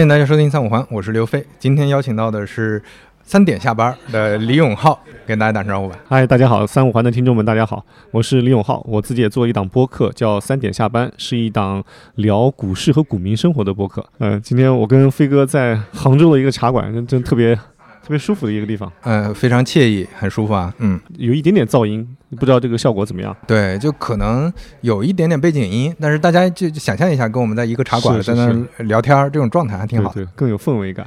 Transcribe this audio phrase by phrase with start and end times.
[0.00, 1.44] 欢迎大家收听三五环，我是刘飞。
[1.58, 2.82] 今天邀请到的是
[3.22, 5.98] 三点下班的李永浩，跟大家打声招呼吧。
[6.08, 8.82] 嗨，大家好，三五环的听众们，大家好，我是李永浩。
[8.88, 14.02] 我自己也做一档播客，叫《三点下班》，是一档聊股市和股民生活的播客。
[14.20, 17.54] 嗯、今天我跟飞哥在杭州的一个茶馆，真真特别
[18.02, 20.72] 特别舒服的一个地方，呃，非常惬意，很舒服啊。
[20.78, 22.06] 嗯，有一点点噪音，
[22.38, 23.36] 不知道这个效果怎么样。
[23.46, 30.12] 对，就可能有一点点背景音，但是大家就就想象一下，跟我们在一个茶馆在那聊天儿，这种状态还挺好。
[30.12, 31.06] 对对，更有氛围感。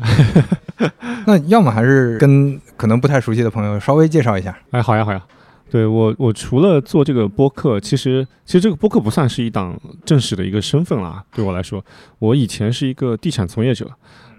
[1.26, 4.58] 那要么还是跟可能不太熟悉的朋友稍微介绍一下。
[4.72, 5.22] 哎，好呀，好呀。
[5.72, 11.24] 对我，我除了做这个播客，其实其实这个播客不算是一档正式的一个身份啦。
[11.34, 11.84] 对我来说，
[12.20, 13.90] 我以前是一个地产从业者，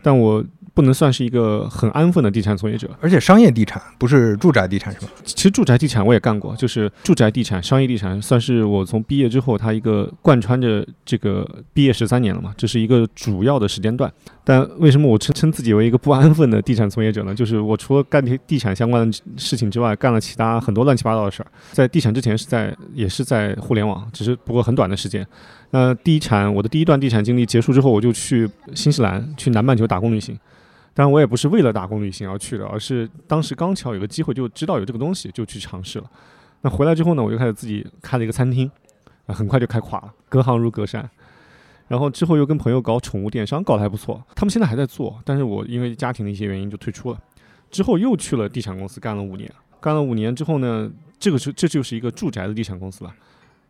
[0.00, 2.90] 但我不能算是一个很安分的地产从业者。
[3.00, 5.08] 而且商业地产不是住宅地产是吧？
[5.24, 14.12] 其实住宅地产我也干过，就是住宅地产、商业地产，算是我从毕业之后，它一个贯穿着这个毕业十三年了嘛，这是一个主要的时间段。
[14.46, 17.34] 但为什么我称称自己为一个不安分的地产从业者呢？
[17.34, 21.46] 就是我除了干地地产相关的事情之外，干了其他很多乱七八糟的事儿。
[21.72, 25.26] 在地产之前是在也是在互联网，只是不过很短的时间。
[25.70, 30.38] 那地产我的第一段地产经历结束之后，我就去新西兰去南半球打工旅行。
[30.94, 36.08] 当然，我也不是为了打工旅行而去的，而是当时刚巧有个机会，就知道有这个东西，就去尝试了。
[36.60, 38.70] 那回来之后呢，我就开始自己开了一个餐厅，
[39.26, 41.10] 啊，很快就开垮了，隔行如隔山。
[41.88, 44.24] 然后之后又跟朋友搞宠物电商，搞得还不错。
[44.34, 47.18] 他们现在还在做，但是我因为家庭的一些原因就退出了。
[47.70, 53.12] 之后又去了地产公司干了五年，干了五年之后呢，这个是这就是一个住宅的地产公司了。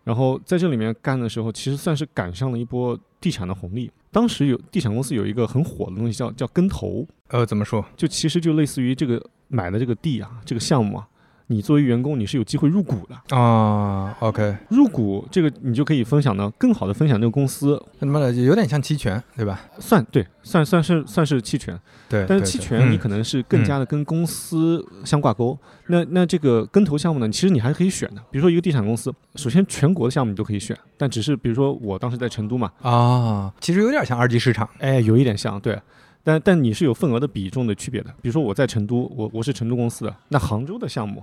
[0.05, 3.91] 然后在这里面干的时候，其实算是赶上了一波地产的红利。
[4.14, 7.85] 当时有地产公司有一个很火的东西叫叫跟投，呃，怎么说？
[7.97, 11.08] 就其实就类似于这个买的这个地啊，这个项目啊，
[11.48, 13.36] 你作为员工你是有机会入股的。
[13.36, 19.60] 啊，OK，入股这个你就可以分享到更好的分享这个公司，他妈的有点像期权，对吧？
[19.78, 21.78] 算对，算算是算是期权，
[22.08, 25.58] 对，但是期权你嗯可能是更加的跟公司相挂钩。
[25.88, 28.22] 那那这个跟投项目呢，其实你还是可以选的。
[28.30, 34.68] 比如说一个地产公司，首先全国的项目你都可以选，但只是比如说我当时在成都嘛，啊，其实有点像二级市场。
[34.78, 35.78] 哎，有一点像，对。
[36.26, 38.08] 但但你是有份额的比重的区别的。
[38.22, 41.22] 比如说我在成都，我我是成都公司的，那杭州的项目，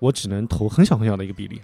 [0.00, 1.60] 我只能投很小很小的一个比例。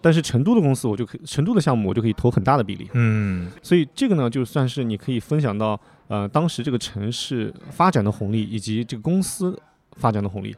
[0.00, 2.90] 但是成都的公司，我就可以成都的项目，我就可以投很大的比例。
[2.94, 9.56] 嗯所以这个呢，就算是你可以分享到呃当时这个城市发展的红利，以及这个公司
[9.98, 10.56] 发展的红利。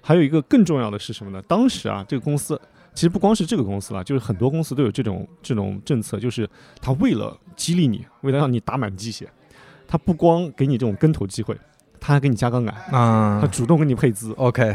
[0.00, 1.40] 还有一个更重要的是什么呢？
[1.46, 2.60] 当时啊，这个公司
[2.94, 6.48] 其实不光是这个公司了，就是很多公司都有这种这种政策，就是
[6.80, 9.30] 他为了激励你，为了让你打满鸡血，
[9.86, 11.56] 他不光给你这种跟投机会，
[12.00, 14.32] 他还给你加杠杆啊，他啊主动给你配资。
[14.32, 14.74] ，OK，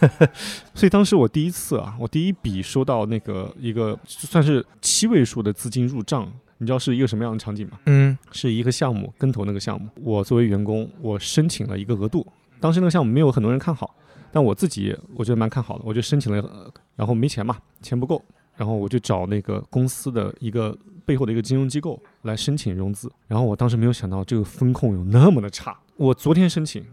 [0.74, 6.26] 所以当时我第一次啊，我第一笔收到那个一个算是七位数的资金入账，
[6.58, 7.78] 你知道是一个什么样的场景吗？
[7.86, 12.26] 嗯是一个项目跟投那个项目，我作为员工，我申请了一个额度。
[12.58, 13.94] 当时那个项目没有很多人看好，
[14.32, 18.24] 但我自己我觉得蛮看好的，我就申请了，呃然后没钱嘛，钱不够，
[18.56, 23.12] 然后我就找那个公司的一个背后的一个金融机构来申请融资。
[23.28, 25.76] 然后我当时没有想到这个风控有那么的差。
[25.96, 26.84] 我昨天申请，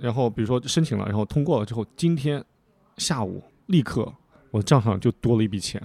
[0.00, 2.42] 然后比如说申请了，然后通过了之后，今天
[2.96, 4.10] 下午立刻
[4.50, 5.80] 我账上就多了一笔钱。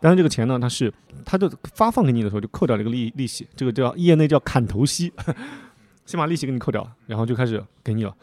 [0.00, 0.92] 但是，这个钱呢，它是
[1.24, 5.12] 它就发放给你的时候就扣掉了一个利利息，这个叫业内叫砍头息，
[6.04, 8.14] 先把利息给你扣掉，然后就开始给你了。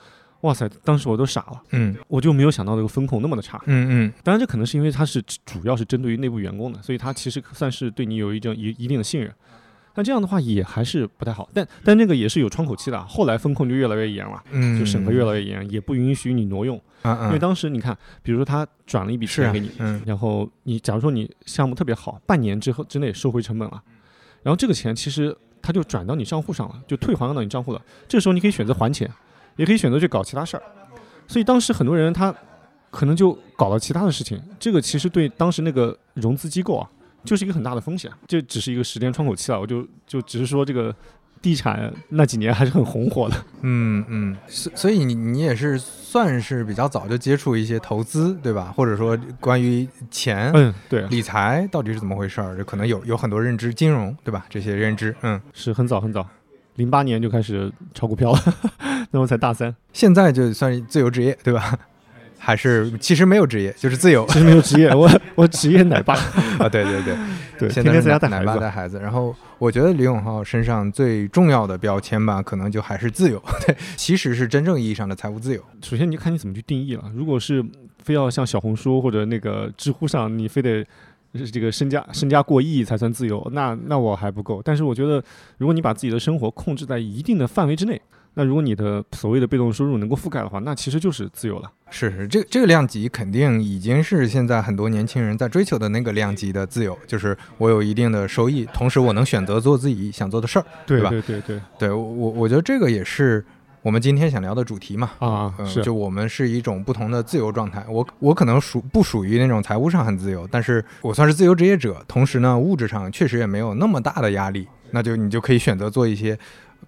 [0.42, 0.70] 哇塞！
[0.86, 3.62] 当时我都傻了，嗯我就没有想到这个风控那么的差。
[3.66, 9.34] 嗯嗯当然，这可能是因为它是主要是针对于内部员工的，所以它其实算是对你有一种一一定的信任。
[10.00, 11.50] 但这样的话也还是不太好。
[11.54, 16.78] 但但那个也是有窗口期的啊，后来风控就越来越严了，嗯，就审核越来越严，也不允许你挪用。
[17.02, 23.84] 嗯嗯，因为当时你看，比如说他转了一笔钱给你，嗯然后你假如说你项目特别好，半年之后之内收回成本了，
[24.42, 27.82] 然后这个钱其实他就转到你账户上了，就退还到你账户了。
[28.08, 29.12] 这个时候你可以选择还钱，
[29.58, 30.64] 也可以选择去搞其他事儿。
[31.28, 32.34] 所以当时很多人他
[32.90, 36.90] 可能就搞了其他的事情，这个其实对当时那个融资机构啊，
[37.24, 38.12] 就是一个很大的风险。
[38.28, 40.94] 这只是一个时间窗口期了，我就就只是说这个
[41.42, 43.36] 地产那几年还是很红火的。
[43.62, 48.74] 嗯嗯，所所以你你也是算是比较早就接触一些投资，对吧？
[48.76, 54.46] 或者说关于钱、嗯，对，理财到底是怎么回事儿，这可能有有很多认知，金融对吧？
[54.50, 56.28] 这些认知，嗯，是很早很早，
[56.76, 58.40] 零八年就开始炒股票了，
[59.12, 61.78] 那我才大三，现在就算是自由职业，对吧？
[62.40, 66.16] 还是其实没有职业，就是自由其实没有职业， 我我职业奶爸，
[66.58, 66.70] 啊！
[66.70, 67.16] 对对对，
[67.60, 68.48] 对，现在是天天在家带奶孩子。
[68.48, 68.98] 爸带孩子。
[69.00, 75.62] 然后我觉得李永浩身上最重要的标签吧，可能就还是自由， 对，其实是真正意义上的财务自由。
[75.84, 77.04] 首先，你就看你怎么去定义了。
[77.14, 77.64] 如果是
[78.02, 80.86] 非要像小红书或者那个知乎上，你非得
[81.52, 84.62] 这个身家身家过亿才算自由，那那我还不够。
[84.64, 85.22] 但是我觉得，
[85.58, 88.02] 如果你把自己的生活控制在一定的范围之内，
[88.34, 91.70] 那如果你的所谓的被动收入能够覆盖的话，那其实就是自由了。
[91.90, 101.10] 是是，这这个量级肯定已经是现在很多年轻人在追求的那个量级的自由，就是我有一定的收益，同时我能选择做自己想做的事儿，对吧？
[101.10, 103.44] 对对对，对我我觉得这个也是
[103.82, 105.12] 我们今天想聊的主题嘛。
[105.20, 107.84] 啊，嗯，是就我们是一种不同的自由状态。
[107.90, 114.68] 我我可能属不属于那种财务上很自由，但是我算是自由职业者，同时呢，物质上确实也没有那么大的压力。
[114.92, 116.38] 那就你就可以选择做一些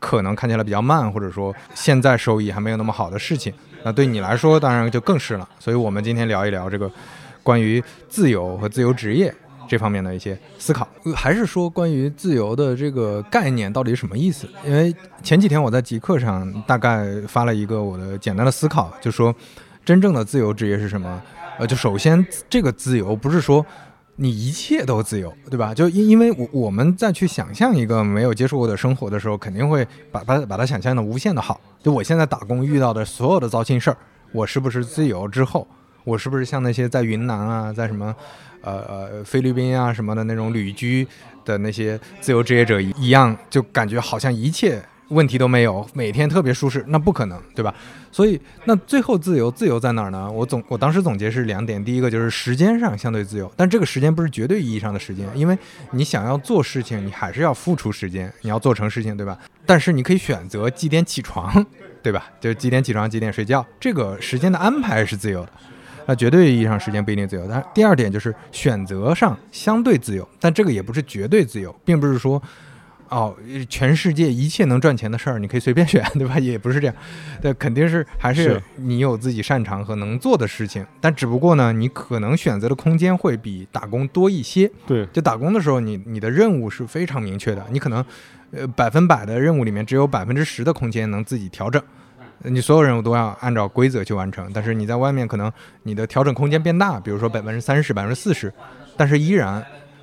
[0.02, 3.54] 可能看起来比较慢，或者说现在收益还没有那么好的事情。
[3.84, 5.48] 那对你来说，当然就更是了。
[5.60, 6.92] 所以我们今天聊一聊这个
[7.42, 9.34] 关于自由和自由职业
[9.68, 14.48] 这方面的一些思考，还是说关于自由的这个概念到底什么意思？
[14.66, 14.94] 因为
[15.24, 19.34] 前几天我在极客上大概发了一个我的简单的思考，就说
[19.86, 21.22] 真正的自由职业是什么？
[21.58, 23.66] 呃，就首先这个自由不是说
[24.24, 25.74] 你一切都自由，对吧？
[25.74, 31.60] 就因因为我我们再去想象一个没有接触过的生活的时候，肯定会把把把它想象的无限的好。
[31.82, 33.98] 就我现在打工遇到的所有的糟心事儿，
[34.32, 35.68] 我是不是自由之后，
[36.04, 38.16] 我是不是像那些在云南啊，在什么
[38.62, 41.08] 呃呃菲律宾啊什么的那种旅居
[41.44, 44.80] 的那些自由职业者一样，就感觉好像一切
[45.12, 46.84] 问题都没有，每天特别舒适？
[46.88, 47.74] 那不可能，对吧？
[48.12, 50.30] 所以那最后自由自由在哪儿呢？
[50.30, 55.58] 我总我当时总结是两点，第一个就是时间上相对自由，但这个时间不是绝对意义上的时间，因为
[55.92, 59.38] 你想要做事情，你还是要付出时间，你要做成事情，对吧？
[59.66, 61.66] 但是你可以选择几点起床，
[62.02, 62.30] 对吧？
[62.40, 65.50] 就几点起床，几点睡觉，这个时间的安排是自由的。
[66.08, 72.42] 那绝对意义上时间不一定自由，但第二点就是选择上相对自由，但这个也不是绝对自由，并不是说，
[73.12, 73.36] 哦，
[73.70, 76.40] 全世界一切能赚钱的事儿你可以随便选， 对吧？
[76.40, 76.96] 也不是这样，
[77.42, 84.72] 对，肯定是还是是你有自己擅长和能做的事情，但只不过呢，你可能选择的空间会比打工多一些。
[84.88, 88.04] 对就打工的时候，你你的任务是非常明确的，你可能，
[88.52, 91.84] 呃，百分百的任务里面只有百分之十的空间能自己调整，
[92.44, 94.50] 呃你所有任务都要按照规则去完成。
[94.54, 95.52] 但是你在外面可能
[95.84, 98.54] 你的调整空间变大，比如说百分之三十、百分之四十，
[98.96, 99.62] 但是依然。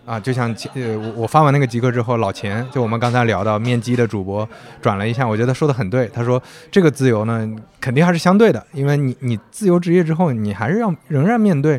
[0.08, 4.48] 啊，就像呃，我我发完那个极客之后，老钱就我们刚才聊到面基的主播
[4.80, 6.06] 转了一下，我觉得说的很对。
[6.08, 7.46] 他说这个自由呢，
[7.78, 11.78] 肯定还是相对的，因为你你自由职业之后，你还是要仍然面对。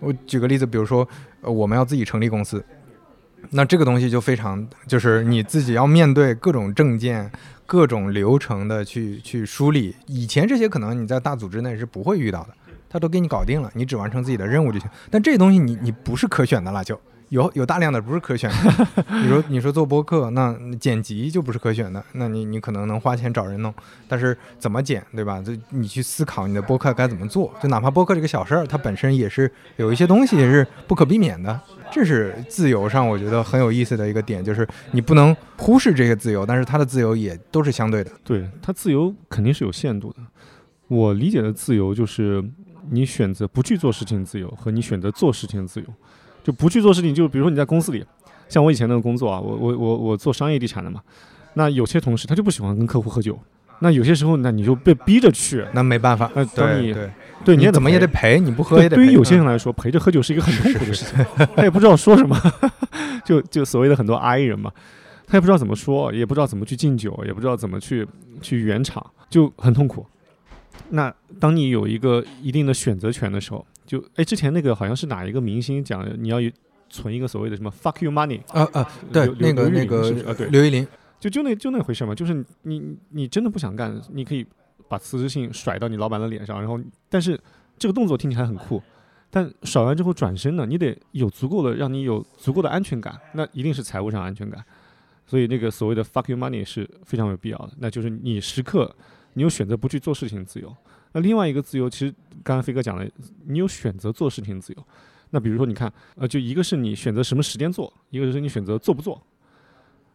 [0.00, 1.06] 我举个例子，比如说，
[1.42, 2.64] 呃，我们要自己成立公司，
[3.50, 7.30] 那这个东西就非常，就是你自己要面对各种证件、
[7.66, 9.94] 各种流程的去去梳理。
[10.06, 12.48] 以前这些可能你在大组织内是不会遇到的，
[12.88, 14.90] 他都给你搞定了，你只完成自己的任务就行。
[15.08, 16.98] 但这东西你你不是可选的了，就
[17.30, 19.04] 有有大量的不是可选的。
[19.22, 23.72] 你说你说做播客，那剪辑就不是可选的，那你你可能能花钱找人弄，
[24.06, 25.40] 但是怎么剪，对吧？
[25.40, 31.58] 就你去思考你的播客该怎么做，就哪怕播客这个小事儿，它本身也是有一些东西是不可避免的。
[31.92, 38.10] 这是自由上我觉得很有意思的一个点，就是你不能忽视这些自由，但是它的自由也都是相对的。
[38.24, 40.18] 对，它自由肯定是有限度的。
[40.88, 42.44] 我理解的自由就是
[42.90, 45.86] 你选择不去做事情自由和你选择做事情自由。
[46.50, 48.04] 就不去做事情，就比如说你在公司里，
[48.48, 51.00] 像我以前那个工作啊，我我我我做商业地产的嘛，
[51.54, 53.38] 那有些同事他就不喜欢跟客户喝酒，
[53.78, 57.10] 那有些时候那你就被逼着去，那没办法，那当你对对，
[57.44, 58.40] 对你也怎么也得陪。
[58.40, 59.04] 你不喝对，也得陪。
[59.04, 62.36] 对于有些人嗯来说，陪着喝酒是一个很痛苦的事情， 他也不知道说什么，
[63.24, 64.72] 就就所谓的很多 I 人嘛，
[65.26, 68.06] 他也不知道怎么说，也不知道怎么去敬酒，也不知道怎么去
[68.42, 70.04] 去圆场，就很痛苦。
[70.90, 76.48] 那当你有一个一定的选择权的时候，就哎，之前那个好像是哪一个明星讲，你要有
[76.88, 80.46] 存一个所谓的什么 fuck you money，啊啊，对，那个那个啊对。
[80.46, 80.86] 刘依林，
[81.18, 82.46] 就就那就那回事嘛，就是你
[82.78, 84.46] 你你真的不想干，你可以
[84.86, 86.78] 把辞职信甩到你老板的脸上，然后
[87.08, 87.36] 但是
[87.80, 88.80] 这个动作听起来很酷，
[89.28, 94.64] 但甩完之后转身呢，你得有足够的让你有足够的安全感，那一定是财务上安全感，
[95.26, 98.94] 所以那个所谓的 fuck you money 是非常有必要的，那就是你时刻
[99.32, 100.72] 你有选择不去做事情的自由。
[101.12, 103.06] 那另外一个自由，其实刚才飞哥讲了，
[103.46, 104.84] 你有选择做事情的自由。
[105.30, 109.22] 那比如说，你看，呃，就一个是你选择什么时间做，一个就是你选择做不做，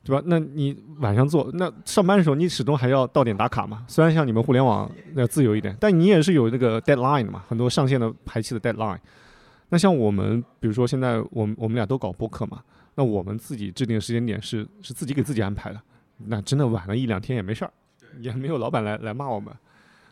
[0.03, 0.22] 对吧？
[0.25, 3.86] 那你晚上做，那上班的时候你始终还要到点打卡嘛。
[3.88, 9.00] 虽然像你们互联网要自由一点，但你也是有那个 deadline 的嘛，很多上线的排期的 deadline。
[9.70, 12.62] 那像我们，比如说现在我们我们俩都搞播客嘛，
[12.96, 15.82] 那我们自己制定的时间点是是自己给自己安排的，
[16.17, 17.72] 那真的晚了一两天也没事儿，
[18.20, 19.53] 也没有老板来来骂我们。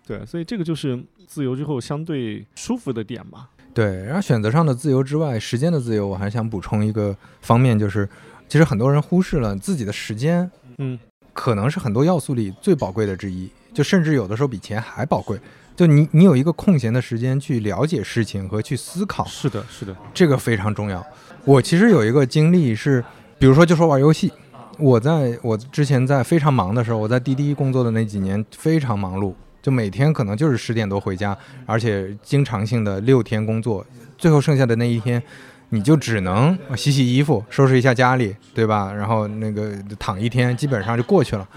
[0.06, 3.50] 对，所以这个就是自由之后相对舒服的点吧。
[3.74, 8.08] 对，然后选择上的自由之外，时间的自由，我还想补充一个方面，就是
[8.48, 11.00] 其实很多人忽视了自己的时间，嗯，
[11.34, 15.40] 可能是很多要素里最宝贵的之一，就甚至有的时候比钱还宝贵。
[15.76, 21.04] 就你你有一个空闲的时间去了解事情和去思考，是的，是的，这个非常重要。
[21.46, 23.04] 我其实有一个经历是，
[23.40, 24.32] 比如说就说玩游戏，
[24.78, 29.34] 我在我之前在非常忙的时候，我在滴滴工作的那几年非常忙碌，
[29.64, 33.84] 就每天可能就是十点多回家，而且经常性的六天工作，
[34.16, 35.24] 最后剩下的那一天。
[35.70, 38.94] 你就只能洗洗衣服、收拾一下家里，对吧？
[38.94, 41.50] 然后那个躺一天，基本上就过去了。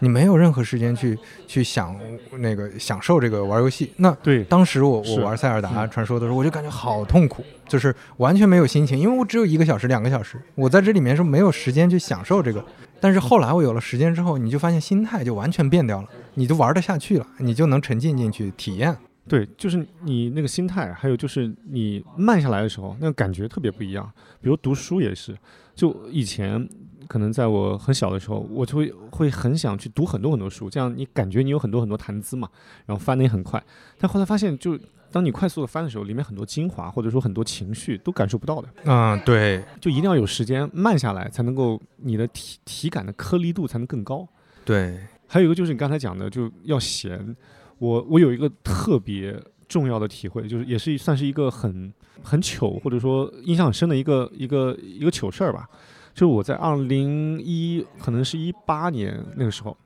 [0.00, 1.98] 你没有任何时间去去想
[2.38, 3.92] 那个享受这个玩游戏。
[3.96, 12.64] 那对，当时我我玩塞尔达传说的时候，我就感觉好痛苦，就是完全没有心情，因为我只有一个小时、两个小时，我在这里面是没有时间去享受这个。
[13.00, 18.96] 但是后来我有了时间之后，你就发现心态就完全变掉了，你就玩得下去了，你就能沉浸进去体验。
[19.26, 24.10] 对，就是你那个心态，还有就是你慢下来的时候，那个感觉特别不一样。
[24.40, 25.34] 比如读书也是，
[25.74, 26.68] 就以前
[27.08, 32.48] 可能在我很小的时候，我就会会很想去读很多很多书，这样你感觉你有很多很多谈资嘛，
[32.86, 33.62] 然后翻的也很快。
[33.98, 34.78] 但后来发现，就
[35.12, 38.68] 当你快速的翻的时候，里面很多精华或者说很多情绪都感受不到的。
[38.84, 44.26] 嗯，对就一定要有时间慢下来，才能够你的体体感的颗粒度才能更高。
[44.64, 47.36] 对，还有一个就是你刚才讲的，就要闲。
[47.78, 51.92] 我我有一个特别重要的体会，就是也是算是一个很
[52.22, 55.68] 很糗或者说印象很深的一个一个一个糗事儿吧。
[56.14, 59.76] 就我在二零一可能是一八年那个时候，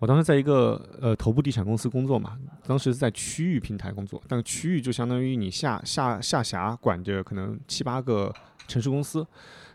[0.00, 8.34] 我当时在一个呃头部地产公司工作嘛，当时在区域平台工作，但区域就相当于你下下下辖管着可能七八个
[8.66, 9.24] 城市公司，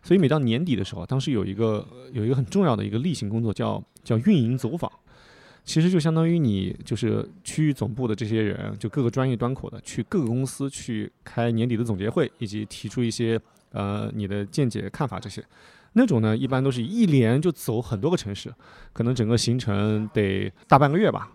[0.03, 4.91] 所以每到年底的时候，当时有一个有一个很重要的一个例行工作叫叫运营走访。
[5.63, 13.39] 其实就相当于你就是区域总部的这些人，就各个专业端口的，去各个公司去开年底的总结会，以及提出一些
[13.71, 15.41] 呃你的见解看法这些。
[15.93, 18.53] 那种呢，一般都是一连就走很多个城市，
[18.93, 21.29] 可能整个行程得大半个月吧。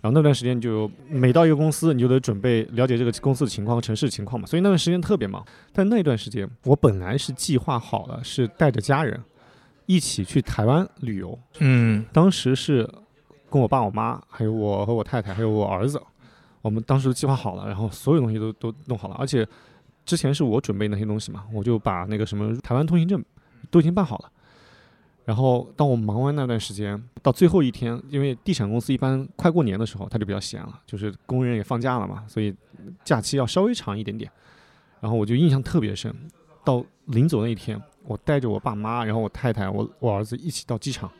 [0.00, 4.46] 然后那段时间就每到一个公司，你就得准备了解这个公司的情况和城市情况嘛。
[4.46, 5.44] 所以那段时间特别忙。
[5.72, 9.22] 但那段时间我本来是计划好了，是带着家人
[9.86, 11.38] 一起去台湾旅游。
[11.60, 12.88] 嗯当时是。
[13.50, 16.02] 跟我爸、我妈，还有我和我太太，还有我儿子，
[16.60, 19.46] 我们当时都计划好了，然后所有东西都都弄好了，而且
[20.04, 23.24] 之前是我准备那些东西嘛，我就把那个什么台湾通行证
[23.70, 24.30] 都已经办好了。
[25.24, 32.54] 然后当我忙完那段时间，到最后一天，因为地产公司一般快过年的时候他就比较闲了，就是工人也放假了嘛，所以
[33.04, 34.30] 假期要稍微长一点点。
[35.00, 36.14] 然后我就印象特别深，
[36.64, 41.10] 到临走那一天，我带着我爸妈，然后我太太、我我儿子一起到机场。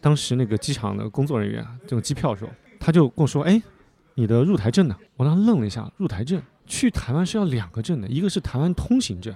[0.00, 3.60] 当时那个机场的工作人员，这个机票的时候，他就跟我说：“哎，
[4.14, 9.34] 你的入台证呢？”我当时愣了一下，入台证去台湾是要两个证的，一个是台湾通行证，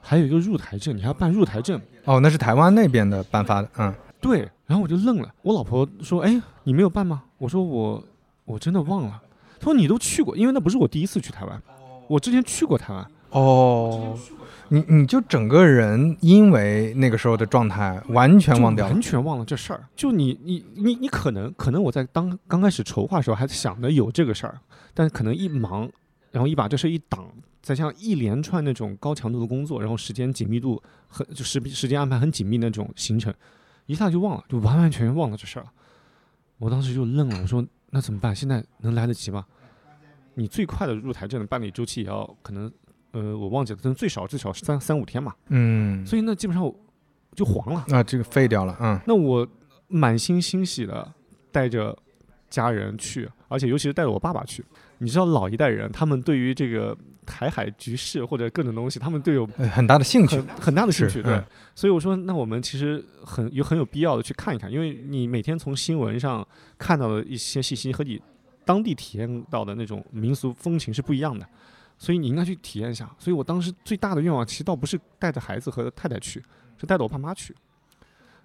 [0.00, 1.80] 还有一个入台证，你还要办入台证。
[2.04, 4.48] 哦，那是台湾那边的颁发的，嗯，对。
[4.66, 8.02] 然后我就愣了，我老婆说：“哎，你没有办吗？”我说：“我
[8.44, 9.20] 我真的忘了。”
[9.58, 11.62] 她说：“你都去过，因为那不是我第一次去台湾，
[12.06, 14.16] 我之前去过台湾。”哦。
[14.72, 19.84] 你你就整个人因为那个时候的状态完全忘掉了，完全忘了这事儿。
[19.96, 24.60] 就你你你你可能可能我在当刚开始筹划的时候还想着有这个事儿，
[24.94, 25.90] 但可能一忙，
[26.30, 27.30] 然后一把这事一挡，
[27.62, 33.32] 再像一连串那种高强度的工作，然后时间紧密度很就时时间安排很紧密那种行程，
[33.86, 35.72] 一下就忘了，就完完全全忘了这事儿了。
[36.58, 38.34] 我当时就愣了，我说那怎么办？
[38.34, 39.44] 现在能来得及吗？
[40.34, 42.70] 你最快的入台证的办理周期也要可能。
[43.12, 45.34] 呃，我忘记了，但最少最少三三五天嘛。
[45.48, 46.72] 嗯，所以那基本上
[47.34, 47.84] 就黄了。
[47.90, 48.76] 啊，这个废掉了。
[48.78, 49.44] 嗯，那我
[49.88, 51.12] 满心欣喜的
[51.50, 51.98] 带着
[52.48, 54.64] 家人去，而且尤其是带着我爸爸去。
[54.98, 61.20] 你知道老一代人，他们对于这个台海局势或者各种东西，他们都有很大的兴趣，很大的兴趣。
[61.20, 61.42] 对，
[61.74, 66.46] 所以我说，那我们其实很有很有必要的去看一看，因为你每天从新闻上
[66.78, 68.22] 看到的一些信息和你
[68.64, 71.44] 当地体验到的那种民俗风情是不一样的。
[71.98, 73.10] 所以你应该去体验一下。
[73.18, 76.42] 所以我当时最大的愿望，其实倒不是带着孩子和太太去，
[76.78, 77.54] 是带着我爸妈去。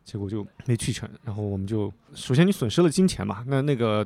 [0.04, 1.10] 结果就没去成。
[1.24, 4.06] 然后我们就首先你损失了金钱嘛，那那个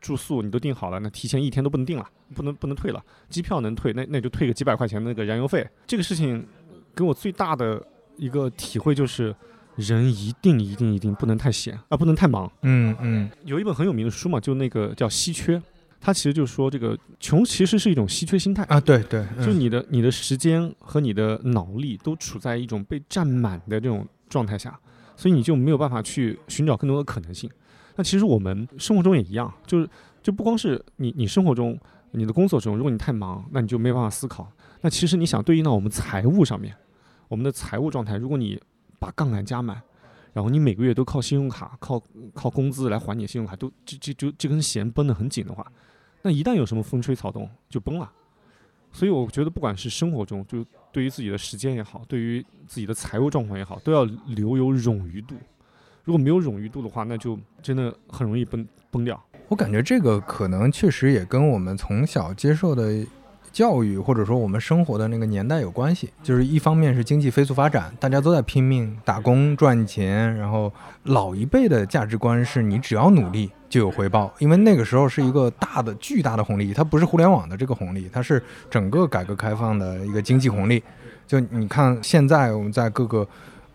[0.00, 3.02] 住宿你都订好了，那提前一天都不能订了，不能不能退了。
[3.28, 5.66] 机票能退，那那就退个几百块钱那个燃油费。
[5.86, 6.46] 这个事情
[6.94, 7.84] 给我最大的
[8.16, 9.34] 一个体会就是，
[9.74, 12.50] 人一定一定一定不能太闲啊，不能太忙。
[12.62, 13.30] 嗯嗯。
[13.44, 15.58] 有一本很有名的书嘛，就那个叫《稀缺》。
[15.98, 24.78] 它其实就说，这个穷其实是一种稀缺心态啊，对对，就你的你的时间和你的脑力都处在一种被占满的这种状态下，
[25.16, 27.50] 所以你就没有办法去寻找更多的可能性。
[27.96, 29.88] 那其实我们生活中也一样，就是
[30.22, 31.78] 就不光是你你生活中
[32.12, 34.50] 你的工作中，如果你太忙，那你就没办法思考。
[34.82, 36.74] 那其实你想对应到我们财务上面，
[37.28, 38.60] 我们的财务状态，如果你
[38.98, 39.82] 把杠杆加满，
[40.32, 42.00] 然后你每个月都靠信用卡、靠
[42.34, 45.66] 靠工资来还你信用卡，都这这就这根弦绷得很紧的话。
[46.22, 48.12] 那一旦有什么风吹草动，就崩了。
[48.92, 55.34] 所以我觉得，不管是生活中，就对于自己的时间也好，对于自己的财务状况也好，都要留有冗余度。
[56.06, 59.20] 如果没有冗余度的话，那就真的很容易崩崩掉。
[59.48, 63.04] 我感觉这个可能确实也跟我们从小接受的
[63.50, 66.10] 教育，或者说我们生活的那个年代有关系。
[66.22, 70.72] 就是一方面是经济飞速发展，大家都在拼命打工赚钱，然后
[71.02, 80.80] 老一辈的价值观是你只要努力就有回报，因为那个时候是一个大的巨大的红利，它不是互联网的这个红利，它是整个改革开放的一个经济红利。
[81.26, 83.26] 就你看现在我们在各个。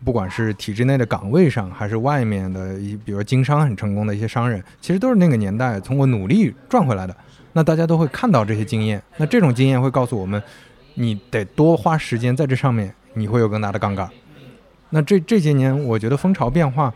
[0.03, 7.15] 不管是体制内的岗位上，还是外面的一，比如经商很成功的一些商人，其实都是那个年代通过努力赚回来的。
[7.53, 10.41] 那大家都会看到这些经验，那这种经验会告诉我们，
[10.95, 14.09] 你得多花时间在这上面，你会有更大的杠杆。
[14.89, 16.93] 那这这些年，我觉得风潮变化，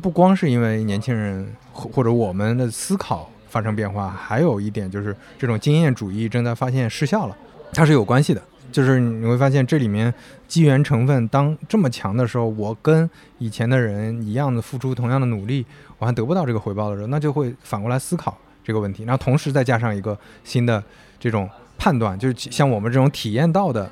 [0.00, 7.36] 不光是因为年轻人或者我们的思考发生变化，还有一点就是这种经验主义正在发现失效了，
[7.72, 8.40] 它是有关系的。
[8.76, 10.12] 就是你会发现这里面
[10.46, 15.64] 机缘成分当这么强的时候，我跟以前的人一样的付出同样的努力，
[15.96, 19.04] 我还得不到这个回报的时候，那就会反过来思考这个问题。
[19.04, 20.14] 然后同时再加上一个
[20.44, 20.84] 新的
[21.18, 23.90] 这种判断，就是像我们这种体验到的，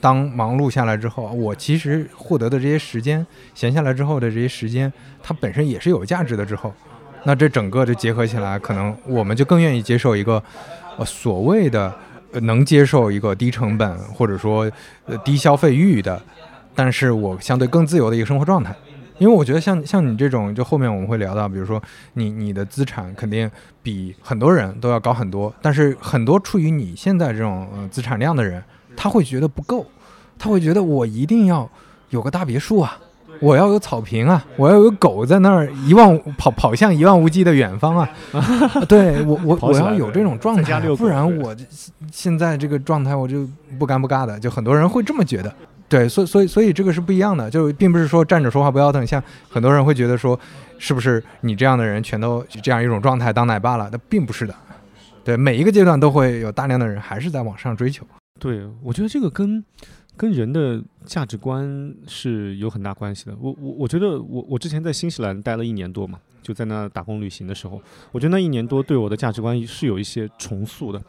[0.00, 3.24] 当忙碌下来之后，我其实获得的这些时间，
[3.54, 6.44] 闲下来之后的这些时间，它本身也是有价值的。
[6.44, 6.74] 之后，
[7.22, 10.42] 那这整个就结合起来，可能我们就更愿意接受一个
[10.98, 11.94] 呃所谓的。
[12.40, 14.70] 能接受一个低成本或者说
[15.06, 16.20] 呃低消费欲的，
[16.74, 18.74] 但是我相对更自由的一个生活状态，
[19.18, 21.82] 因为我觉得像像你这种，就后面我们会聊到，比如说
[22.14, 23.50] 你你的资产肯定
[23.82, 28.62] 比很多人都要高很多，但是很多处于你现在这种资产量的人，
[28.96, 29.86] 他会觉得不够，
[30.38, 31.70] 他会觉得我一定要
[32.10, 32.98] 有个大别墅啊。
[33.40, 34.44] 我要有草坪啊！
[34.56, 38.08] 我要有狗在那儿一望跑跑向一望无际的远方啊！
[38.88, 41.54] 对我我 我要有这种状态，不然我
[42.10, 43.46] 现在这个状态我就
[43.78, 44.38] 不尴不尬的。
[44.40, 45.54] 就很多人会这么觉得，
[45.88, 49.06] 对，所以所以所以这个是不一样的，就并不是说站着说话不腰疼。
[49.06, 50.38] 像很多人会觉得说，
[50.78, 53.88] 是不是你这样的人全都这样一种状态当奶爸了？
[53.92, 54.54] 那并不是的，
[55.24, 58.06] 对，每一个阶段都会有大量的人还是在往上追求。
[58.38, 59.64] 对，我觉得这个跟。
[60.16, 63.36] 跟人的价值观是有很大关系的。
[63.40, 67.80] 我我我觉得我我之前在新西兰待了一年多嘛，就在那打工旅行的时候，
[68.12, 71.02] 我觉得那一年多对我的价值观是有一些重塑的。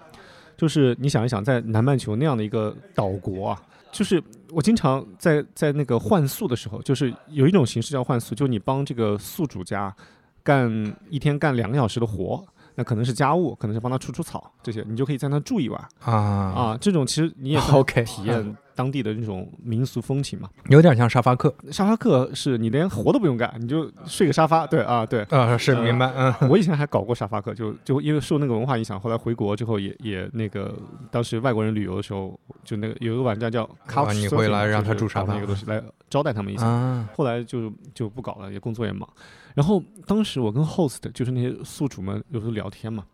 [0.57, 9.93] 就是你想一想，在南半球那样的一个岛国啊，就是我经常在在那个换宿的时候，就是有一种形式叫换宿，就你帮这个宿主家
[10.41, 12.43] 干一天干两个小时的活。
[12.75, 16.77] 那可能是家务，可能是帮他除除草，这些你就可以在那住一晚啊啊！
[16.79, 21.53] 这种其实你也 OK 体验当地的那种民俗风情嘛，有点像沙发客。
[21.71, 24.67] 沙发客是你连活都不用干，你就睡个沙发。
[24.67, 26.11] 对啊，对啊，是明白。
[26.17, 30.77] 嗯，我以前还搞过沙发客，就就因为受那个文化影响，后来回国之后也也那个，
[31.09, 37.07] 当时外国人旅游的时候，就那个有一个网站叫 Couch，你会来让他住沙发那个东西来招待他们一下。
[37.15, 39.07] 后来就就不搞了，也工作也忙。
[39.55, 43.05] 然后当时我跟 host 就是那些宿主们有时候聊天嘛，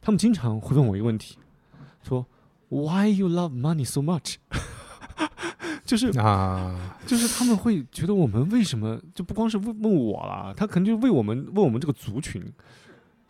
[0.00, 1.36] 他们经常会问我一个问题，
[2.02, 2.24] 说
[2.68, 4.36] Why you love money so much？
[5.84, 12.40] 就是啊，就是他们会觉得我们为什么就不光是问问我了，他可能就为我们问我们这个族群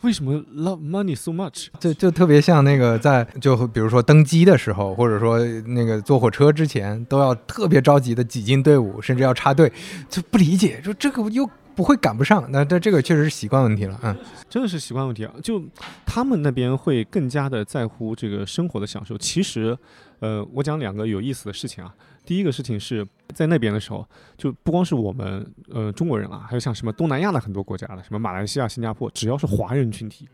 [0.03, 1.69] 为什么 love money so much？
[1.81, 9.73] 就就特别像那个在就比如说登机的时候，或者说那个坐火车之前都要特别着急的挤进队伍，甚至要插队，
[10.11, 11.49] 就不理解，说这个又。
[11.79, 14.19] 不会赶不上，那这这个确实是习惯问题了，嗯，
[14.51, 15.33] 真的是习惯问题啊。
[15.41, 15.63] 就
[16.05, 19.17] 他们那边会更加的在乎这个生活的享受。
[19.17, 19.79] 其实，
[20.19, 21.95] 呃，我讲两个有意思的事情啊。
[22.27, 24.05] 第一个事情是在那边的时候，
[24.37, 30.29] 就不光是我们呃中国人啊，还有像什么东南亚的很多国家的，什么马来西亚、新加坡，只要是华人群体，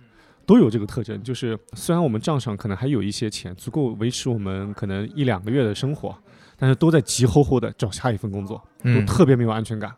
[0.46, 1.22] 都有这个特征。
[1.22, 6.16] 就是虽然我们账上可能还有一些钱，足够维持我们可能一两个月的生活，
[6.56, 9.94] 但是都在急吼吼的找下一份工作，都特别没有安全感。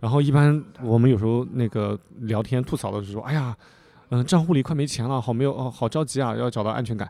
[0.00, 3.54] 然后一般我们有时候那个聊天吐槽的时候，哎呀，
[4.08, 7.06] 嗯，账户里快没钱了，好没有哦，好着急啊，要找到安全感。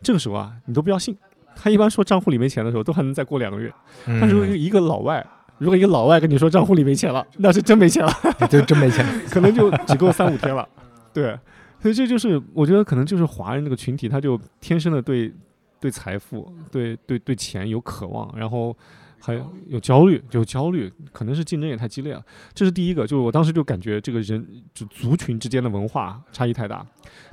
[0.00, 1.16] 这个时候啊，你都不要信，
[1.56, 3.72] 他一般说账户里没钱的时候，都还能再过两个月。
[4.06, 5.24] 但是如果一个老外，
[5.58, 8.12] 如果一个老外跟你说账户里没钱了，那是真没钱了，
[8.48, 10.68] 就真没钱， 可能就只够三五天了。
[11.12, 11.38] 对，
[11.80, 15.32] 所以这就是我觉得可能就是华人这个群体，他就天生的对
[15.80, 18.76] 对财富、对对对钱有渴望，然后。
[19.24, 19.34] 还
[19.68, 22.20] 有焦虑，有焦虑，可能是竞争也太激烈了。
[22.52, 26.84] 这是第一个，就是我当时就感觉这个人就族群之间的文化差异太大。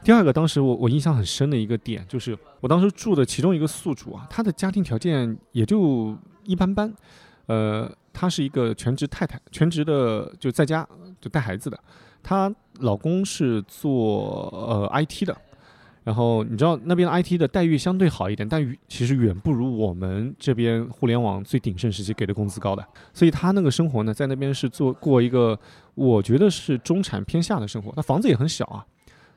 [0.03, 6.93] 第二个，当时我我印象很深的一个点，就是我当时住的其中一个宿主啊，她的家庭条件也就一般般。
[7.47, 10.87] 呃，她是一个全职太太，全职的就在家
[11.19, 11.79] 就带孩子的。
[12.21, 15.35] 她老公是做呃 IT 的。
[16.09, 22.83] 然后你知道那边 IT 的待遇相对好一点，但远其实远不如我们这边互联网最鼎盛时期给的工资高的。
[23.13, 25.55] 所以他那个生活呢，在那边是做过一个
[25.93, 27.91] 我觉得是中产偏下的生活。
[27.95, 28.83] 他房子也很小啊，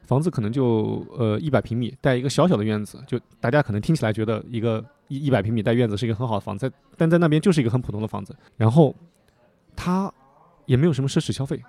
[0.06, 2.98] 房子可能就呃一百平米，带一个小小的院子。
[3.06, 8.35] 就大家可能听起来觉得一个一一百平米带院子是一个很好的房子，但在那边就是一个很普通的房子。
[8.56, 8.96] 然后
[9.76, 10.11] 他
[10.64, 11.62] 也没有什么奢侈消费，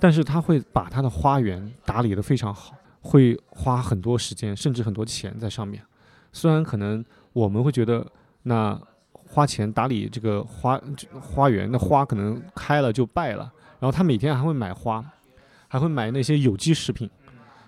[0.00, 2.74] 但是他会把他的花园打理得非常好。
[3.00, 5.82] 会花很多时间，甚至很多钱在上面。
[6.32, 8.06] 虽然可能我们会觉得，
[8.44, 8.80] 那
[9.12, 10.80] 花钱打理这个花
[11.20, 13.50] 花园那花可能开了就败了。
[13.78, 15.04] 然后他每天还会买花，
[15.66, 17.08] 还会买那些有机食品。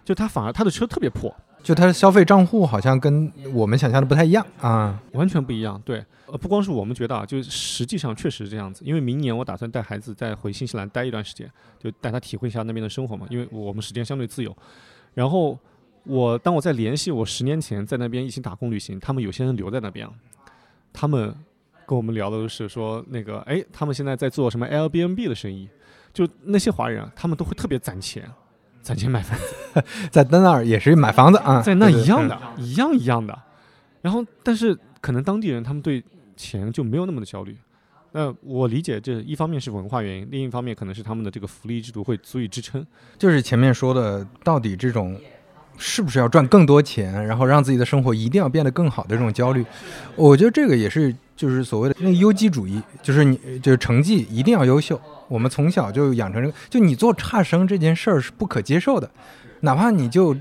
[0.04, 5.80] 就他反而他的车特别破，就他的消费账户好像跟我们想象的不太一样啊，完全不一样。
[5.84, 8.84] 对，呃，不光是我们觉得啊，就实际上确实是这样子。
[8.84, 13.26] 因为明年我打算带孩子再回新西兰待一段时间，就带他体会一下那边的生活嘛。
[13.30, 14.54] 因为我们时间相对自由。
[15.14, 15.58] 然后
[16.04, 20.08] 我当我在联系我十年前在那边一起打工旅行，他们有些人留在那边，
[20.92, 21.34] 他们
[21.86, 25.68] 跟我们聊的都是说那个哎，他们现在在做什么 Airbnb 的生意，
[26.12, 28.28] 就那些华人啊，他们都会特别攒钱，
[28.80, 33.38] 攒钱买 房子，在在那儿也是买房子啊，在那一样的，一样一样的。
[34.00, 36.02] 然后但是可能当地人他们对
[36.36, 37.56] 钱就没有那么的焦虑。
[38.12, 42.86] 那我理解这一方面是文化原因，另一方面可能是他们的这个福利制度会足以支撑。
[43.18, 45.18] 就是前面说的，到底这种
[45.78, 49.64] 是不是要赚更多钱，然后让自己的生活一定要变得更好的这种焦虑，
[50.14, 55.00] 我觉得这个也是就是所谓的那个优绩主义，就是你就是成绩一定要优秀。
[55.28, 59.10] 我们从小就养成这个，就你做差生这件事儿是不可接受的，
[59.60, 60.36] 哪怕你就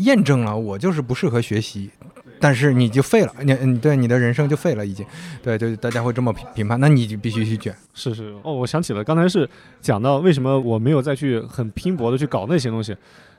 [0.00, 1.90] 验证了我就是不适合学习。
[2.44, 5.06] 但是你就废了，你你对你的人生就废了，已经，
[5.42, 7.74] 对，就大家会这么评评判，那你就必须去卷。
[7.94, 9.48] 是是哦，我想起了，刚才是
[9.80, 12.94] 讲到为什么我没有再去很拼搏的去搞那些东西，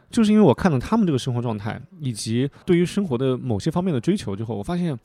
[0.09, 4.97] 就是因为我看到他们这个生活状态以及对于生活的某些方面的追求之后，我发现，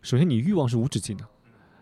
[0.00, 1.24] 首先你欲望是无止境的，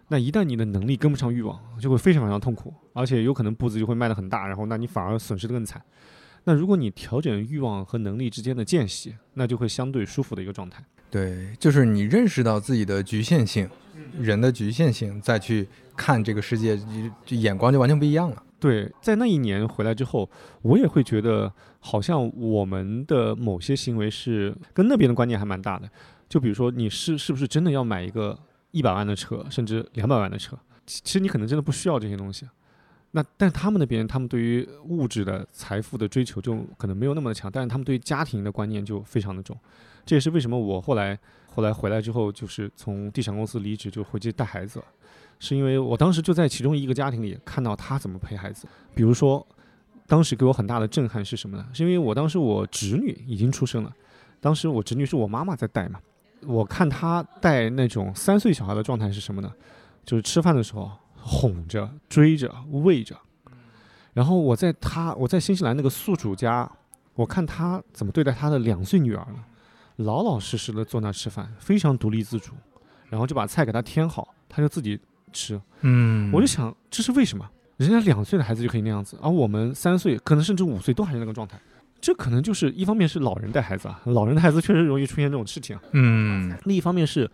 [0.08, 5.80] 那一旦你的能力跟不上欲望，就会非常非常痛苦，而且有可能步子就会迈得很大，然后那你反而损失的更惨。
[6.42, 10.82] 那如果你调整欲望和能力之间的间隙，那就会相对舒服的一个状态。
[11.10, 13.68] 对，就是你认识到自己的局限性，
[14.18, 16.78] 人的局限性，再去看这个世界，
[17.26, 18.42] 就眼光就完全不一样了。
[18.60, 20.30] 对，在那一年回来之后，
[20.62, 25.90] 我也会觉得，好像我们的某些行为是跟那边的观念还蛮大的。
[26.28, 28.38] 就比如说，你是是不是真的要买一个
[28.70, 30.56] 一百万的车，甚至两百万的车？
[30.86, 32.46] 其实你可能真的不需要这些东西。
[33.12, 39.58] 那但他们那边，他们对于物质的财富的追求就可能没有那么的强，但是他们对于家庭的观念就非常的重。
[40.10, 44.82] 这也是为什么我后来后来回来之后，就是从地产公司离职，就回去带孩子，
[45.38, 48.66] 是因为我当时就在其中一个家庭里看到他怎么陪孩子。
[48.92, 49.46] 比如说，
[50.08, 51.64] 当时给我很大的震撼是什么呢？
[51.72, 53.94] 是因为我当时我侄女已经出生了，
[54.40, 56.00] 当时我侄女是我妈妈在带嘛，
[56.44, 59.52] 我看她带那种三岁小孩的状态是什么呢？
[60.04, 63.16] 就是吃饭的时候哄着、追着、喂着，
[64.12, 66.68] 然后我在他我在新西兰那个宿主家，
[67.14, 69.44] 我看他怎么对待他的两岁女儿呢？
[69.96, 72.52] 老老实实的坐那吃饭，非常独立自主，
[73.08, 74.98] 然后就把菜给他添好，他就自己
[75.32, 75.60] 吃。
[75.82, 77.48] 嗯，我就想，这是为什么？
[77.76, 81.58] 人家两岁的孩子就可以那样子，而我们三岁，可能甚至五岁都还是那个状态。
[82.00, 85.78] 这可能就是一方面是老人带孩子啊，老人的孩子确实容易出现这种事情。
[85.92, 87.30] 嗯，另一方面是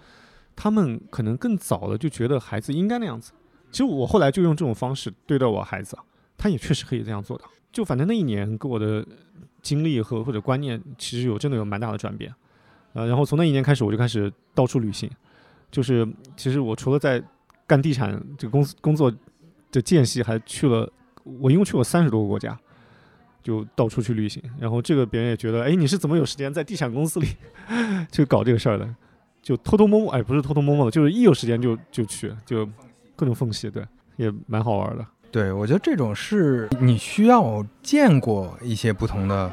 [0.56, 3.32] 他们可能更早的就觉得孩子应该那样子。
[3.70, 5.96] 其实我后来就用这种方式对待我孩子，
[6.36, 7.44] 他也确实可以这样做的。
[7.72, 9.06] 就反正那一年给我的
[9.62, 12.34] 经历和或者观念，其实有真的有蛮大的转变。
[12.96, 15.10] 呃，然后从那一年开始，我就开始到处旅行。
[15.70, 17.22] 就是其实我除了在
[17.66, 19.12] 干地产这个公司工作
[19.70, 20.90] 的间隙，还去了
[21.22, 22.58] 我一共去过三十多个国家，
[23.42, 24.42] 就到处去旅行。
[24.58, 27.26] 然后这个别人也觉得，哎，你是怎么有时间在地产公司里
[28.10, 28.88] 去搞这个事儿的？
[29.42, 32.66] 就偷偷摸摸，哎，不是偷偷摸摸的，就是一有时间就就去，就
[33.14, 33.84] 各种缝隙，对，
[34.16, 35.04] 也蛮好玩的。
[35.30, 39.52] 对，我觉得这种是你需要见过一些不同的。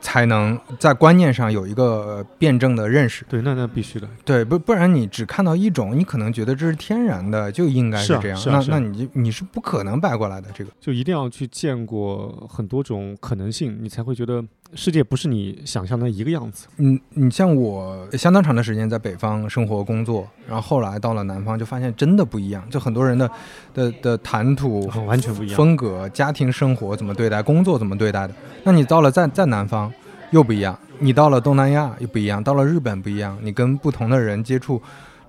[0.00, 3.24] 才能在观念上有一个辩证的认识。
[3.28, 4.08] 对，那那必须的。
[4.24, 8.40] 对，不不然你只看到一种，你可能觉得这是天然的，就应该是这样。
[8.46, 10.48] 那那你就你是不可能掰过来的。
[10.54, 14.42] 这个就一定要去见过很多种可能性，你才会觉得
[14.74, 16.68] 世界不是你想象的一个样子。
[16.76, 22.68] 嗯，你像我相当长的时间在北方生活工作，然后后来到了南方，就发现真的不一样。
[22.70, 23.30] 就很多人的
[23.74, 28.34] 的的谈吐完全不一样，风格、家庭生活怎么对待，工作怎么对待的。
[28.64, 29.87] 那你到了在在南方。
[30.30, 34.80] 又不一样，你到了东南亚又不一样，到了日本不一样，你跟不同的人接触，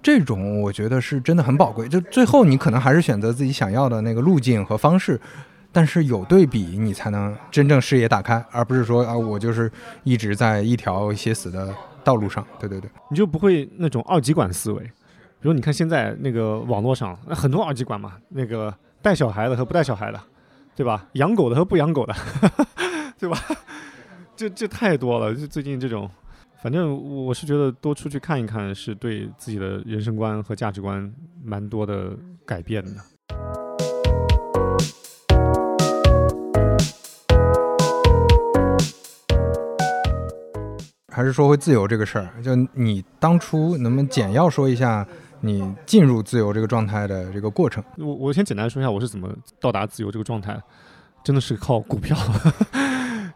[0.02, 1.88] 这种我觉得是真的很宝贵。
[1.88, 5.20] 就最后你可能还是选择自己想要的那个路径和方式，
[5.72, 9.72] 但是有对比，你才能真正视野打开，而不是说啊，我就是
[10.04, 12.46] 一直在一条写死的道路上。
[12.60, 14.82] 对对对，你就不会那种二极管思维。
[15.42, 20.20] 比如你看现在那个网络上那很多二极管嘛，那个带小孩的和不带小孩的，
[20.76, 21.06] 对吧？
[21.14, 22.14] 养狗的和不养狗的，
[23.18, 23.40] 对吧？
[24.40, 25.36] 这这太多了。
[25.36, 26.10] 就最近这种，
[26.64, 32.92] 反正我是觉得多出去看一看，是对自己的人生观和价值观蛮多的改变的。
[41.12, 45.06] 还是说回自由这个事儿，就你当初能不能简要说一下
[45.42, 47.84] 你进入自由这个状态的这个过程？
[47.98, 50.58] 我我先简单说一下我是怎么到达自由这个状态，
[51.26, 52.16] 真的是靠股票，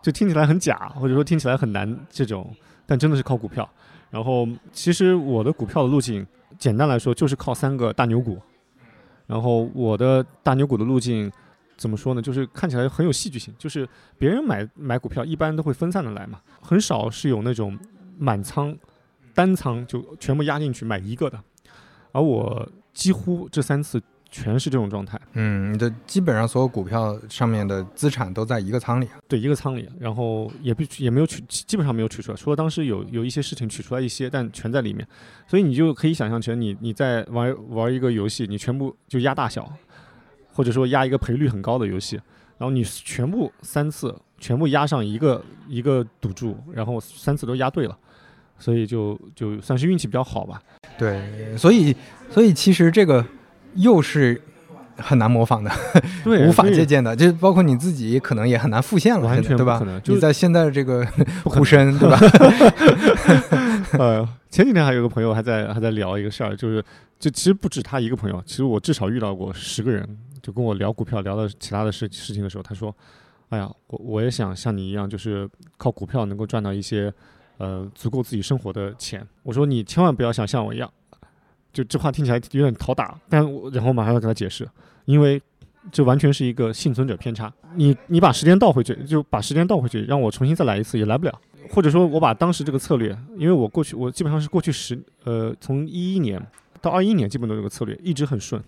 [0.04, 3.68] 就听起来很假，或者说听起来很难这种，但真的是靠股票。
[4.12, 6.24] 然后其实我的股票的路径，
[6.60, 8.38] 简单来说就是靠三个大牛股。
[9.26, 11.32] 然后我的大牛股的路径
[11.78, 12.22] 怎么说呢？
[12.22, 13.88] 就是看起来很有戏剧性，就是
[14.18, 17.80] 别人买买股票一般都会分散的来嘛，很少是有那种
[18.18, 18.78] 满仓、
[19.34, 21.40] 单仓就全部压进去买一个的。
[22.12, 24.00] 而我几乎这三次
[24.36, 35.08] 全是这种状态，嗯，你的基本上所有股票上面的资产都在一个仓里，对，一个仓里，然后也不也没有取，基本上没有取出来，除了当时有有一些事情取出来一些，但全在里面，
[35.46, 39.72] 所以你就可以想象成你你在玩玩一个游戏，你全部就压大小，
[40.52, 42.16] 或者说压一个赔率很高的游戏，
[42.58, 47.96] 然后你全部三次全部压上一个一个赌注，然后三次都压对了，
[48.58, 50.60] 所以就就算是运气比较好吧。
[50.98, 51.96] 对，所以
[52.32, 53.24] 所以其实这个
[53.76, 54.42] 又是
[54.98, 55.72] 很难模仿的，
[56.24, 59.80] 对， 无法借鉴的，就包括你自己可能也很难复现了，完全对吧？
[60.04, 61.06] 就你在现在的这个
[61.46, 62.20] 呼声，对吧？
[63.98, 66.84] 呃，前几天还有个朋友还在还在聊一个事儿，就是
[67.20, 70.08] 就其实不止他一个朋友，其实我至少遇到过十个人，
[70.42, 72.96] 就跟我聊股票聊到其他的事事情的时候，他说
[73.50, 77.12] ：“哎呀，我我也想像你一样，就是靠股票能够赚到一些
[77.58, 80.92] 呃足够自己生活的钱。”我说：“你千万不要想像我一样。”
[81.74, 84.66] 就这话听起来有点讨打，但我然后马上要给他解释，
[85.06, 85.42] 因为
[85.92, 87.52] 这完全是一个幸存者偏差。
[87.76, 91.42] 你你把时间倒回去，就把时间倒回去，让我重新再来一次也来不了。
[91.70, 96.40] 或者说我把当时这个策略，因为我过去我基本上是过去十呃从一一年
[96.80, 98.62] 到二一年基本都有个策略，一直很顺。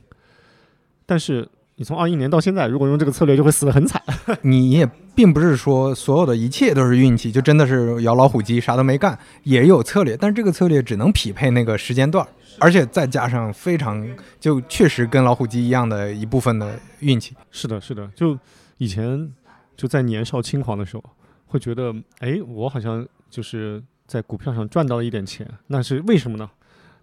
[1.06, 4.02] 但是你从二一年到现在，如果用这个策略，就会死得很惨。
[4.44, 12.26] 你也并不是说所有的一切都是运气，就真的是摇老虎机啥都没干，也有策略，但是这个策略只能匹配那个时间段，
[12.60, 14.08] 而且再加上非常
[14.40, 17.36] 就确实跟老虎机一样的一部分的运气。
[17.52, 18.38] 是的，是的，就
[18.78, 19.30] 以前
[19.76, 21.04] 就在年少轻狂的时候，
[21.48, 26.50] 会觉得，哎，我好像就是在股票上赚到了一点钱，那是为什么呢？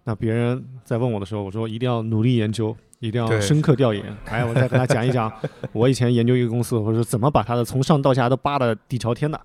[0.05, 4.05] 那别人在问我的时候，我说一定要努力研究，一定要深刻调研。
[4.25, 5.31] 哎，我再跟他讲一讲，
[5.73, 9.39] 我以前研究一个公司，或者说怎么把他的从上到下都扒的底朝天的。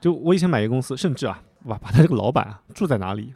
[0.00, 3.34] 就我以前买一个公司，甚至啊，把，把他这个老板啊住在哪里，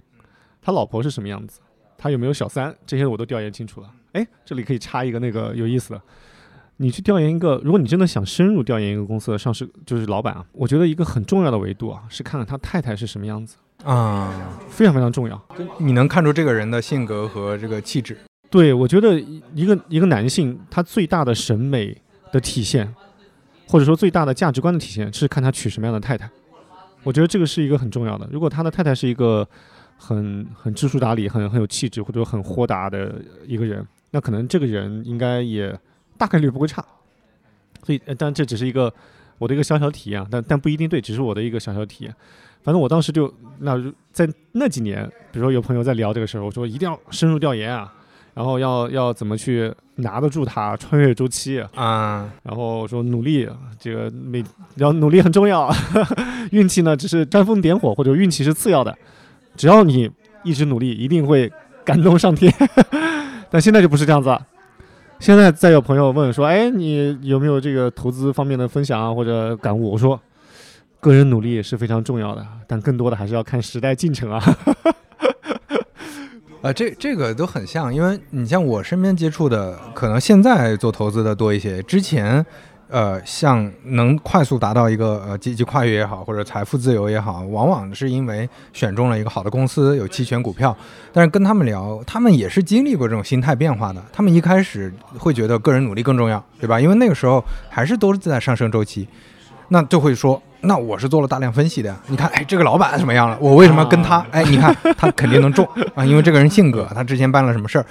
[0.62, 1.58] 他老婆是什么样子，
[1.98, 3.90] 他有没有小三，这些我都调研清楚了。
[4.12, 6.00] 哎，这里可以插一个那个有意思的，
[6.76, 14.32] 你去调研一个，如果你真的想深入调研一个公司的上市，就是老板啊，我觉得一个很重要的维度啊，是看看他太太是什么样子，啊、
[14.68, 15.42] 非常非常重要。
[15.78, 18.16] 你能看出这个人的性格和这个气质。
[18.50, 19.18] 对我觉得
[19.54, 21.96] 一个一个男性他最大的审美
[22.32, 22.92] 的体现，
[23.68, 26.28] 或者说最大的价值观的体现，是看他娶什么样的太太。
[27.04, 28.28] 我觉得这个是一个很重要的。
[28.30, 29.48] 如果他的太太是一个
[29.96, 35.74] 很很知书达理、很很有气质或者很豁达的一个人，那可能这个人应该也
[36.18, 36.84] 大概率不会差。
[37.84, 38.92] 所以，但这只是一个
[39.38, 42.14] 我的一个小小体验，但但不一定对，只是我的一个小小体验。
[42.62, 43.80] 反正我当时就那
[44.12, 47.90] 在那几年，比如说有朋友在聊这个事儿，我说一定要深入调研啊，
[48.34, 54.42] 然后要要怎么去拿得住它，穿越周期啊，啊、然后说努力，这个每
[54.76, 55.70] 要努力很重要，
[56.52, 58.96] 运气呢只是煽风点火或者运气是次要的，
[59.56, 60.10] 只要你
[60.42, 61.52] 一直努力，一定会
[61.84, 62.52] 感动上天。
[63.50, 64.46] 但现在就不是这样子了。
[65.18, 69.90] 现在再有朋友问说，哎，你有没有这个投资方面的分享啊或者感悟？
[69.90, 70.18] 我说，
[70.98, 74.42] 个人努力是非常重要的，但更多的还是要看时代进程啊。
[76.62, 82.44] 呃，这这个都很像，因为你像我身边接触的，可能现在做投资的多一些，之前。
[82.92, 90.76] 呃，像能快速达到一个呃阶级跨越也好，或者财富自由也好，往往是因为选中了一个好的公司，有期权股票。
[91.12, 94.02] 但是跟他们聊，他们也是经历过这种心态变化的。
[94.12, 96.80] 他们一开始会觉得个人努力更重要，对吧？
[96.80, 99.06] 因为那个时候还是都是在上升周期，
[99.70, 101.96] 那就会说，那我是做了大量分析的。
[102.08, 103.38] 你看，哎，这个老板怎么样了？
[103.40, 104.24] 我为什么要跟他？
[104.30, 107.86] 哎，你看他肯定能中 啊，因为这个人性格，他之前办了什么事儿。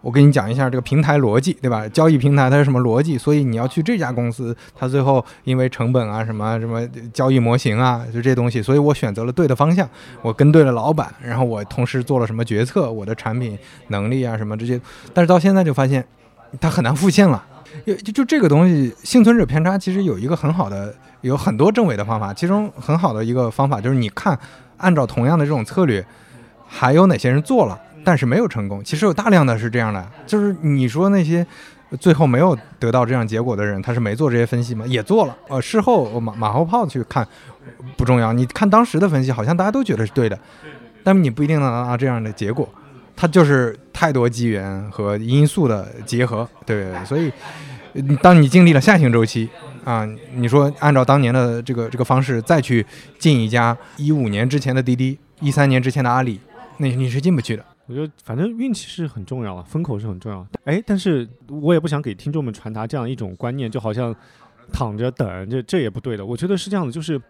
[0.00, 1.88] 我跟你讲一下这个平台逻辑，对吧？
[1.88, 3.16] 交易平台它是什么逻辑？
[3.16, 9.88] 所以你要去这家公司，它最后因为成本啊什么什么交易模型啊，就这些东西，所以我选择了对的方向，
[10.20, 14.78] 我跟对了老板，然后我同时做了什么决策，我的产品能力啊什么这些，
[15.14, 16.06] 但是到现在就发现
[16.60, 17.42] 它很难复现了。
[17.86, 24.38] 就就就这个东西，幸存者偏差其实有一个很好的，有很多证伪的方法，其中很好的一个方法就是你看，
[24.76, 26.04] 按照同样的这种策略，
[26.66, 28.82] 还有哪些人做了，但是没有成功。
[28.84, 31.46] 其实有大量的是这样的，就是你说那些
[32.00, 34.86] 最后没有得到这样结果的人，他是没做这些分析吗？
[34.86, 35.36] 也做了。
[35.48, 37.26] 呃，事后马马后炮去看
[37.96, 40.38] 不重要，你看当时的分析，好像大家都觉得是对的，
[41.02, 42.68] 但是你不一定能拿到这样的结果。
[43.16, 47.32] 它就是太多机缘和因素的结合，对，所以
[48.20, 49.48] 当你经历了下行周期
[49.84, 52.84] 啊，你说按照当年的这个这个方式再去
[53.18, 56.40] 进一家一五年之前的滴滴，一三年之前的阿里，
[56.78, 57.64] 那你是进不去的。
[57.86, 60.46] 我觉得反正运气是很重要的，风口是很重要。
[60.64, 64.14] 哎，但是我也不想给听众们传达这样一种观念，就好像
[64.72, 66.26] 躺着等，这这也不对的。
[66.26, 67.20] 我觉得是这样的，就是。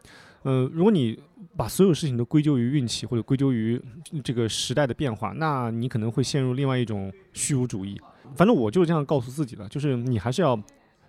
[0.45, 1.19] 呃，如果你
[1.57, 3.81] 把所有事情都归咎于运气，或者归咎于
[4.23, 8.01] 这个时代的变化，那你可能会陷入另外一种虚无主义。
[8.35, 10.61] 反正我就是这样告诉自己的，就是你还是要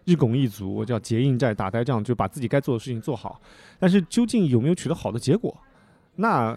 [0.03, 3.41] 日拱一卒，我叫结硬寨打呆仗，就把自己该做的事情做好。
[3.79, 5.57] 但是究竟有没有取得好的结果，
[6.15, 6.55] 那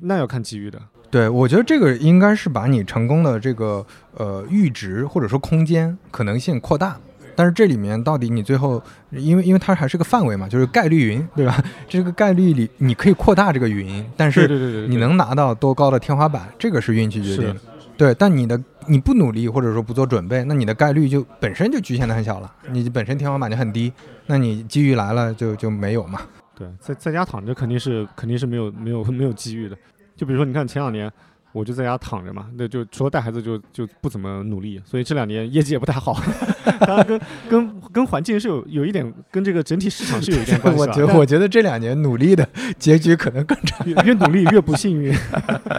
[0.00, 0.80] 那要看机遇的。
[1.10, 6.98] 对，我觉得这个应该是把你成功的这个呃阈值或者说空间可能性扩大。
[7.38, 11.62] 但是这里面到底你最后，因为因为它还是个范围嘛，就是概率云，对吧？
[11.88, 17.60] 这个概率里你可以扩大这个云，但是你能拿到多高的天花板，这个是运气决定的。
[17.96, 23.92] 对，但你的你不努力或者说不做准备，那你的概率就本身就局限的很小了，你本身天花板就很低，
[24.26, 26.20] 那你机遇来了就就没有嘛。
[26.56, 29.76] 对，在在家躺着肯定是肯定是没有没有没有机遇的。
[30.16, 31.08] 就比如说你看前两年。
[31.52, 36.16] 我就在家躺着嘛，那就除了带孩子就就不怎么努力，所以这两年业绩也不太好。
[36.80, 40.80] 当然跟跟跟环境是有有一点跟这个整体市场是有一点关系。
[40.80, 45.14] 我觉我觉得这两年努力的结局可能更差，越努力越不幸运。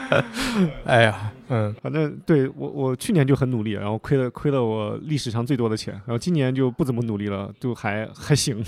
[0.86, 1.32] 哎呀。
[1.52, 8.64] 嗯，反正对我我去年就很努力，然后亏了亏了我历史上最多的钱，然后今年就不怎么努力了，就还 还行，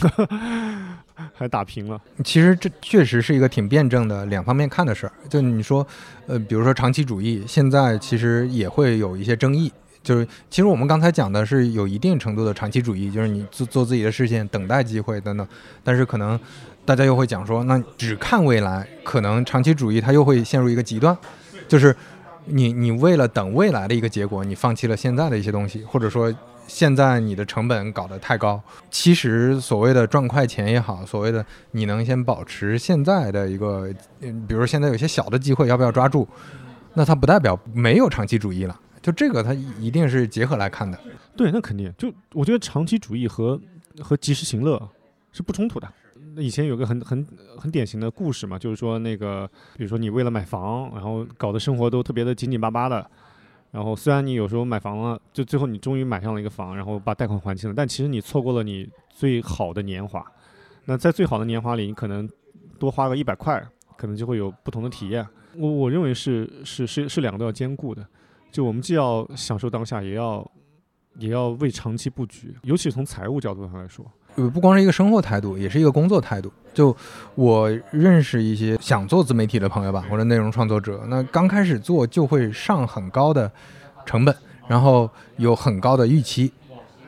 [1.34, 2.02] 还打平了。
[2.24, 5.14] 其实这确实是一个挺辩证的两方面看的事儿。
[5.30, 5.86] 就你说，
[6.26, 9.72] 呃，比如说长期主义，现在其实也会有一些争议。
[10.02, 15.48] 就是其实我们刚才讲的是有一定程度的长期主义，就是你做做自己的事情，等待机会等等。
[15.84, 16.40] 但是可能
[16.84, 21.16] 大家又会讲说，那只看未来，可能长期主义它又会陷入一个极端，
[21.68, 21.96] 就是。
[22.46, 26.34] 你你为了等未来的一个结果，你放弃了现在的一些东西，或者说
[26.68, 28.62] 现在你的成本搞得太高。
[28.90, 33.88] 其实所谓的赚快钱也好，所谓的你能先保持现在的一个，
[34.22, 36.28] 嗯，比如现在有些小的机会，要不要抓住？
[36.94, 38.80] 那它不代表没有长期主义了。
[39.02, 41.00] 就这个，它一定是结合来看的。
[41.36, 41.92] 对，那肯定。
[41.98, 43.60] 就我觉得长期主义和
[44.00, 44.82] 和及时行乐
[45.32, 45.88] 是不冲突的。
[46.34, 47.26] 那以前有个很很
[47.58, 53.06] 很典型的故事嘛，就是说那个，比如说你为了买房，然后搞得生活都特别的紧紧巴巴的，
[53.72, 60.26] 然后虽然你有时候买房了，就最后你终于买上了一个房，然后把贷款还清了，但其实你错过了你最好的年华。
[60.86, 62.30] 那在最好的年华里，你可能
[62.80, 63.62] 多花个一百块，
[63.98, 65.26] 可能就会有不同的体验。
[65.58, 68.06] 我我认为是是是是两个都要兼顾的，
[68.52, 70.50] 就我们既要享受当下，也要
[71.20, 74.06] 也要为长期布局，尤其是从财务角度上来说。
[74.36, 76.52] 呃，不光是一个生活态度，也是一个工作态度。
[76.74, 76.96] 就
[77.36, 83.52] 我认识一些想做自媒体的朋友吧，或者内容创作者，那刚开始做就会上很高的
[84.06, 84.34] 成本，
[84.70, 86.50] 然后有很高的预期，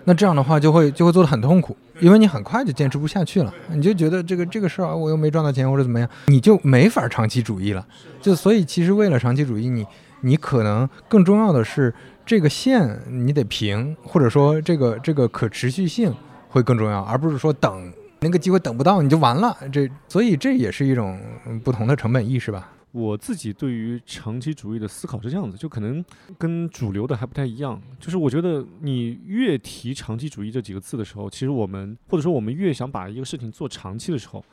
[0.03, 7.87] 那这样的话就会就会做得很痛苦，因为你很快就坚持不下去了，你就觉得这个这个事儿我又没赚到钱或者怎么样，你就没法长期主义了。
[8.21, 9.87] 就所以其实为了长期主义，你
[10.19, 11.93] 你可能更重要的是
[12.25, 16.13] 这个线你得平，或者说这个这个可持续性。
[16.53, 19.57] 会更重要，而不是说等那个机会等不到你就完了。
[19.71, 21.19] 这所以这也是一种
[21.63, 22.71] 不同的成本意识吧。
[22.91, 26.05] 我自己对于长期主义的思考是这样子，就可能
[26.37, 27.81] 跟主流的还不太一样。
[27.99, 34.45] 就是我觉得你越提长期主义这几个字的时候，其实我们或者说我们越想把一个事情做长期的时候，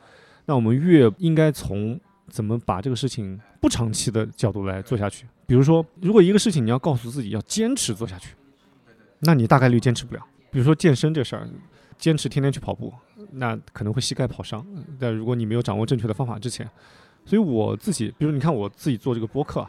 [0.47, 1.99] 那我们越应该从
[2.29, 5.27] 怎么把这个事情不长期的角度来做下去。
[5.45, 8.33] 比如说，如果一个事情你要告诉自己要坚持做下去，
[9.19, 10.21] 那你大概率坚持不了。
[10.49, 11.47] 比如说健身这事儿。
[12.01, 12.91] 坚持天天去跑步，
[13.31, 14.65] 那可能会膝盖跑伤。
[14.99, 16.67] 但如果你没有掌握正确的方法之前，
[17.23, 19.65] 所以我自己，比如你看我自己做这个播客，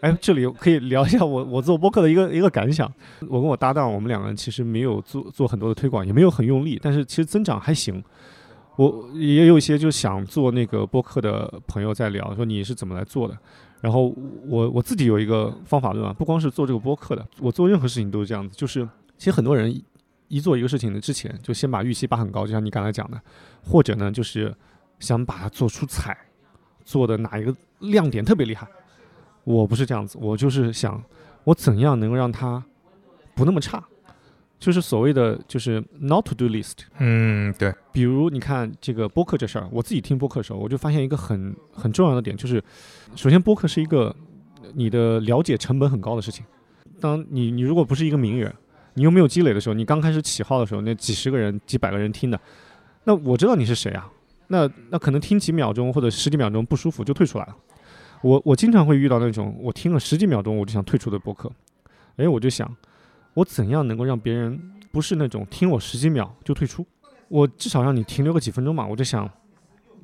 [0.00, 2.90] 哎，这里可以聊一下我我做播客的一个一个感想。
[3.28, 8.02] 我跟我搭档，我们两个人其实没有做做很多的推广，也没有很用力，但是其实增长还行。
[8.76, 13.36] 我也有一些就想做那个播客的朋友在聊，说你是怎么来做的。
[13.80, 14.14] 然后
[14.46, 18.54] 我我自己有一个方法论啊，不光是做这个播客的，我做任何事情都是这样子。
[18.56, 19.70] 就是其实很多人
[20.32, 23.20] 一做一个事情的之前，就先把预期拔很高，就像你刚才讲的，
[23.62, 24.54] 或者呢就是
[24.98, 26.16] 想把它做出彩，
[26.86, 28.66] 做的哪一个亮点特别厉害。
[29.44, 31.02] 我不是这样子，我就是想
[31.44, 32.64] 我怎样能够让它
[33.34, 33.84] 不那么差，
[34.58, 36.78] 就是所谓的就是 not to do list。
[36.98, 42.64] 嗯，对，比如你看这个播客这事儿，我自己听播客的时候，我就发现一个很很重要的点，就是
[43.14, 44.16] 首先播客是一个
[44.72, 46.42] 你的了解成本很高的事情。
[46.98, 48.54] 当你你如果不是一个名人，
[48.94, 52.40] 你又没有积累的时候，你刚开始起号的时候，那几十个人、几百个人听的，
[53.04, 54.10] 那我知道你是谁啊？
[54.48, 57.56] 那那可能听几秒钟或者十几秒钟不舒服就退出来了。
[58.20, 61.50] 我我经常会遇到那种我听了十几秒钟我就想退出的播客，
[62.16, 62.70] 哎，我就想
[63.34, 66.86] 我怎样能够让别人不是那种听我十几秒就退出，
[67.28, 68.86] 我至少让你停留个几分钟嘛。
[68.86, 69.28] 我就想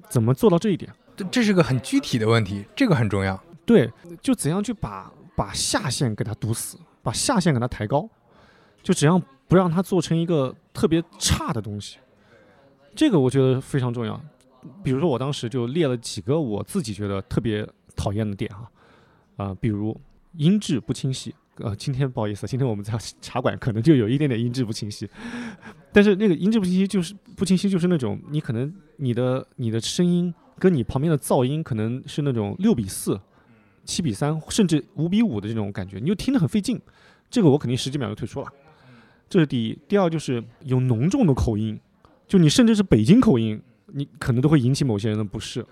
[0.08, 0.90] 怎么做到这一点？
[1.14, 3.38] 这这是个很具体的问题，这个很重要。
[3.66, 3.90] 对，
[4.22, 8.08] 就怎样去把把下限给它堵死，把下限给它抬高，
[8.82, 11.98] 就怎样不让它做成一个特别差的东西，
[12.94, 14.20] 这个我觉得非常重要。
[14.82, 17.68] 比如说我当时就列了几个我自己觉得特别。
[17.98, 18.70] 讨厌的点啊，
[19.38, 20.00] 啊，比如
[20.36, 21.34] 音质不清晰。
[21.56, 25.10] 呃，今天不好意思，今天我们在茶馆可能就有一点点音质不清晰。
[25.92, 33.20] 但是那个音质不清晰就是不清晰，就是那种你可能你的你的声音跟你旁边的噪音可能是那种六比四、
[33.84, 36.80] 七比三，甚至五比五的这种感觉，你就听得很费劲。
[37.28, 38.46] 这个我肯定十几秒就退出了。
[39.28, 39.78] 这是第一。
[39.86, 41.78] 第二就是有浓重的口音，
[42.26, 45.64] 就你甚至是北京口音，你可能都会引起某些人的不适。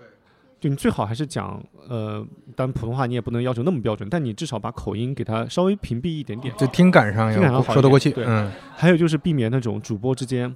[0.59, 8.09] 就你最好还是讲，呃，当然普通话你也不能要求那么标准，但你至少把口音给它稍微屏蔽一点点，就听感上听感上说得过去。
[8.09, 8.51] 对，嗯。
[8.75, 10.55] 还有就是避免那种主播之间，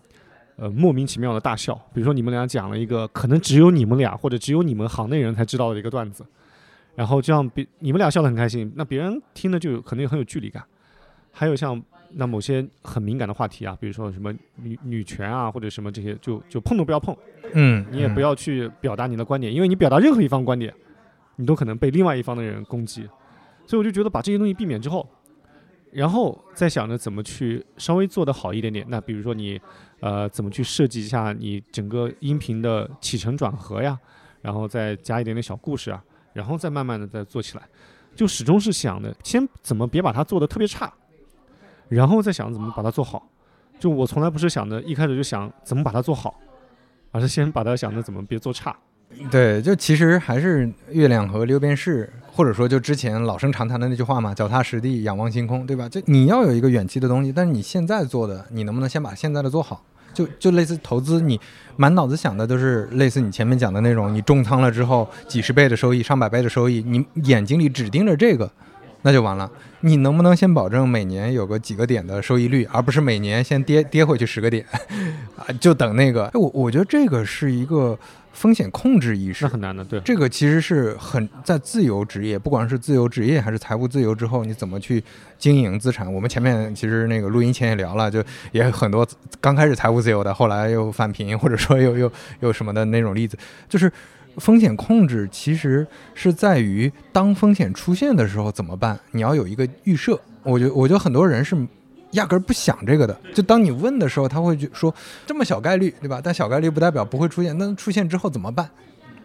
[0.56, 1.76] 呃，莫名其妙的大笑。
[1.93, 6.26] 比如说你们俩讲了一个可能只有你们俩或者只有你们行内人才知道的一个段子，
[6.95, 10.64] 然后这样别你们俩笑得很开心，那别人听的就可能很有距离感。
[11.32, 11.80] 还有像
[12.14, 17.16] 那某些很敏感的话题啊，比如说什么女女权啊或者什么这些，就就碰都不要碰。
[17.53, 20.74] 嗯，你也不要去表达你的观点，因为你表达任何一方观点，
[21.36, 23.07] 你都可能被另外一方的人攻击。
[23.66, 25.07] 所以我就觉得把这些东西避免之后，
[25.91, 28.86] 然后再想着怎么去稍微做得好一点点。
[28.89, 29.59] 那比如说你，
[29.99, 33.97] 呃，怎么去设计一下你整个音频的起承转合呀，
[34.41, 36.03] 然后再加一点点小故事啊，
[36.34, 37.64] 然后再慢慢的再做起来。
[38.14, 40.91] 就始终是想的，先怎么别把它做得特别差，
[41.92, 43.28] 然后再想怎么把它做好。
[43.80, 46.34] 就我从来不是想着一开始就想怎么把它做好。
[47.14, 48.74] 而是先把它想着怎么别做差，
[49.30, 55.89] 对，就其实还是月亮和六便士，或者说就之前老生常谈的那句话嘛，脚踏实地，仰望星空，对吧？
[55.89, 59.84] 就你要有一个远期的东西，但是你现在做的，你能不能先把现在的做好？
[60.14, 61.38] 就就类似投资，你
[61.76, 68.50] 满脑子想的都是类似你前面讲的那种，你重仓了之后几十倍的收益，上百倍的收益，你眼睛里只盯着这个。
[69.04, 69.49] 那就完了，
[69.80, 74.66] 你能不能先保证每年有个几个点的收益率，而不是每年先跌跌回去十个点，
[75.36, 76.30] 啊，就等那个？
[76.34, 77.97] 我我觉得这个是一个
[78.32, 79.84] 风险控制意识，那很难的。
[79.84, 85.04] 对，这个其实是很在自由职业，不管是自由职业还是财务自由之后，你怎么去
[85.39, 86.12] 经营资产？
[86.14, 89.08] 我们前面其实那个录音前也聊了，就也很多
[89.39, 93.36] 刚开始财务自由的，后来又返贫，或者说又又又什么的那种例子，
[93.68, 93.91] 就是。
[94.38, 98.99] 风险控制其实是在于，当风险出现的时候怎么办？
[99.11, 100.19] 你要有一个预设。
[100.43, 101.55] 我觉我觉得很多人是
[102.11, 103.19] 压根儿不想这个的。
[103.34, 104.93] 就当你问的时候，他会说
[105.25, 106.19] 这么小概率，对吧？
[106.23, 107.57] 但小概率不代表不会出现。
[107.57, 108.69] 那出现之后怎么办？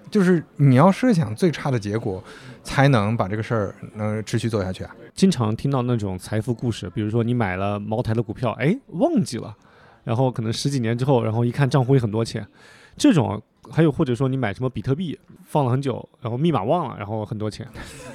[0.08, 2.22] 就是你要设想最差的结果，
[2.62, 4.94] 才能把这个事儿能持续做下去啊。
[5.14, 9.52] 经常听到那种财富故事，比如说你买了茅台的股票，哎，忘记了，
[10.04, 12.46] 然后可能十几年之后，然后一看账户里很多钱，
[12.96, 13.42] 这种。
[13.68, 17.68] 还有或者说你买什么比特币放了很久，然后密码忘了，然后很多钱，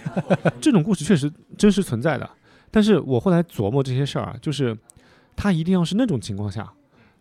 [0.61, 2.29] 这种故事确实真实存在的。
[2.71, 4.73] 但是我后来琢磨这些事儿啊，就是
[5.36, 6.71] 它一定要是那种情况下，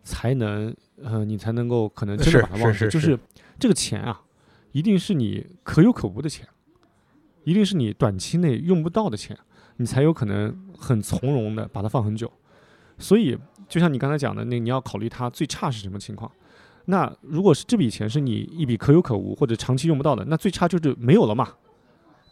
[0.04, 2.88] 才能呃你才能够可能真的把它忘记。
[2.88, 3.18] 就是
[3.58, 4.22] 这个钱啊，
[4.70, 6.46] 一定是你可有可无的钱，
[7.42, 9.36] 一定是你短期内用不到的钱，
[9.78, 12.30] 你才有可能很从容的把它放很久。
[12.96, 13.36] 所以
[13.68, 16.30] 就像你刚才讲的，那你要考虑它最差是什么情况。
[16.91, 21.49] 那如果是这笔钱是你一笔可有可无或者长期用不到的，那最差就是没有了嘛。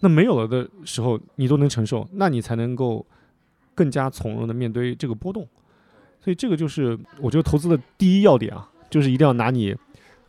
[0.01, 3.05] 那没有了的时候你都能承受，那你才能够
[3.75, 5.47] 更加从容的面对这个波动。
[6.21, 9.75] 所以这个就是我觉得投资的第一要点啊，就是一定要拿你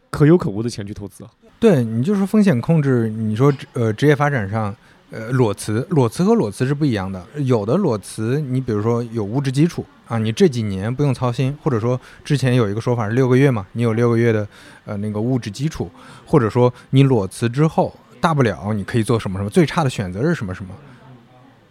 [0.09, 1.25] 可有可无的钱去投资。
[1.59, 4.75] 对你就是风险控制，你说呃职业发展上。
[5.11, 7.25] 呃，裸辞，裸辞和裸辞是不一样的。
[7.37, 14.45] 有的裸辞，你比如说有物质基础啊，你这几年不用操心，或者说之前有一个说法是六个月嘛，你有六个月的
[14.85, 15.87] 呃那个物质基础，
[16.25, 20.71] 或者说你裸辞之后大不了你可以做什么什么，最差的选择是什么什么。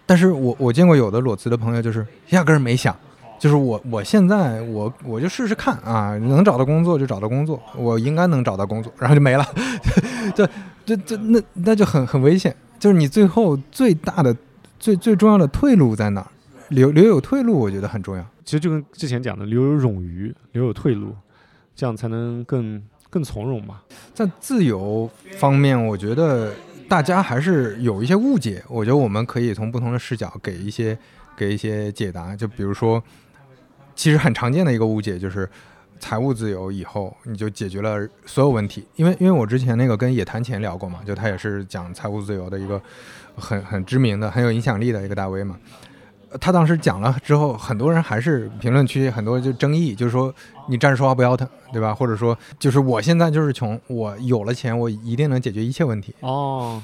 [0.07, 2.97] 但是我我见过有的裸辞的朋友，就是压根儿没想，
[3.41, 9.45] 就是我我现在我我就试试看啊，能找到工作就找到工作，我应该能找到工作，然后就没了。
[10.37, 10.49] 对，
[10.87, 14.35] 这这那那就很很危险，就是你最后最大的
[14.79, 16.27] 最最重要的退路在哪儿？
[16.69, 18.27] 留留有退路，我觉得很重要。
[18.45, 21.15] 其实就跟之前讲的，留有冗余，留有退路，
[21.75, 23.81] 这样才能更更从容嘛。
[24.15, 26.53] 在自由方面，我觉得。
[26.89, 30.99] 大家还是有一些误解，我觉得我们可以从不同的视角给一些
[31.37, 32.35] 给一些解答。
[32.35, 33.05] 就比如说，
[33.95, 35.47] 其实很常见的一个误解就是，
[36.01, 38.87] 财务自由以后你就解决了所有问题。
[38.97, 42.81] 因为因为我之前那个跟野谈钱聊过嘛，就他也是讲财务自由的一个
[43.37, 45.59] 很很知名的、很有影响力的一个大 V 嘛。
[46.41, 50.35] 他当时讲了之后，很多人还是评论区很多就争议，就是说
[50.69, 51.95] 你站着说话不腰疼，对吧？
[51.95, 56.15] 或者说就是我现在就是穷，我有了钱，我一定能解决一切问题。
[56.21, 56.83] 哦，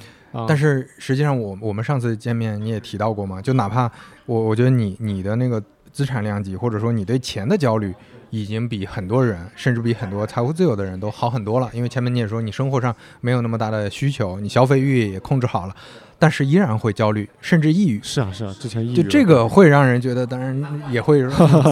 [0.48, 3.90] 但是实际上我我们上次见面你也提到过嘛，就哪怕
[4.26, 7.94] 我我觉得你你的那个资产量级，或者说你对钱的焦虑，
[8.30, 11.68] 已经比很多人，甚至比很多财务自由的人都好很多了。
[11.72, 15.76] 因为前面你也说你生活上没有那么大的需求，你消费欲也控制好了。
[16.24, 18.00] 但是依然会焦虑，甚至抑郁。
[18.02, 18.96] 是啊，是啊，之前抑郁。
[18.96, 20.58] 就这个会让人觉得，当然
[20.90, 21.22] 也会，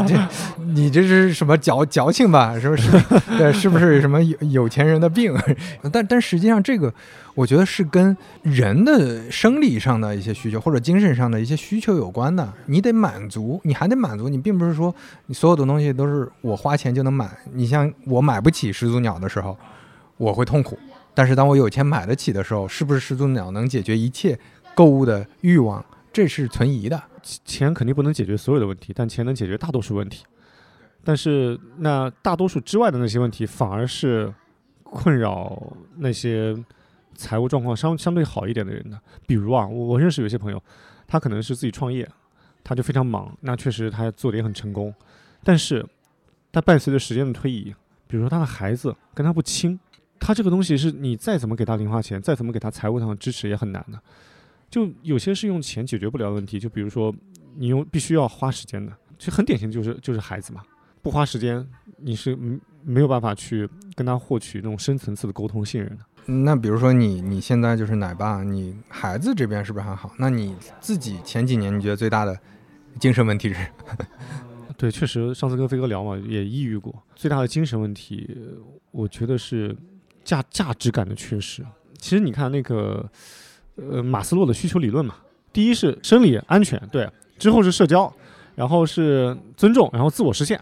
[0.74, 2.60] 你这是什么矫矫情吧？
[2.60, 2.90] 是不是？
[3.38, 5.34] 对，是不是什么有有钱人的病？
[5.90, 6.92] 但但实际上，这个
[7.34, 12.46] 我觉得是跟人的生理上的一些需求，或者精神上的一些需求有关的。
[12.66, 14.28] 你得满足，你还得满足。
[14.28, 14.94] 你并不是说
[15.28, 17.30] 你所有的东西都是我花钱就能买。
[17.54, 19.56] 你像我买不起始祖鸟的时候，
[20.18, 20.78] 我会痛苦。
[21.14, 24.38] 但是当我有钱买得起的时候，是不是始祖鸟能解决一切
[24.74, 25.84] 购物的欲望？
[26.12, 27.02] 这是存疑的。
[27.22, 30.24] 钱肯定不能解决所有的问题，但钱能解决大多数问题。
[31.04, 34.32] 但是那大多数之外的那些问题，反而是
[34.82, 36.56] 困扰那些
[37.14, 38.98] 财务状况相相对好一点的人的。
[39.26, 40.62] 比如啊，我我认识有些朋友，
[41.06, 42.08] 他可能是自己创业，
[42.64, 44.92] 他就非常忙，那确实他做的也很成功。
[45.44, 45.86] 但是
[46.50, 47.74] 他伴随着时间的推移，
[48.06, 49.78] 比如说他的孩子跟他不亲。
[50.24, 54.00] 他这个东西是你再怎么给他零花钱，再怎么给他财务上的支持也很难的。
[54.70, 57.12] 就有些是用钱解决不了问题，就比如说
[57.56, 60.62] 你用必须要花时间的，其实很典型就是就是孩子嘛，
[61.02, 61.66] 不花时间
[61.98, 62.38] 你是
[62.84, 66.32] 没有办法去跟他获取那种深层次的沟通信任的。
[66.32, 70.14] 那比如说你你现在就是奶爸，你孩子这边是不是还好？
[70.16, 72.38] 那你自己前几年你觉得最大的
[73.00, 73.66] 精神问题是？
[74.78, 76.94] 对，确实上次跟飞哥聊嘛，也抑郁过。
[77.16, 78.38] 最大的精神问题，
[78.92, 79.76] 我觉得是。
[80.24, 81.64] 价价值感的缺失，
[81.98, 83.08] 其实你看那个，
[83.76, 85.16] 呃，马斯洛的需求理论嘛，
[85.52, 87.08] 第一是生理安全，对，
[87.38, 88.12] 之后是社交，
[88.54, 90.60] 然后是尊重，然后自我实现。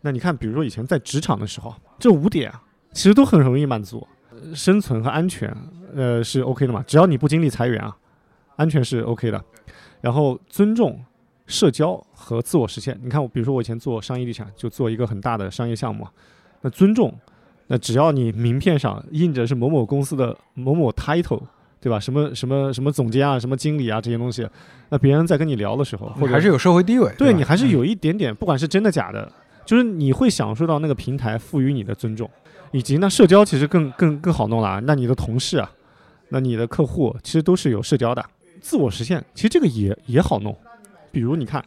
[0.00, 2.52] 那你看，比如说以前在职场的时候，这五点
[2.92, 4.06] 其实都很容易满足，
[4.54, 5.54] 生存和安全，
[5.94, 7.96] 呃，是 OK 的嘛，只要你不经历裁员啊，
[8.56, 9.44] 安全是 OK 的。
[10.00, 11.04] 然后尊重、
[11.46, 16.06] 社交和自我实现，你看我，比如说我以前做商业地产，就做一个很大的商业项目，
[16.60, 17.12] 那尊重。
[17.68, 21.42] 那只要你名片上印着是某某公司的某某 title，
[21.80, 22.00] 对吧？
[22.00, 24.48] 什么什么什么总监啊，什么经理啊这些东西，
[24.88, 29.30] 那别人在跟你聊的时候，你还是有社会地位，对你还是有一点点，不管是真的假的，
[29.64, 32.28] 就是你会享受到那个平台赋予你的尊重，
[32.72, 34.80] 以及那社交其实更更更好弄了。
[34.80, 35.70] 那你的同事啊，
[36.30, 38.24] 那你的客户其实都是有社交的，
[38.62, 40.56] 自我实现其实这个也也好弄。
[41.12, 41.62] 比如你看，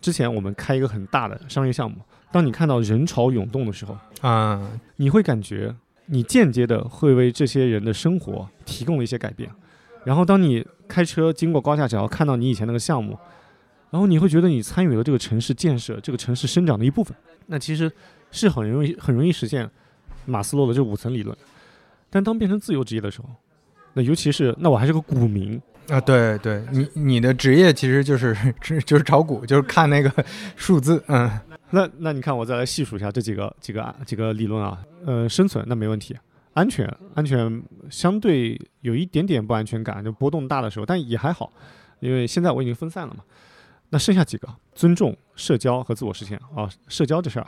[0.00, 1.98] 之前我们开一个很大的商业项目。
[2.34, 5.72] 当你看到人潮涌动的时候啊，你会感觉
[6.06, 9.48] 你间接的会为这些人的生活提供了一些改变。
[10.02, 13.16] 然后当你开车经过高架桥，看到你以前那个项目，
[13.90, 17.16] 然后你会觉得你参与了这个城市建设、这个城市生长的一部分。
[17.46, 17.88] 那其实
[18.32, 19.70] 是很容易、很容易实现
[20.26, 21.36] 马斯洛的这五层理论。
[22.10, 23.28] 但当变成自由职业的时候，
[23.92, 28.36] 那尤其是那我还是个股民啊，对对，你你的职业其实就是
[28.84, 30.12] 就是炒股，就是看那个
[30.56, 31.30] 数字，嗯。
[31.70, 34.78] 那那你看，我再来细数一下这几个几个啊几个理论啊。
[35.04, 36.16] 呃，生存那没问题，
[36.52, 41.52] 安全安全相对有一点点不安全感，就波动大的时候，但也还好，
[42.00, 43.24] 因为现在我已经分散了嘛。
[43.90, 46.68] 那剩下几个，尊重、社交和自我实现啊。
[46.88, 47.46] 社交这事儿，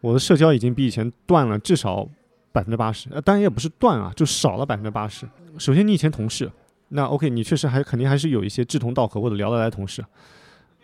[0.00, 2.08] 我的社交已经比以前断了至少
[2.52, 5.28] 百分之八十，呃，当然也不是断啊，就少了百分之八十。
[5.58, 6.50] 首先，你以前同事，
[6.88, 10.04] 那 OK，你确实还肯定还是有一些志同道合或者聊得来同事，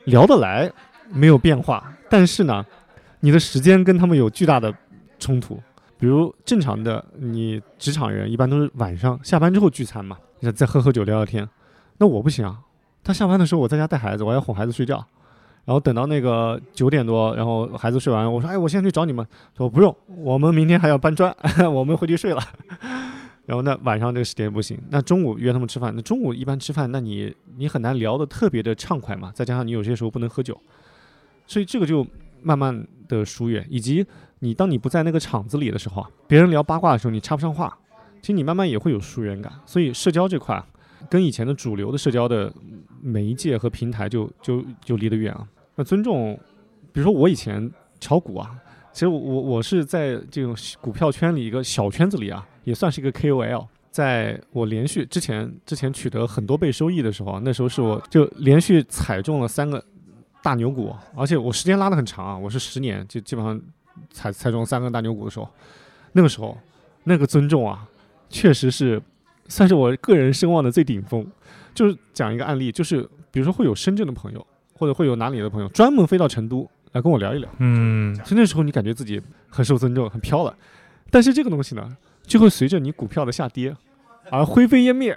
[0.04, 0.70] 聊得来。
[1.12, 2.64] 没有变化，但是呢，
[3.20, 4.74] 你的时间跟他们有巨大的
[5.18, 5.60] 冲突。
[5.98, 10.16] 比如正常的你职场人一般都是晚上下班之后聚餐嘛，
[10.54, 11.48] 再喝喝酒聊聊天。
[11.98, 12.60] 那我不行啊，
[13.02, 15.04] 他下班的时候我在家带孩子，我要哄孩子睡觉，
[15.64, 21.34] 然后等到那个九点多，然后孩子睡完，我说哎，我现在去找你们，说不用，我们明天还要搬砖，
[21.74, 22.40] 我们回去睡了。
[23.44, 30.56] 然后那晚上这个时间不行，那中午约他们吃饭，那中午一般吃饭，那你你很难聊得特别的畅快嘛，再加上你有些时候不能喝酒，
[31.48, 32.06] 所以这个就
[32.42, 34.06] 慢慢的疏远，以及
[34.38, 37.76] 你当你不在那个场子里的时候，别人聊八卦的时候你插不上话，
[38.20, 40.62] 其实你慢慢也会有疏远感，所以社交这块
[41.10, 42.52] 跟以前的主流的社交的
[43.00, 45.48] 媒介和平台就就就离得远啊。
[45.74, 46.38] 那尊重，
[46.92, 47.68] 比如说我以前
[47.98, 48.50] 炒股啊，
[48.92, 53.66] 其实我我我是在这种股票圈里一个小圈子里啊，也算是一个 KOL。
[53.90, 59.82] 在我连续之前之前取得很多倍收益的时候啊，那时候是我就连续踩中了三个
[60.42, 63.60] 大牛股，而且我时间拉得很长啊，我是十年就基本上
[64.10, 65.48] 才才中三个大牛股的时候，
[66.12, 66.56] 那个时候
[67.04, 67.86] 那个尊重啊，
[68.28, 69.00] 确实是
[69.48, 71.26] 算是我个人声望的最顶峰。
[71.74, 80.52] 就是讲一个案例，就是比如说会有深圳的朋友，或者会有哪里的朋友专门飞到成都来跟我聊一聊，嗯，所以那时候你感觉自己很受尊重，很飘了。
[81.08, 83.76] 但是这个东西呢，就会随着你股票的下跌
[84.30, 85.16] 而灰飞烟灭，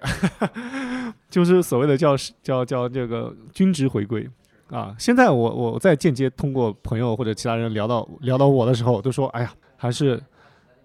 [1.32, 4.30] 就是所谓的叫叫叫这个均值回归
[4.72, 4.95] 啊。
[4.97, 10.22] 现在我我在间接通过朋友或者其他人聊到聊到我的时候，都说哎呀，还是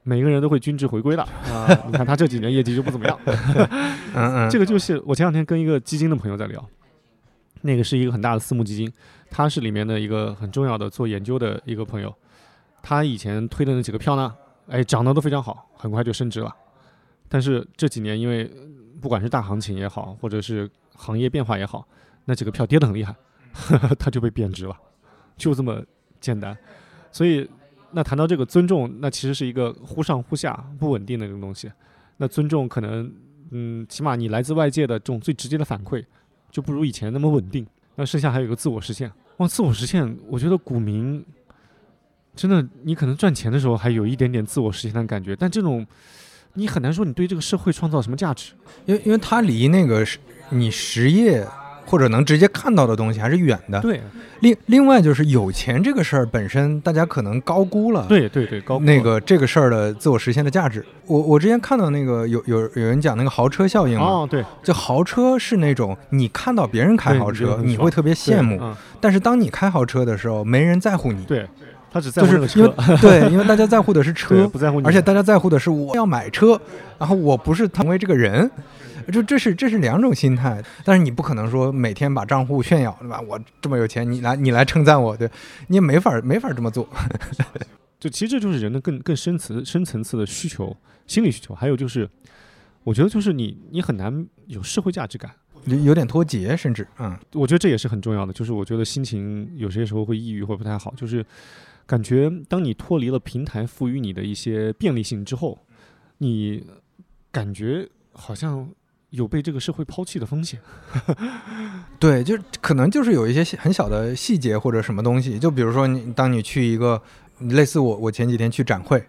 [0.02, 1.68] 每个人都会均值回归的 啊。
[1.86, 3.18] 你看他这几年业绩就不怎么样，
[4.50, 6.62] 这个就是我前两天跟一个基金的朋友在聊，
[7.62, 8.92] 那个是一个很大的私募基金，
[9.30, 12.14] 他是里面的一个很重要的做研究的一个朋友，
[12.82, 14.32] 他以前推的那几个票呢，
[14.68, 16.54] 哎，涨得都非常好，很快就升值了。
[17.28, 18.48] 但是这几年因为
[19.00, 21.84] 不管是大行情也好，或者是行业变化也好，
[22.24, 23.12] 那几个票跌得很厉害，
[23.98, 24.76] 它就被贬值了，
[25.36, 25.82] 就这么
[26.20, 26.56] 简单。
[27.10, 27.48] 所以
[27.92, 31.70] 那谈到这个尊重，那其实是一个忽上忽下、不稳定的这种东西。
[32.18, 33.12] 那尊重可能，
[33.50, 36.04] 嗯，起码你来自外界的这种最直接的反馈，
[36.50, 37.66] 就不如以前那么稳定。
[37.94, 39.10] 那剩下还有一个自我实现。
[39.38, 41.24] 哇，自我实现，我觉得股民
[42.34, 45.86] 真的，你可能赚钱的时候还有一点点自我实现的感觉，但这种
[46.54, 48.52] 你很难说你对这个社会创造什么价值。
[48.84, 50.18] 因为因为它离那个是
[50.50, 51.46] 你实业
[51.86, 53.80] 或者能直接看到的东西还是远的。
[53.80, 54.00] 对。
[54.40, 58.04] 另另外就是有钱这个事儿本身，大家可能高估了。
[58.06, 71.48] 对对对，高估那个这个事儿的自我实现的价值，我我之前看到那个有有有人讲那个豪车效应嘛，哦，对，就豪车是那种你看到别人开豪车，你会特别羡慕，嗯，但是当你开豪车的时候，没人在乎你，对，
[71.90, 76.60] 他只在乎那个是因为车，对，因为大家在乎的是车， 不在乎你，而且大家在乎的是我要买车，
[76.98, 78.50] 然后我不是成为这个人，
[79.12, 80.62] 就这是这是两种心态。
[80.84, 83.20] 但是你不可能说每天把账户炫耀，对吧？
[83.20, 85.30] 我这么有钱，你来你来称赞我，对，
[85.68, 86.88] 你也没法没法这么做。
[87.98, 90.76] 就其实这就是人的更更深层深层次的需求，
[91.06, 91.54] 心理需求。
[91.54, 92.08] 还有就是，
[92.84, 95.30] 我觉得就是你你很难有社会价值感。
[95.64, 98.32] 有有点脱节，甚至嗯我觉得这也是很重要的。
[98.32, 101.24] 就是我觉得心情有些时候会抑郁会不太好，就是
[101.86, 105.58] 感觉当你脱离了平台赋予你的一些便利性之后，
[106.18, 106.64] 你
[107.32, 108.68] 感觉好像
[109.10, 110.60] 有被这个社会抛弃的风险。
[111.98, 117.00] 对，就可能就是有一些细很小的细节或者什么东西，就比如说你当你去一个
[117.38, 119.02] 类似我我前几天去展会，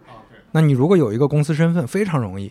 [0.52, 2.50] 那你如果有一个公司身份非常容易，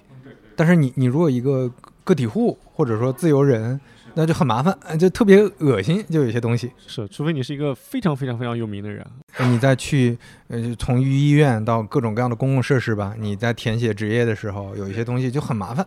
[0.55, 1.71] 但是你你如果一个
[2.03, 3.79] 个体户或者说自由人，
[4.13, 6.71] 那就很麻烦，呃就特别恶心，就有些东西。
[6.85, 9.05] 是，除非你是一个非常非常非常有名的人。
[9.39, 10.17] 你再去
[10.47, 15.85] 呃从医医院到各种各样的公共设施吧，你在填写职业的时候，有一些东西就很麻烦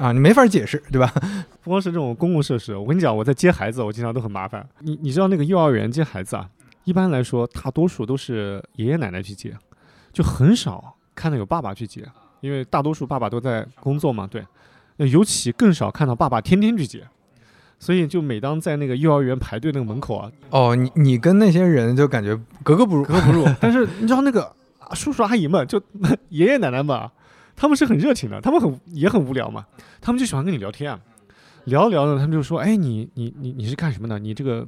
[0.00, 1.12] 啊，你没法解释，对吧？
[1.62, 4.66] 不光是这种公共设施，我跟你讲，我在接孩子，我经常都很麻烦。
[4.78, 6.48] 你你知道那个幼儿园接孩子啊，
[6.84, 9.54] 一般来说大多数都是爷爷奶奶去接，
[10.10, 12.02] 就很少看到有爸爸去接，
[12.40, 14.42] 因为大多数爸爸都在工作嘛，对。
[14.96, 17.06] 那尤其更少看到爸爸天天去接，
[17.78, 23.46] 所以就每当在那个幼儿园排队那个门口啊，哦，你你跟那些人就感觉格格不入，格格不入。
[23.60, 24.44] 但是你知道那个
[24.78, 25.80] 啊叔叔阿姨们，就
[26.28, 27.10] 爷爷奶奶们啊，
[27.60, 29.66] 他们是很热情的，他们很也很无聊嘛，
[30.00, 30.98] 他们就喜欢跟你聊天啊，
[31.64, 34.18] 聊着聊着，他们就说，哎，你你你你是干什么的？
[34.18, 34.66] 你这个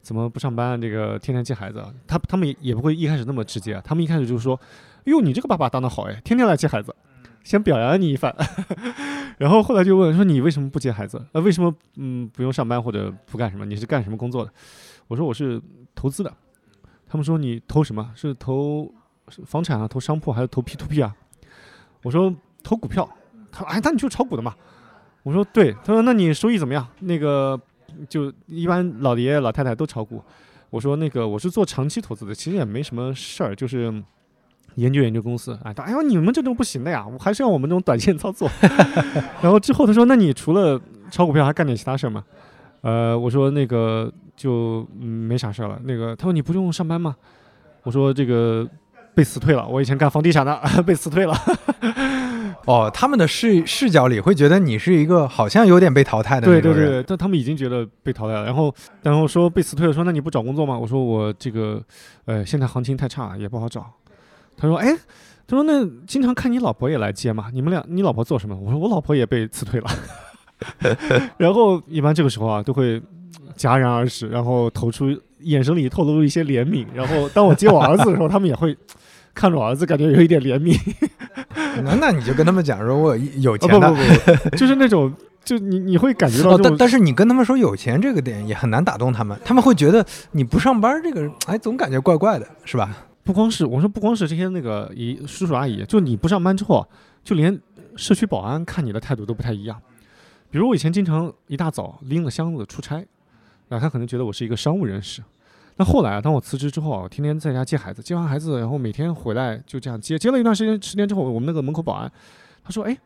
[0.00, 0.78] 怎么不上班？
[0.80, 1.94] 这个天天接孩子啊？
[2.04, 4.60] 他他们也也不会一开始那么直接，他们一开始就是说，
[5.04, 6.92] 哟，你这个爸爸当的好哎，天天来接孩子。
[7.44, 8.34] 先表扬你一番，
[9.38, 11.24] 然后后来就问说你为什么不接孩子？
[11.32, 13.64] 呃，为什么嗯不用上班或者不干什么？
[13.64, 14.52] 你是干什么工作的？
[15.06, 15.60] 我说我是
[15.94, 16.32] 投资的。
[17.08, 18.12] 他们说你投什么？
[18.16, 18.92] 是投
[19.44, 21.14] 房产啊，投商铺还是投 P to P 啊？
[22.02, 23.08] 我说投股票。
[23.50, 24.54] 他说哎，那你就炒股的嘛。
[25.22, 25.72] 我说对。
[25.84, 26.86] 他说那你收益怎么样？
[27.00, 27.60] 那个
[28.08, 30.22] 就一般老爷爷老太太都炒股。
[30.70, 33.92] 我说那个我是做长期投资的，其实也没什么事儿，就是
[34.76, 35.58] 研究研究公司。
[35.64, 38.50] 哎，他哎呦你们这种不行的呀，我还是要我们这种短线操作。
[39.42, 40.80] 然后之后他说那你除了
[41.10, 42.24] 炒股票还干点其他事儿吗？
[42.80, 45.78] 呃，我说那个就、嗯、没啥事儿了。
[45.84, 47.14] 那个他说你不用上班吗？
[47.82, 48.66] 我说这个
[49.14, 51.34] 被辞退了，我以前干房地产的 被辞退了。
[52.64, 56.86] 哦，他们的视视角里会觉得你是一个好像有点被淘汰的那对对。
[56.86, 60.78] 对，但他们已经觉得被淘汰了，然后然后说被辞退了，说那你不找工作吗？
[60.78, 61.82] 我说我这个
[62.24, 63.84] 呃现在行情太差，也不好找。
[64.56, 64.96] 他说哎，
[65.46, 68.56] 他说那经常看你老婆也来接嘛，你们俩你老婆做什么？
[68.56, 69.90] 我说我老婆也被辞退了。
[71.36, 73.02] 然后一般这个时候啊都会
[73.56, 75.06] 戛然而止，然后投出
[75.40, 76.86] 眼神里透露一些怜悯。
[76.94, 78.76] 然后当我接我儿子的时候，他们也会
[79.34, 80.78] 看着我儿子，感觉有一点怜悯。
[81.82, 83.90] 那那你就跟他们讲说，我有钱的。
[83.90, 85.12] 不不不，就是那种
[85.44, 93.06] 就你你会感觉到哦，但但是你跟他们说有钱这个点也很难打动他们，他们会觉得你不上班这个，哎，总感觉怪怪的，是吧？
[93.24, 96.86] 不光是我说，不光是这些那个姨叔叔阿姨，就你不上班之后，
[97.24, 97.58] 就连
[97.96, 99.80] 社区保安看你的态度都不太一样。
[100.50, 103.02] 比如我以前经常一大早拎了箱子出差，
[103.68, 105.22] 那他可能觉得我是一个商务人士。
[105.76, 112.10] 那后来啊，当我辞职之后啊，天天在家接孩子，接完孩子，然后每天回来就这样接，接了一段时间时间之后，我们那个门口保安
[112.62, 112.96] 他说：“哎，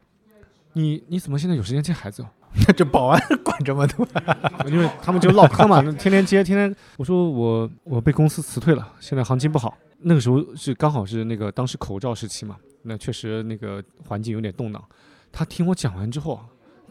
[0.72, 2.28] 你你怎么现在有时间接孩子哦？”
[2.74, 4.06] 这保安管这么多，
[4.66, 6.74] 因为他们就唠嗑嘛，天天接，天天。
[6.96, 9.76] 我说我我被公司辞退了，现在行情不好。
[9.98, 14.82] 那个时候是刚好是那个当时口罩时期嘛，那确实那个环境有点动荡。
[15.30, 16.40] 他听我讲完之后，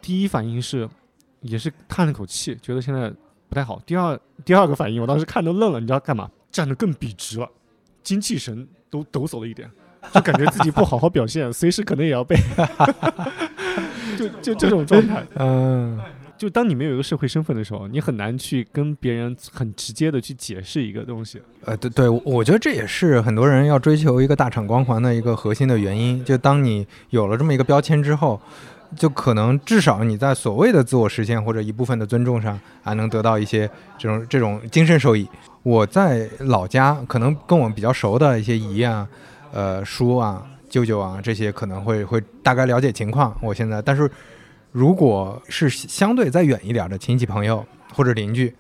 [0.02, 0.88] 第一反应是
[1.42, 3.12] 也是叹了口气，觉得现在
[3.50, 3.82] 不太好。
[3.86, 6.30] 第二第二个反应，我当时看都愣了，你知道干嘛？
[6.52, 7.50] 站得更笔直了，
[8.04, 9.70] 精气神都抖擞了一点，
[10.14, 12.36] 就感觉自己不好好表现， 随时可能也要被，
[14.18, 15.26] 就就这种状态。
[15.36, 16.00] 嗯，
[16.38, 21.42] 就当你没有一个社会身份的时候，你很难去跟别人很直接的去解释一个东西。
[21.66, 26.24] 呃，对对，我觉得这也是很多人要追求一个大厂光环的一个核心的原因。
[26.24, 28.40] 就当你有了这么一个标签之后，
[28.96, 35.28] 就可能至少你在所谓的自我实现或者一部分的尊重上，还能得到一些这种这种精神受益。
[35.64, 39.08] 我在老家，可能跟我们比较熟的一些姨啊、
[39.52, 43.36] 呃叔啊、舅舅啊这些，可能会会大概了解情况。
[43.42, 44.10] 我现在，但是
[44.72, 48.54] 如果是相对再远一点的亲戚朋友或者邻居，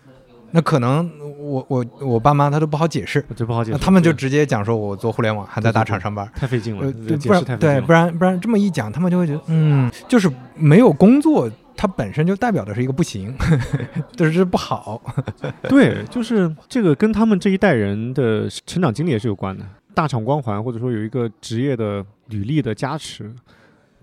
[0.52, 6.30] 那可能我我我爸妈他都不好解释，这不好解释，他们就直接讲说我做互联网，还在大厂上班。
[6.36, 13.36] 太费劲了呃，，这解不然对，不然不然这么一讲，他们就会觉得，嗯，就是没有工作，它本身就代表的是一个不行，
[14.16, 15.02] 就是这不好。
[15.68, 19.66] 对，就是这个跟他们这一代人的成长经历也是有关的。
[19.94, 23.34] 大厂光环或者说有一个职业的履历的加持，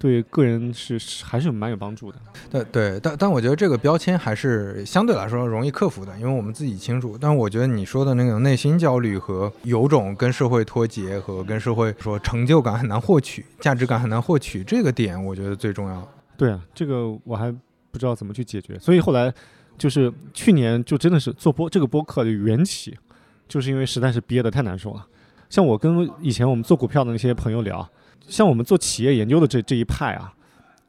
[0.03, 2.19] 对个人是是还是蛮有帮助的。
[2.51, 7.17] 对对，但但我觉得这个标签还是相对来说容易克服的，因为我们自己清楚。
[7.17, 16.13] 但是我觉得你说的那种内心焦虑和有种跟社会脱节和跟社会说成就感很难获取、价值感很难获取这个点，我觉得最重要。
[16.37, 17.53] 对啊，这个我还
[17.93, 19.33] 不知道怎么去解决，所以后来
[19.79, 22.99] 就是去年就真的是做播这个播客的缘起，
[23.47, 25.07] 就是因为实在是憋得太难受了。
[25.49, 27.89] 像我跟以前我们做股票的那些朋友聊，
[28.29, 30.33] 像我们做企业研究的这这一派啊，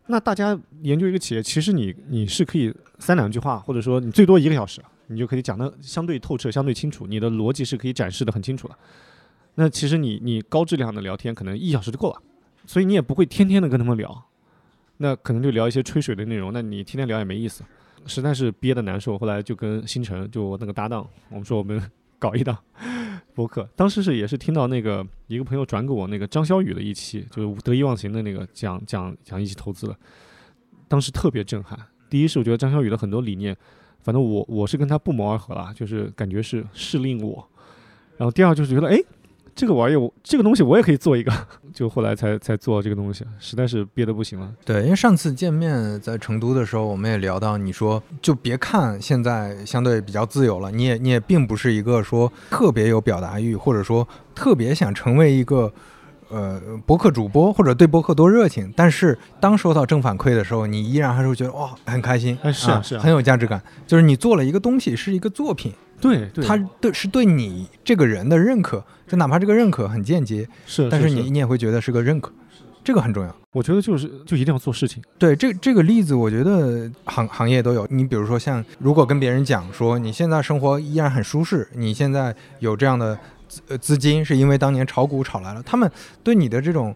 [0.08, 8.76] 那大家研究一个企业，其实你你是可以三两句话，或者说你最多一个小时，你就可以讲得相对透彻、相对清楚，你的逻辑是可以展示的很清楚的。
[9.56, 12.22] 那其实你你高质量的聊天，可能一小时就够了，
[12.66, 14.24] 所以你也不会天天的跟他们聊。
[14.98, 17.64] 那可能就聊一些吹水的内容，那你天天聊也没意思，
[18.06, 19.18] 实在是憋得难受。
[19.18, 21.82] 后来就跟星辰，就我那个搭档，我们说我们
[22.24, 22.58] 搞一档
[23.36, 23.68] 博客。
[23.76, 29.98] 当时是也是听到那个一个朋友转给我那个张小雨的一期，就是得意忘形的那个讲讲讲一起投资的，
[30.88, 31.78] 当时特别震撼。
[32.10, 33.54] 第一是我觉得张小雨的很多理念，
[34.02, 37.46] 反正我我是跟他不谋而合啊，就是感觉是适令我。
[38.16, 38.98] 然后第二就是觉得，哎，
[39.56, 41.32] 这个玩意儿我这个东西我也可以做一个，
[41.74, 44.52] 就后来才才做这个东西，实在是憋得不行了。
[44.66, 55.72] 对，因为上次见面在成都的时候，我们也聊到，你说就别看现在相对比较自由了，你也你也并不是一个说特别有表达欲，或者说特别想成为一个
[56.30, 65.72] 呃博客主播或者对博客多热情，但是当收到正反馈的时候，你依然还是会觉得哇很开心，哎是啊啊是啊很有价值感，就是你做了一个东西是一个作品，
[66.04, 72.32] 对对，它对是对你这个人的认可，就哪怕这个认可很间接，是，但是是你你也会觉得是个认可，
[72.84, 73.36] 这个很重要。
[73.54, 75.02] 我觉得就是就一定要做事情。
[75.20, 77.88] 对这这个例子，我觉得行行业都有。
[77.92, 83.16] 你比如说像，如果跟别人讲说你现在生活依然很舒适，你现在有这样的
[83.48, 85.90] 资呃资金，是因为当年炒股炒来了，他们
[86.24, 86.96] 对你的这种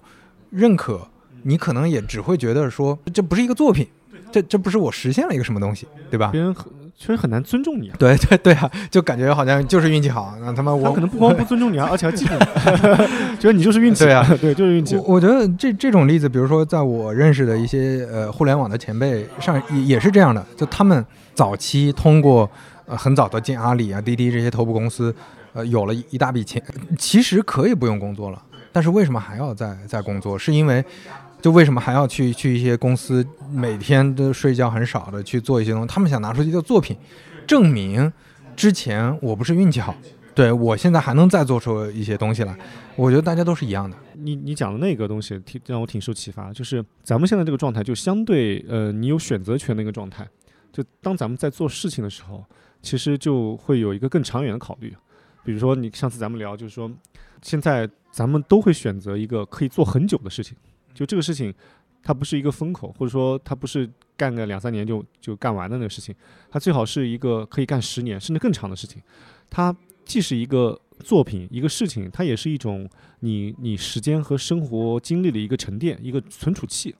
[0.50, 1.08] 认可，
[1.44, 3.88] 你可能也只会觉得说这不是一个作品，
[4.32, 6.42] 这这不是我实现了一个什么东西，对吧别？
[6.42, 6.66] 人很
[6.98, 7.96] 确实很难尊重你啊。
[8.00, 14.04] 对对对啊，就感觉好像就是运气好，那他妈我他可能不光不尊重你啊， 而且还记住你， 觉得你就是运气。
[14.04, 15.04] 对啊，对，就是运气我。
[15.16, 22.50] 我觉得这这种例子，比如说在我认识的一些呃互联网的前辈上也也是这样的，就他们早期通过
[22.88, 25.14] 呃很早的进阿里啊、滴滴这些头部公司，
[25.54, 26.62] 呃有了一一大笔钱，
[26.98, 28.42] 其实可以不用工作了，
[28.72, 30.38] 但是为什么还要再再工作？
[30.38, 30.84] 是因为
[31.42, 35.88] 就为什么还要去去一些公司，每天都睡觉很少的去做一些东西？
[35.88, 36.98] 他们想拿出一个作品，
[37.46, 38.12] 证明
[38.56, 39.96] 之前我不是运气好，
[40.34, 42.58] 对我现在还能再做出一些东西来。
[42.96, 43.96] 我觉得大家都是一样的。
[44.16, 46.52] 你你讲的那个东西，挺让我挺受启发。
[46.52, 50.28] 就是咱们现在这个状态，就相对呃，你有选择权的一个状态。
[50.74, 52.44] 就当咱们在做事情的时候，
[52.82, 54.96] 其实就会有一个更长远的考虑。
[55.44, 56.92] 比如说，你上次咱们聊，就是说，
[57.42, 60.58] 现在咱们都会选择一个可以做很久的事情。
[60.98, 61.54] 就这个事情，
[62.02, 66.16] 它不是一个风口，或者说它不是干个两三年就就干完的那个事情，
[66.50, 69.02] 它最好是一个可以干十年甚至更长的事情。
[69.50, 72.90] 它既是一个作品，一个事情，它也是一种
[73.20, 76.96] 你你时间和生活经历的一个沉淀，一个存储器。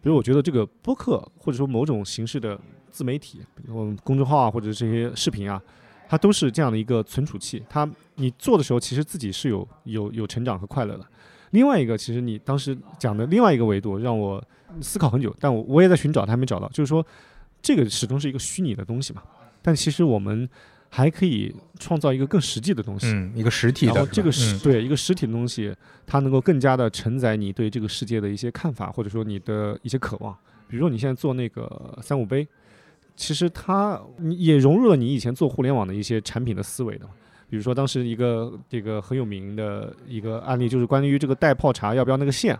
[0.00, 2.58] 比如我觉得这个播客，或者说某种形式的
[2.90, 5.60] 自媒体，比如公众号啊，或者这些视频啊，
[6.08, 7.62] 它都是这样的一个存储器。
[7.68, 11.04] 它你做的时候，其实自己是有有有成长和快乐的。
[11.50, 14.42] 另外一个，其实你当时讲的另外一个维度，让我
[14.80, 16.68] 思考很久，但我我也在寻找，他还没找到。
[16.68, 17.04] 就是说，
[17.62, 19.22] 这个始终是一个虚拟的东西嘛，
[19.62, 20.48] 但其实我们
[20.90, 23.94] 还可以创造一个更实际的东西，嗯，一个实体的。
[23.94, 25.74] 然后这个是实对一个实体的东西，
[26.06, 30.36] 它能够更加的承载你对这个世界的一些看法，或者说你的一些渴望。
[30.68, 32.46] 比如说你现在做那个三五杯，
[33.16, 33.98] 其实它
[34.36, 37.08] 也融入了你以前做互联网的一些产品的思维的。
[37.48, 42.58] 比如说，当时一个这个很有名的一个案例，就是关于这个带泡茶要不要那个线，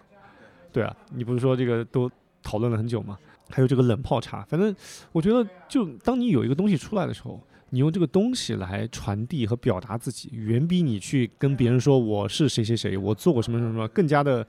[0.72, 2.10] 对啊，你不是说这个都
[2.42, 3.18] 讨论了很久吗？
[3.50, 4.74] 还有这个冷泡茶，反正
[5.12, 7.38] 我觉得，就当你有一个东西出来的时候，
[7.70, 14.46] 你用这个东西来传递和表达自己，远比你去跟别人说我是谁谁谁，我做过什么什么什么更加的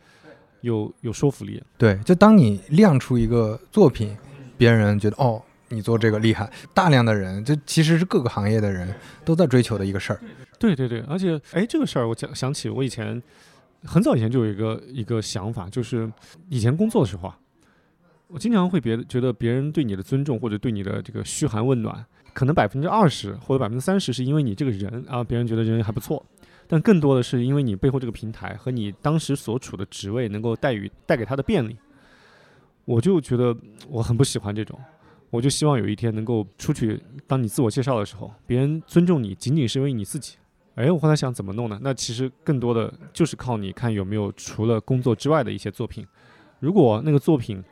[0.62, 1.62] 有有说服力。
[1.78, 4.16] 对，就当你亮出一个作品，
[4.58, 5.42] 别人觉得哦。
[5.70, 8.94] 你做这个厉害，大量的人，这其实是各个行业的人
[9.24, 10.20] 都在追求的一个事儿。
[10.58, 13.22] 对对对，而且，哎，这个事儿我讲想起我以前
[13.84, 16.12] 很早以前就有一个一个想法，就是
[16.50, 17.38] 以前工作的时候啊，
[18.28, 26.26] 我经常会别觉得别人对你的尊重或者对你的这个嘘寒问暖，可能百分之二十或者百分之三十是因为你这个人啊，别人觉得人还不错，
[26.68, 31.78] 但更多的是因为你背后这个平台和你当时所处的职位能够带予带给他的便利。
[32.86, 33.56] 我就觉得
[33.88, 34.80] 我很不喜欢这种。
[35.32, 40.38] 我就希望有一天能够出去，当你自我介绍的时候，别人尊重你，仅仅是因为你自己。
[40.76, 41.78] 哎，我后来想怎么弄呢？
[41.82, 46.08] 那其实更多的就是靠你看有没有除了工作之外的一些作品。
[46.60, 47.64] 如果那个作品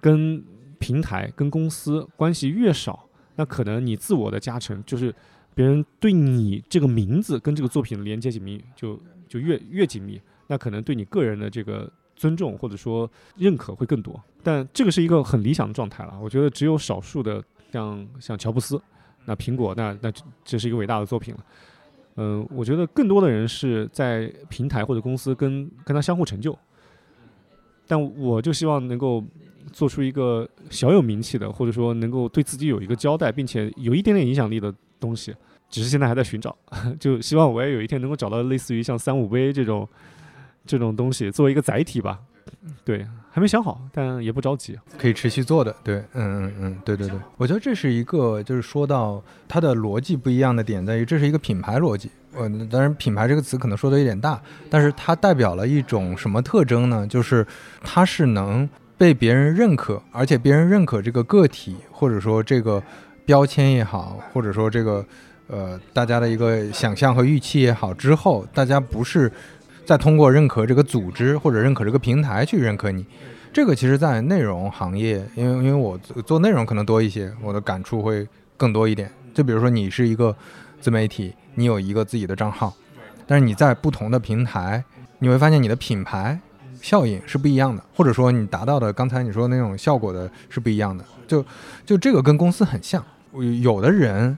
[0.00, 0.44] 跟
[0.78, 5.14] 平台、跟公司关系越少，那可能你自我的加成就是
[5.54, 10.20] 别人对你这个名字跟这个作品连接紧密，就就越越紧密。
[10.48, 11.90] 那可能对你个人的这个。
[12.18, 16.18] 尊重或者说认可会更多，但这个是一个很理想的状态了。
[16.20, 17.40] 我觉得只有少数的
[17.72, 18.80] 像像乔布斯，
[19.24, 20.12] 那苹果，那那
[20.44, 21.40] 这是一个伟大的作品了。
[22.16, 26.58] 嗯，我觉得更多的人是在平台或者公司跟跟他相互成就。
[27.86, 29.24] 但我就希望能够
[29.72, 35.32] 做出一个小有名气的，或者说能够对自己有一个交代，并且有一点点影响力的东西。
[35.70, 36.56] 只是现在还在寻找，
[36.98, 39.88] 就希望我也有一天能够找到类似于像三五杯这种。
[40.68, 42.18] 这种东西作为一个载体吧，
[42.84, 57.06] 对，还没想好，但也不着急，可以持续做的，对，嗯嗯嗯，对对对，我觉得这是一个，就是说到它的逻辑不一样的点在于，这是一个品牌逻辑，呃，当然品牌这个词可能说的有点大，但是它代表了一种什么特征呢？
[57.06, 57.46] 就是
[57.82, 62.82] 它是能被别人认可，而且别人认可这个个体，或者说这个
[63.24, 65.02] 标签也好，或者说这个
[65.46, 69.32] 呃大家的一个想象和预期也好，之后大家不是。
[69.88, 73.06] 再通过认可这个组织或者认可这个平台去认可你，
[73.50, 79.10] 这个其实，在内容行业，因为因为我做内容可能多一些，我的感触会更多一点。
[79.32, 80.36] 就比如说，你是一个
[80.78, 82.74] 自媒体，你有一个自己的账号，
[83.26, 84.84] 但是你在不同的平台，
[85.20, 86.38] 你会发现你的品牌
[86.82, 91.02] 效应是不一样的，或者说你达到的刚才你说的那种效果的是不一样的。
[91.26, 91.42] 就
[91.86, 93.02] 就这个跟公司很像，
[93.62, 94.36] 有的人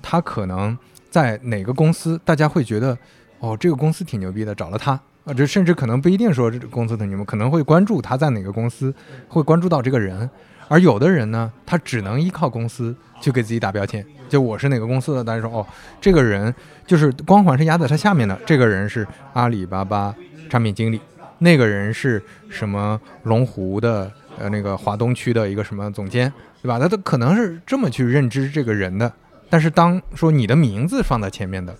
[0.00, 0.78] 他可能
[1.10, 2.96] 在哪个公司，大家会觉得。
[3.40, 4.92] 哦，这个公司挺牛逼的，找了他
[5.24, 8.94] 啊，这甚至可能不一定说这公司挺牛，可能会关注他在哪个公司，
[9.28, 10.28] 会关注到这个人。
[10.68, 15.64] 而有的人呢，他只能依靠公司去给自己打标签，就我是哪个公司的，大家说哦，
[16.00, 16.52] 这个人
[16.86, 20.12] 就是光环是压在他下面的，这个人是阿里巴巴
[20.50, 21.00] 产品经理，
[21.38, 26.32] 那个人是什么龙湖的呃那个华东区的一个什么总监，
[26.62, 26.80] 对吧？
[26.80, 29.12] 他都可能是这么去认知这个人的。
[29.48, 31.72] 但是当说你的名字放在前面的。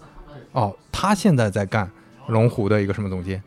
[0.57, 1.89] 哦，他现在在干
[2.29, 3.41] 龙湖的一个什么总监，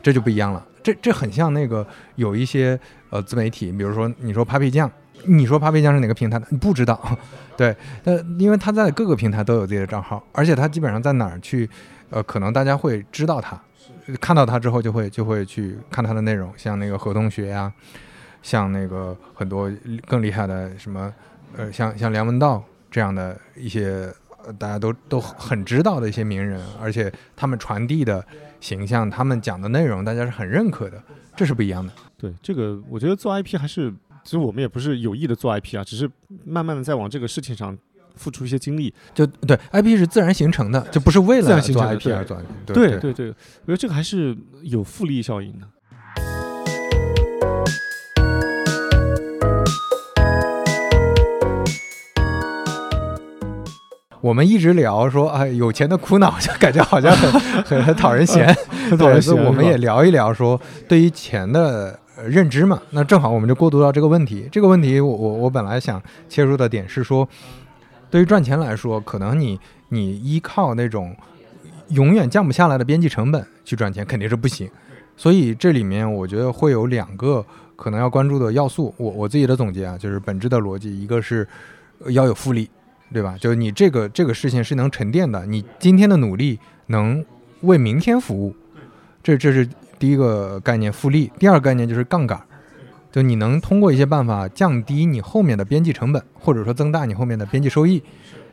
[0.00, 0.64] 这就不一样了。
[0.80, 1.84] 这这很像那个
[2.14, 2.78] 有一些
[3.10, 4.88] 呃自媒体，比如说你说 Papi 酱，
[5.24, 6.46] 你说 Papi 酱是哪个平台的？
[6.50, 7.18] 你不知道，
[7.58, 11.68] 对，呃，因为他在各个平台都有自己的账号，而且他基本上在哪儿去，
[12.10, 13.60] 呃，可能大家会知道他，
[14.20, 17.72] 看到他之后就会就会去看他的内容，像那个何同学呀，
[18.40, 19.68] 像那个很多
[20.06, 21.12] 更厉害的什么，
[21.56, 24.08] 呃，像像梁文道这样的一些。
[24.44, 28.24] 呃，大家都都很知道的一些名人，而且他们传递的
[28.60, 31.02] 形象，他们讲的内容，大家是很认可的，
[31.36, 31.92] 这是不一样的。
[32.16, 33.90] 对这个，我觉得做 IP 还是，
[34.24, 36.10] 其实我们也不是有意的做 IP 啊，只是
[36.44, 37.76] 慢慢的在往这个事情上
[38.14, 38.92] 付出一些精力。
[39.14, 42.44] 就对，IP 是自然形成的，就不是为了做 IP 而做 IP。
[42.66, 45.66] 对对对，我觉得这个还是有复利效应的。
[54.22, 58.46] 我们一直聊说，哎，有钱的苦恼，就感觉好像很 很很讨人嫌。
[58.96, 60.58] 对，所以我们也聊一聊说，
[60.88, 62.80] 对于钱的认知嘛。
[62.90, 64.48] 那正好我们就过渡到这个问题。
[64.52, 67.28] 这个问题，我我我本来想切入的点是说，
[68.10, 69.58] 对于赚钱来说，可能你
[69.88, 71.16] 你依靠那种
[71.88, 74.70] 永远降不下来的边际成本去赚钱，肯定是不行。
[75.16, 77.44] 所以这里面我觉得会有两个
[77.74, 78.94] 可能要关注的要素。
[78.98, 81.44] 我我自己的总结啊，就是本质的逻辑，一个是
[82.10, 82.70] 要有复利。
[83.12, 83.36] 对吧？
[83.38, 87.24] 就是你这个这个事情是能沉淀的，你今天的努力能
[87.60, 88.54] 为明天服务，
[89.22, 91.30] 这这是第一个概念复利。
[91.38, 92.40] 第二个概念就是杠杆，
[93.10, 98.02] 就你能通过一些办法降低你后面的边际成本，或者说增大你后面的边际收益，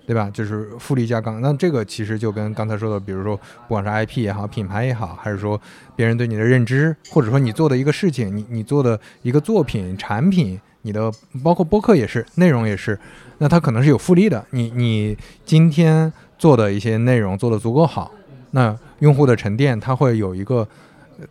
[0.06, 0.30] 对吧？
[0.34, 1.40] 就是复利加杠。
[1.42, 5.60] 那这个其实就跟刚才说的，比如说不管是 IP 也好，品牌也好，还是说
[5.96, 10.60] 别人对你的认知，或者说你做的一个事情，你你做的一个作品产品。
[10.82, 11.12] 你的
[11.44, 12.98] 包括播客也是，内容也是，
[13.40, 14.46] 那它可能是有复利的。
[14.52, 18.12] 你你今天做的一些内容做得足够好，
[18.52, 20.68] 那用户的沉淀它会有一个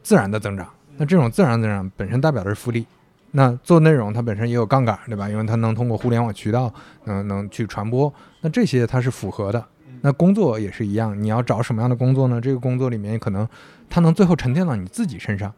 [0.02, 0.68] 自然的增长。
[0.96, 2.84] 那这种自然增长本身代表的是复利。
[3.30, 5.28] 那做内容它本身也有杠杆，对吧？
[5.28, 6.72] 因为它能通过互联网渠道
[7.04, 8.12] 能能去传播。
[8.40, 9.64] 那这些它是符合的。
[10.00, 12.40] 那工作也是一样，你要找什么样的工作呢？
[12.40, 13.46] 这个工作里面可能
[13.90, 15.52] 它能最后沉淀到你自己身上。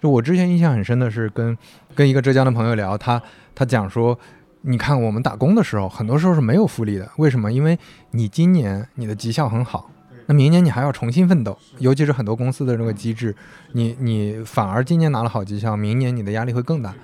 [0.00, 1.56] 就我之前印象很深的是跟
[1.94, 3.20] 跟一个浙江的朋友聊，他
[3.54, 4.18] 他讲说，
[4.62, 7.10] 你看我们打工的时候，很多时候是没有复利的。
[7.16, 7.50] 为什么？
[7.50, 7.78] 因为
[8.10, 9.90] 你今年你的绩效很好，
[10.26, 11.56] 那明年你还要重新奋斗。
[11.78, 13.34] 尤其是很多公司的这个机制，
[13.72, 16.94] 你你反而今年拿了好绩效，明年你的压力会更大。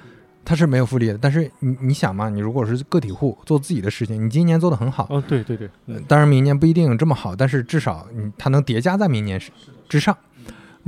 [0.44, 1.18] 它是没有复利的。
[1.18, 5.68] 但是你你想嘛，你如果是个体户做自己的事情，你今年做得很好，哦对对对，
[6.06, 9.40] 当然明年不一定这么好，但是至少你它能叠加在明年
[9.88, 10.16] 之上。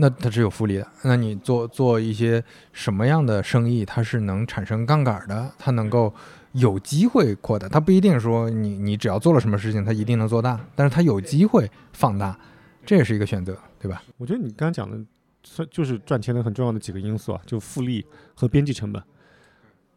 [0.00, 0.86] 那它是有复利的。
[1.02, 2.40] 那你做做一些
[2.72, 6.14] 什么样的生意，它是能产生杠杆的，它能够
[6.58, 7.68] 有机会扩大。
[7.68, 12.38] 它不一定说你你只要做了什么事情，它一定能做大，但是它有机会放大，
[12.84, 14.02] 这也是一个选择，对吧？
[14.16, 14.98] 我觉得你刚刚讲的，
[15.42, 18.04] 算就是赚钱的很重要的几个因素啊，就复利
[18.34, 19.02] 和边际成本。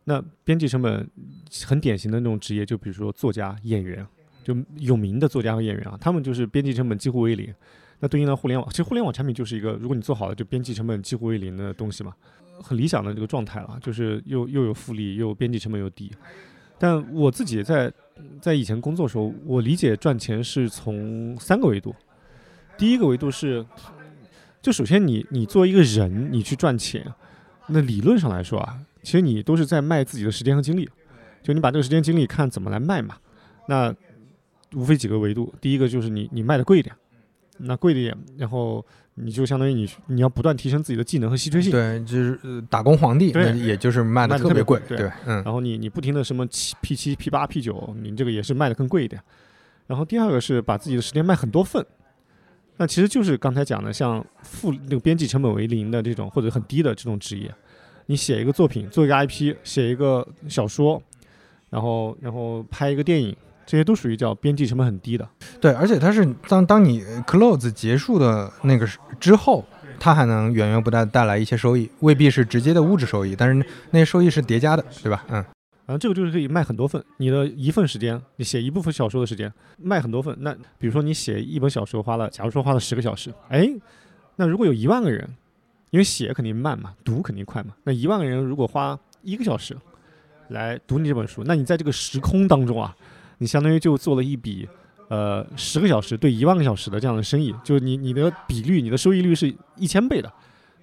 [0.04, 1.08] 那边际成本
[1.66, 4.06] 很典型的那种职业，就比如说作家、演员，
[4.44, 7.54] 就有名的作家和演员啊，他们就是边际成本几乎为零。
[8.00, 12.12] 那对应的互联网，其实互联网产品就是一个，如果你做好了，就边际成本几乎为零的东西嘛，
[12.60, 16.12] 很理想的这个状态了，就是又又有复利，又边际成本又低。
[16.82, 17.94] 但我自己在
[18.42, 21.94] 在以前工作时候，我理解赚钱是从三个维度。
[22.76, 23.64] 第一个维度是，
[24.64, 27.06] 就首先你你作为一个人，你去赚钱，
[27.68, 30.90] 那理论上来说啊，其实你都是在卖自己的时间和精力，
[31.44, 33.16] 就你把这个时间精力看怎么来卖嘛。
[33.68, 33.94] 那
[34.74, 36.96] 无非几个维度，第一个就是你你卖的贵一点。
[37.64, 38.86] 那贵一点，然后
[39.16, 41.72] 你就相当于你你要不断提升自己的技能和稀缺性。
[41.72, 42.40] 对，就是
[42.70, 45.44] 打工皇帝，对，也就是卖的特别贵，对，嗯。
[45.44, 49.22] 然后你你不停的什么七 P 七 P 八 P 九，你这个也是卖的更贵一点。
[49.88, 51.86] 然后第二个是把自己的时间卖很多份，
[52.78, 57.54] 那其实就是刚才讲的像负那个编辑成本为零的这种或者很低的这种职业，
[58.06, 61.02] 你写一个作品，做一个 IP，写一个小说，
[61.70, 63.36] 然后然后拍一个电影。
[63.66, 65.28] 这些都属于叫边际成本很低的，
[65.62, 68.88] 对，而且它是当当你 close 结束的那个
[69.20, 69.64] 之后，
[70.00, 75.24] 它还能源源不断带来一些收益，未必是直接的物质收益，但是那些收益是叠加的，对吧？
[75.30, 75.36] 嗯，
[75.86, 80.36] 然后，这个就是可以卖很多份，你的一份时间，你写一部分小说的时间，卖很多份。
[80.40, 83.70] 那比如说你写一本小说花了，假如说花了十个小时，哎，
[84.38, 85.30] 那如果有一万个人，
[85.92, 89.78] 因为写肯定慢嘛，读肯定快嘛，那一万个人如果花一个小时
[90.50, 92.96] 来读你这本书，那你在这个时空当中啊。
[93.42, 94.70] 你相当于就做了一笔，
[95.10, 100.32] 呃，十个小时对一万个小时的这样的生意，就你你的比率，你的收益率是一千倍的，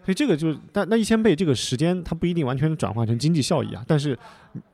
[0.04, 4.18] 所以这个就是但那一千倍这个时间它不一定完全转换成经济效益啊，但是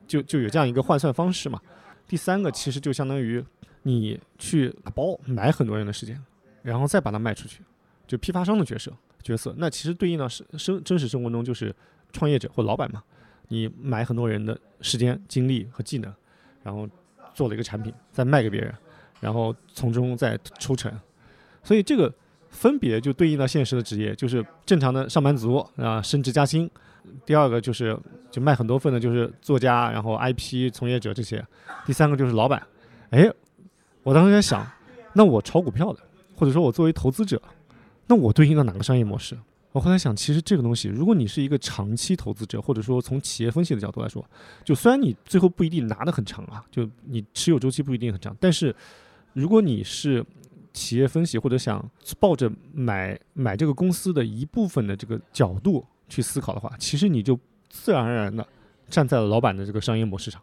[0.07, 1.61] 就就有这样一个换算方式嘛。
[2.07, 3.43] 第三个其实就相当于
[3.83, 6.19] 你去打包买很多人的时间，
[6.63, 7.61] 然后再把它卖出去，
[8.07, 9.53] 就批发商的角色，角色。
[9.59, 11.71] 那其实对应到生生真实生活中就是
[12.11, 13.03] 创业者或老板嘛，
[13.49, 16.11] 你买很多人的时间、精力和技能，
[16.63, 16.89] 然后
[17.35, 18.73] 做了一个产品，再卖给别人，
[19.19, 20.91] 然后从中再抽成。
[21.61, 22.11] 所以这个
[22.49, 26.67] 分别就对应到现实的职业，就是正常的上班族啊，升职加薪。
[27.23, 27.95] 第二个就是
[28.31, 31.45] 就卖很多份的，就是作家，然后 IP 从业者这些。
[31.85, 32.65] 第三个就是老板。
[33.11, 33.29] 哎，
[34.01, 34.65] 我当时在想，
[35.13, 35.99] 那我炒股票的，
[36.35, 37.41] 或者说我作为投资者，
[38.07, 39.37] 那我对应到哪个商业模式？
[39.75, 44.25] 我后来想，其实这个东西，如果你是一个长期投资者，或者说从企业分析的角度来说，
[44.63, 48.73] 就虽然你最后不一定拿得很长啊，就你持有周期不一定很长，但是
[49.33, 50.25] 如果你是
[50.71, 51.85] 企业分析或者想
[52.21, 58.47] 抱着买买这个公司的一部分的这个角度去思考的话，其实你就自然而然的
[58.87, 60.41] 站在了老板的这个商业模式上，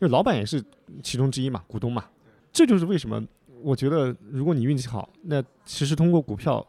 [0.00, 0.64] 因为老板也是
[1.02, 2.02] 其中之一嘛，股东嘛。
[2.50, 3.22] 这就是为什么
[3.60, 6.66] 我觉得，如果你运气好，那其实通过股票。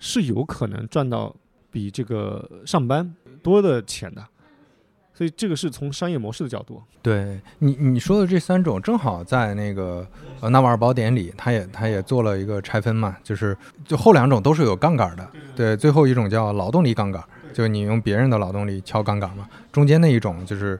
[0.00, 1.32] 是有可能赚到
[1.70, 4.26] 比这个上班多的钱的，
[5.14, 6.82] 所以这个是从商业模式的角度。
[7.02, 10.06] 对你你说的这三种，正好在那个
[10.40, 17.22] 呃纳瓦尔宝典里，他也他也做了一个拆分嘛，就是就后两种都是有杠杆的，对，最后一种叫劳动力杠杆，
[17.52, 20.78] 就你用别人的劳动力敲杠杆嘛，中间那一种就是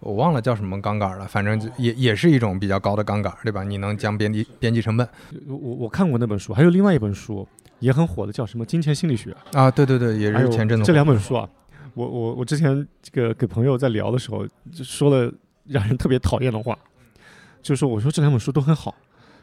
[0.00, 3.62] 我忘了叫什么杠杆了，反正也也是一种比较高的杠杆，对吧？
[3.62, 5.08] 你能将边际边际成本。
[5.46, 7.46] 我我看过那本书，还有另外一本书。
[7.82, 9.68] 也很火的叫什么《金钱心理学》啊？
[9.68, 10.84] 对对对，也是前阵子。
[10.84, 11.48] 这两本书啊，
[11.94, 15.30] 我我我之前这个给朋友在聊的时候，就说了
[15.66, 16.78] 让人特别讨厌的话，
[17.60, 18.94] 就是说我说这两本书都很好，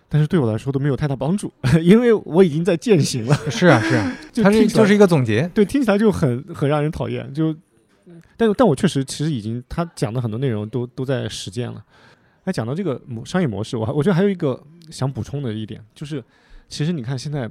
[0.08, 1.52] 但是对我来说都没有太大帮助，
[1.84, 3.36] 因为我已经在践行了。
[3.52, 7.32] 是啊是啊， 它是就是一个总结，对，听起来就很很让人讨厌。
[7.34, 7.54] 就，
[8.38, 11.84] 但但我确实其实已经他讲的很多内容都都在实践了。
[12.46, 14.58] 哎，讲到这个模商业模式，我我觉得还有一个
[14.90, 16.24] 想补充的一点，就是
[16.70, 17.50] 其实你看现在。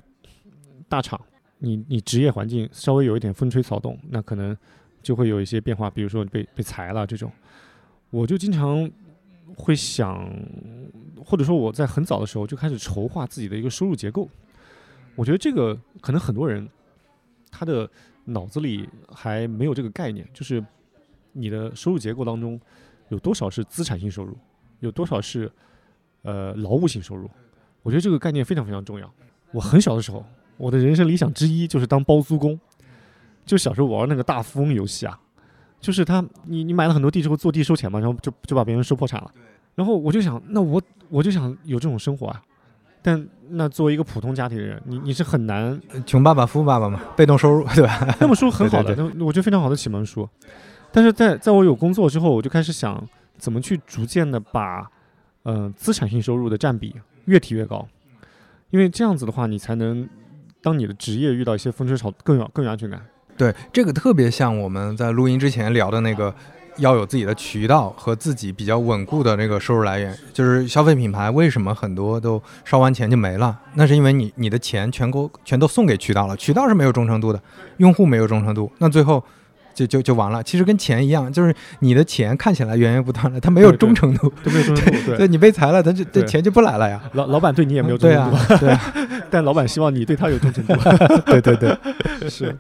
[0.88, 1.20] 大厂，
[1.58, 4.56] 你你职业环境稍微有一点风吹草动，那可能
[5.02, 7.30] 就会有一些变化，比如说被被裁了这种，
[8.10, 8.90] 我就经常
[9.56, 10.28] 会想，
[11.24, 14.28] 或者说我在很早的时候就开始筹划自己的一个收入结构。
[15.14, 16.68] 我觉得这个可能很多人
[17.50, 17.88] 他的
[18.24, 20.64] 脑子里还没有这个概念，就是
[21.32, 22.58] 你的收入结构当中
[23.08, 24.36] 有多少是资产性收入，
[24.80, 25.50] 有多少是
[26.22, 27.28] 呃劳务性收入。
[27.82, 29.12] 我觉得这个概念非常非常重要。
[29.52, 30.24] 我很小的时候。
[30.58, 32.58] 我的人生理想之一就是当包租公，
[33.46, 35.18] 就小时候玩那个大富翁游戏啊，
[35.80, 39.30] 就是他，你你买了很多地之后坐地收钱嘛，然后就就把别人收破产了。
[39.76, 42.42] 然后我就想，那我我就想有这种生活啊。
[43.00, 45.80] 但那作为一个普通家庭的人，你你是很难。
[46.04, 48.16] 穷爸爸富爸爸嘛，被动收入对吧？
[48.20, 50.28] 那本书很好的，那我觉得非常好的启蒙书。
[50.90, 53.00] 但是在在我有工作之后，我就开始想
[53.36, 54.90] 怎么去逐渐的把
[55.44, 56.96] 嗯资产性收入的占比
[57.26, 57.86] 越提越高，
[58.70, 60.08] 因为这样子的话，你才能。
[60.68, 63.00] 当你的职业遇到一些风吹草，更有更有安全感。
[63.38, 66.34] 对，这个特别像我们在录音之前聊的那个，
[66.76, 70.14] 要有自己的渠道和自己比较稳固的那个收入来源。
[70.34, 73.58] 就是消费品牌为什么很多都烧完钱就没了？
[73.76, 77.40] 那是因为你你的钱全够全都送给渠道了，渠道是没有忠诚度的，
[77.78, 79.24] 用户没有忠诚度，那最后。
[79.78, 85.16] 就就就完了，其实跟钱一样，就是你的钱看起来源源不断了，它没有忠诚度，对没有忠诚度。
[85.16, 87.02] 对，你被裁了，他就这钱就不来了呀。
[87.12, 88.94] 老老板对你也没有忠诚度，对啊，
[89.30, 90.74] 但老板希望你对他有忠诚度。
[91.26, 91.76] 对对对，
[92.28, 92.56] 是，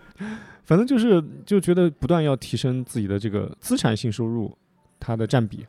[0.64, 4.56] 反正就是就觉得不断要提升自己的这个资产性收入
[5.00, 5.66] 它的占比。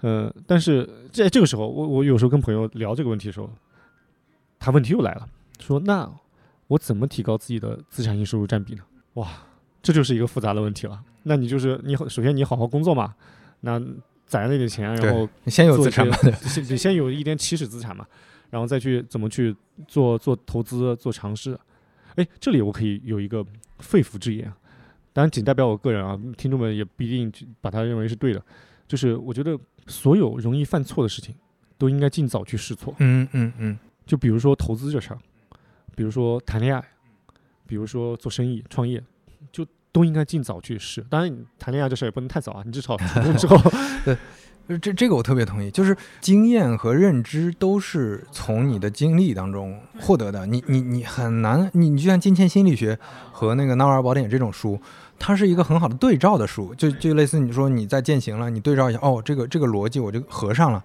[0.00, 3.48] 呃，但是在这个时候，我我有时候跟朋友聊这个问题的时候，
[4.58, 5.28] 他问题又来了，
[5.60, 6.10] 说那
[6.66, 8.82] 我怎么提高自己的资产性收入占比呢？
[9.14, 9.28] 哇！
[9.82, 11.02] 这就是一个复杂的问题了。
[11.24, 13.14] 那你就是你首先你好好工作嘛，
[13.60, 13.80] 那
[14.26, 18.06] 攒那点钱，然后你先有资产嘛，先你先有一点起始资产嘛，
[18.50, 19.54] 然后再去怎么去
[19.86, 21.58] 做做投资做尝试。
[22.14, 23.44] 哎，这里我可以有一个
[23.78, 24.52] 肺腑之言，
[25.12, 28.42] 当然仅代表我个人啊，听众们也不一定把它认为是对的。
[28.86, 31.34] 就是我觉得所有容易犯错的事情，
[31.78, 32.94] 都应该尽早去试错。
[32.98, 33.78] 嗯嗯嗯。
[34.04, 35.18] 就比如说投资这事儿，
[35.94, 36.84] 比如说谈恋爱，
[37.66, 39.02] 比如说做生意创业。
[39.92, 43.56] 就都应该尽早去试，当然你谈恋爱这事儿也不能太早啊，你至少成功之后，
[44.04, 52.94] 对，这这个我特别同意，就是经验和认知都是从你的经历当中获得的，你你你很难，你你就像《金钱心理学》
[53.30, 54.80] 和那个《纳瓦尔宝典》这种书，
[55.18, 60.82] 它是一个很好的对照的书，就就类似你说你在践行了，你对照一下，哦，这个这个逻辑我就合上了，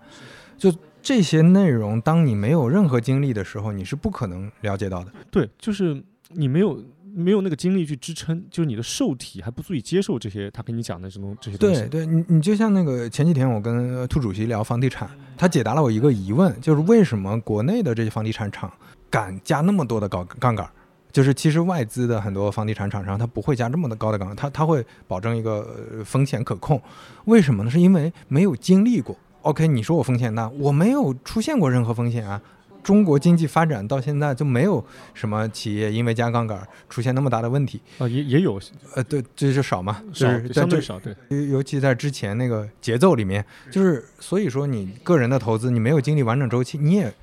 [0.57, 5.11] 就这些内容，当你没有任何经历的时候，你是不可能了解到的。
[5.31, 6.83] 对，就是你没有。
[7.17, 11.81] 没有那个精力去支撑，就是你的受体还不足以接受这些他跟你讲的这种这些东西。
[11.87, 18.71] 对，对你你就像那个前几天我跟兔主席聊房地产，他解答了我一个疑问，就是为什么国内的这些房地产厂
[19.09, 20.69] 敢加那么多的高杠杆？
[21.11, 26.79] 就是其实外资的很多房地产厂商，他不会加这么的高的杠杆，他他会保证一个风险可控。
[27.25, 27.71] 为什么呢？
[27.71, 29.17] 是因为没有经历过。
[29.41, 32.39] OK，你说我风险大，我没有出现过任何风险啊。
[32.87, 34.81] 中国经济发展到现在就没有
[35.13, 37.81] 什么企业因为加杠杆出现那么大的问题。
[37.97, 38.57] 啊，也也有
[38.95, 47.13] 呃，对，这就少嘛，就少是相对少，对，尤尤其在之前那个节奏里面，就是所以说你个人的投资，你没有经历完整周期，你也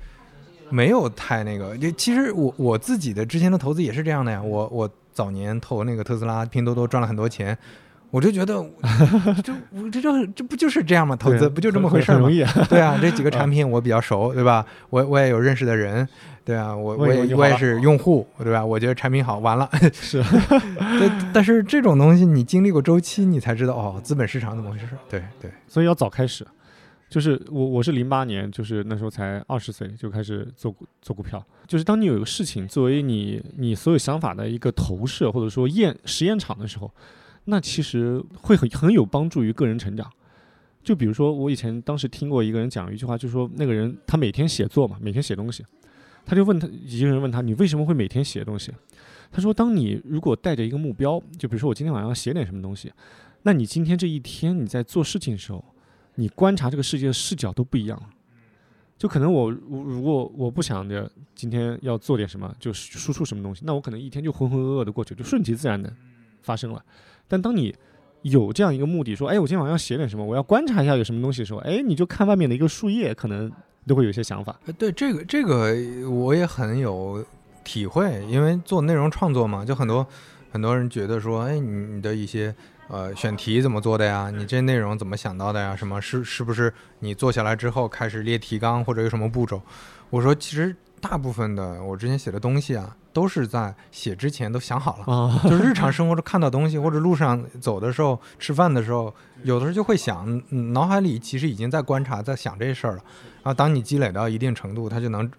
[0.69, 1.75] 没有太那个。
[1.75, 7.57] 就其实我我自己的之前的投资也是这样的呀，我我早年投那个特斯拉、拼多多赚了很多钱，
[8.15, 8.53] 我就觉得
[9.43, 11.17] 就我这就这不就是这样吗？
[11.17, 12.31] 投资不就这么回事儿吗容？
[12.31, 12.49] 易啊。
[12.69, 14.65] 对啊，这几个产品我比较熟，对吧？
[14.89, 16.07] 我我也有认识的人，
[16.45, 18.65] 对啊，我我我也是用户，对吧？
[18.65, 20.23] 我觉得产品好，完了，是，
[20.97, 24.85] 对，但是这种东西你经历过周期，你才知道哦，资本市场怎么回事。
[25.09, 26.47] 对对，所以要早开始。
[27.09, 31.45] 就是我我是零八年，就是那时候才二十岁就开始做股做股票。
[31.67, 36.89] 就是当你有一个事情作为你你所有想法的一个投射，或者说验实验场的时候，
[37.45, 40.11] 那其实会很很有帮助于个人成长。
[40.83, 45.65] 就比如说，我以前当时听过一个人讲一句话，就说那个人他每天写作嘛，每天写东西，
[46.23, 48.71] 他就问他一个人问他，你为什么会每天写东西？
[49.31, 52.93] 他说，当你如果带着一个目标，就比如说我今天晚上要写点什么东西，
[53.41, 55.65] 那你今天这一天你在做事情的时候，
[56.15, 58.09] 你观察这个世界的视角都不一样了。
[58.97, 65.91] 就可能我如如果我不想着今天要做点什么，就输出什么东西，那我可能一天就浑浑噩噩的过去，就顺其自然的
[66.43, 66.85] 发生了。
[67.27, 67.75] 但当你
[68.21, 73.51] 有这样一个目的，说，哎，我今天晚上要写点什么，我要观察一下有什么东西的时候，哎，你就看外面的一个树叶，可能
[73.85, 74.59] 都会有一些想法。
[74.77, 75.75] 对这个这个
[76.09, 77.23] 我也很有
[77.63, 80.05] 体会，因为做内容创作嘛，就很多
[80.51, 82.53] 很多人觉得说，哎，你你的一些
[82.87, 84.31] 呃选题怎么做的呀？
[84.35, 85.75] 你这内容怎么想到的呀？
[85.75, 89.61] 什么是是不是你做下来之后开始列提纲或者有什么步骤？
[90.09, 95.13] 我说其实大部分的我之前写的东西啊，都是在写之前都想好了。
[95.13, 99.11] 啊， 就是日常生活中看到东西，或者路上走的时候、吃饭的时候，
[99.43, 103.01] 有的时候就会想，嗯脑海里其实已经在观察、在想这些事儿了。
[103.41, 105.31] 然后当你积累到一定程度，它就能，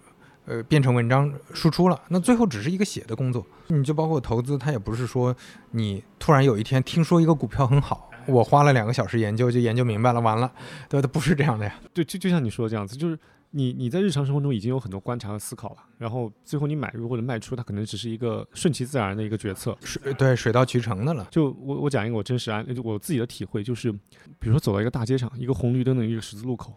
[0.45, 2.01] 呃，变成文章输出了。
[2.07, 3.45] 那最后只是一个写的工作。
[3.67, 5.35] 你就包括投资，它也不是说
[5.71, 10.51] 你突然有一天听说一个股票很好，我花了两个小时研究就研究明白了，完了，
[10.89, 11.05] 对吧？
[11.05, 11.75] 它不是这样的呀。
[11.93, 13.19] 对，就就像你说的这样子，就是
[13.51, 19.75] 你你在日常生活中已经有很多观察和思考了，然后最后你买入或者卖出，它可能只是一个顺其自然的一个决策。
[19.81, 21.27] 水对水到渠成的了。
[21.31, 26.73] 就我我讲一个我真实案，就我自己的体会，就是比如说走到一个大街上，一个红绿灯的一个十字路口，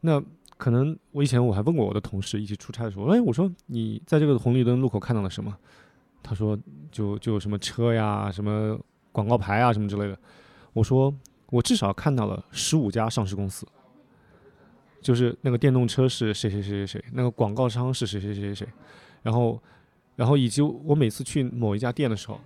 [0.00, 0.22] 那
[0.56, 5.54] 可能我以前我还问过我的同事一起出差的时候，哎，我说你在这个红绿灯路口看到了什么？
[6.22, 6.58] 他说
[6.90, 8.76] 就就什么车呀，什么
[9.12, 10.18] 广告牌啊，什么之类的。
[10.72, 11.14] 我说
[11.50, 13.64] 我至少看到了十五家上市公司，
[15.06, 18.68] 就是那个电动车是谁谁谁谁谁，那个广告商是谁谁谁谁谁，
[19.22, 19.62] 然后
[20.16, 22.40] 然后以及我每次去某一家店的时候。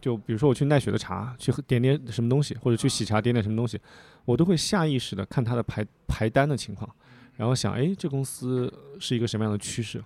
[0.00, 3.78] 就比如说我去奈雪的茶，去喝点点什么东西，或者去喜茶点点什么东西，
[4.24, 6.88] 我都会下意识的看它的排排单的情况，
[7.36, 10.02] 然后想，哎，这公司是一个什么样的趋势？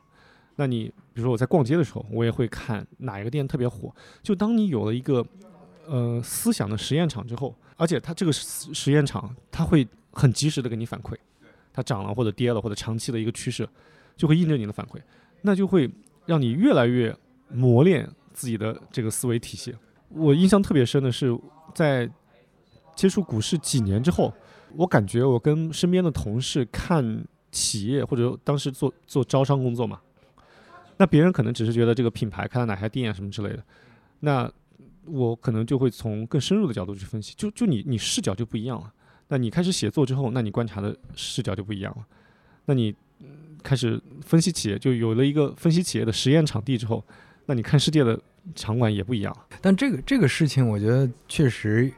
[0.56, 3.94] 那你比如说我在逛街的时候，我也会看哪一个店特别火。
[4.22, 5.24] 就当你有了一个
[5.86, 11.14] 呃思想的实验场之后，而且它这个实实验场它会很及时的给你反馈，
[11.76, 13.68] 它涨了或者跌了或者长期的一个趋势，
[14.16, 14.98] 就会印证你的反馈，
[15.42, 15.90] 那就会
[16.24, 17.14] 让你越来越
[17.50, 19.74] 磨练自己的这个思维体系。
[20.08, 21.38] 我印象特别深的是，
[21.74, 22.10] 在
[22.94, 24.32] 接触股市几年之后，
[24.74, 27.22] 我感觉我跟身边的同事看
[27.52, 30.00] 企业，或者当时做做招商工作嘛，
[30.96, 33.62] 那别人可能只是觉得这个品牌开了哪家店啊什么之类的，
[34.20, 34.50] 那
[35.04, 38.92] 我可能就会从更深入的角度去分析，就就你你视角就不一样了。
[39.28, 42.04] 那你开始写作之后，那你观察的视角就不一样了。
[42.66, 42.94] 那你
[43.62, 47.04] 开始分析企业，就有了一个分析企业的实验场地之后，
[47.46, 48.18] 那你看世界的
[48.54, 49.58] 场馆也不一样了。
[49.60, 51.90] 但这个这个事情，我觉得确实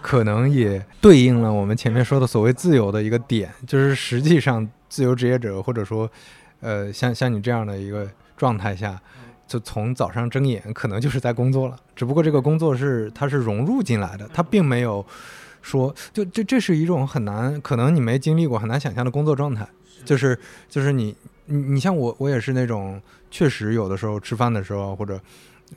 [0.00, 6.10] 可能也对应了我们前面说的所谓自由的一个点，就是实际上自由职业者或者说
[6.60, 8.98] 呃像像你这样的一个状态下，
[9.46, 15.04] 就从早上睁眼可能就是在工作了，只不过这个工作是它是融入进来的，它并没有
[15.62, 19.66] 说就这这是一种很难，可能你没经历过很难想象的工作状态，
[20.04, 21.16] 就是就是你
[21.46, 25.18] 你你像我我也是那种确实有的时候吃饭的时候或者。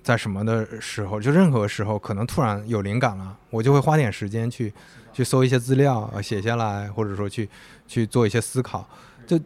[0.03, 4.74] 在什么的时候，就任何时候，可能突然有灵感了，我就会花点时间去
[5.14, 7.49] 去搜一些资料，呃写下来，或者说去
[7.88, 8.86] 去做一些思考。
[9.26, 9.40] 就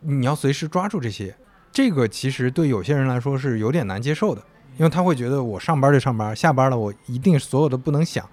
[0.00, 1.32] 你要随时抓住这些，
[1.70, 4.42] 这个其实对有些人来说是有点难接受的，
[4.76, 8.28] 因为他会觉得我上班就上班，下班了我一定所有的不能想，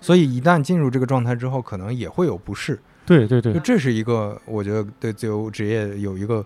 [0.00, 2.78] 所以一旦进入这个状态之后，可能也会有不适。
[3.04, 6.44] 对对对就，这是一个我觉得对自由职业有一个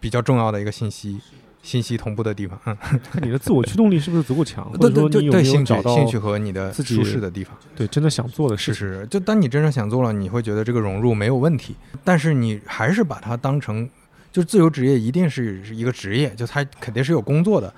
[0.00, 1.20] 比较重要的一个信息，
[1.62, 2.58] 信息同步的地方。
[2.66, 2.76] 嗯，
[3.12, 7.56] 看你的自我驱动力是不是足够强， 或对者说对对对，你有没有兴趣找到兴趣和你的自己舒适的地方。
[7.76, 8.74] 对真的想做的事情？
[8.74, 13.88] 是是，就当你真正想做了，你会觉得这个融入没有问题，但是你还是把它当成，
[14.32, 17.72] 就自由职业一定是是一个职业，就它肯定是有工作的。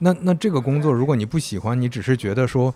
[0.00, 2.74] 那那这个工作，如果你不喜欢，你只是觉得说，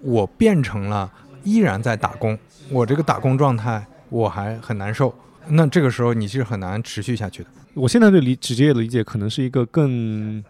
[0.00, 1.12] 我变成了
[1.44, 2.38] 依然在打工，
[2.70, 5.14] 我这个打工状态我还很难受，
[5.48, 7.48] 那这个时候你是很难持续下去的。
[7.74, 10.42] 我现在对理职业的理解可能是一个更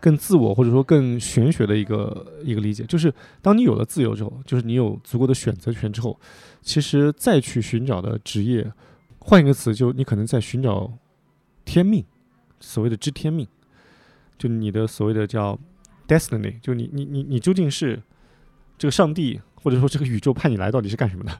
[0.00, 6.18] 更自我或者说更玄学的一个一个理解，就是当你有了自由之后，就是你有足够的选择权之后，
[6.62, 8.70] 其实再去寻找的职业，
[9.18, 10.92] 换一个词，就你可能在寻找
[11.64, 12.04] 天命，
[12.60, 13.46] 所谓的知天命，
[14.36, 15.58] 就你的所谓的叫
[16.06, 18.00] destiny，就你你你你究竟是
[18.78, 21.32] 这个上帝或者说这个宇宙派你来到底是干什么的，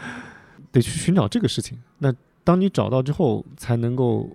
[0.70, 1.76] 得去寻找这个事情。
[1.98, 2.14] 那
[2.44, 4.30] 当你找到之后，才能够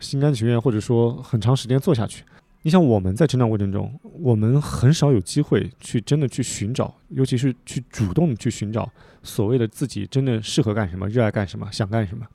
[0.00, 2.24] 心甘情愿，或者说很长时间做下去。
[2.62, 8.90] 你想我们在成长过程中，我们很少有机会去真的去寻找，尤其是去主动去寻找
[9.22, 12.26] 所谓的自己真的适合干什么、热爱干什么、想干什么。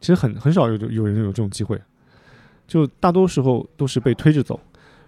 [0.00, 1.80] 其实很很少有有人有这种机会，
[2.66, 4.60] 就大多时候都是被推着走。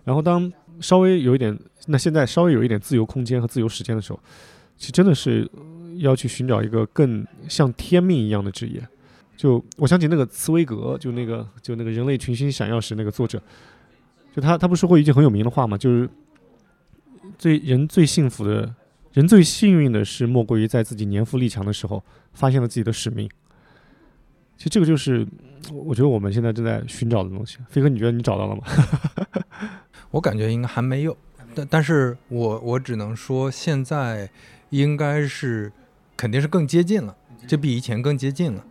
[0.04, 4.20] 然后当稍微有一点，那现在稍微有一点自由空间和自由时间的时候，
[4.76, 5.48] 其实真的是
[5.96, 8.80] 要去寻找一个更像天命一样的职业。
[9.36, 13.40] 就我想起那个茨威格，就那个就那个人类群星闪耀时那个作者，
[14.34, 15.78] 就他他不是说过一句很有名的话吗？
[15.78, 16.08] 就是
[17.38, 18.74] 最人最幸福的
[19.12, 22.02] 人最幸运的是，莫过于在自己年富力强的时候
[22.32, 23.28] 发现了自己的使命。
[24.56, 25.24] 其实这个就是
[25.72, 27.58] 我觉得我们现在正在寻找的东西。
[27.68, 28.62] 飞哥，你觉得你找到了吗？
[30.10, 31.16] 我感觉应该还没有，
[31.54, 34.28] 但但是我我只能说现在
[34.70, 35.72] 应该是
[36.16, 37.16] 肯定是更接近了，
[37.46, 38.64] 就比以前更接近了。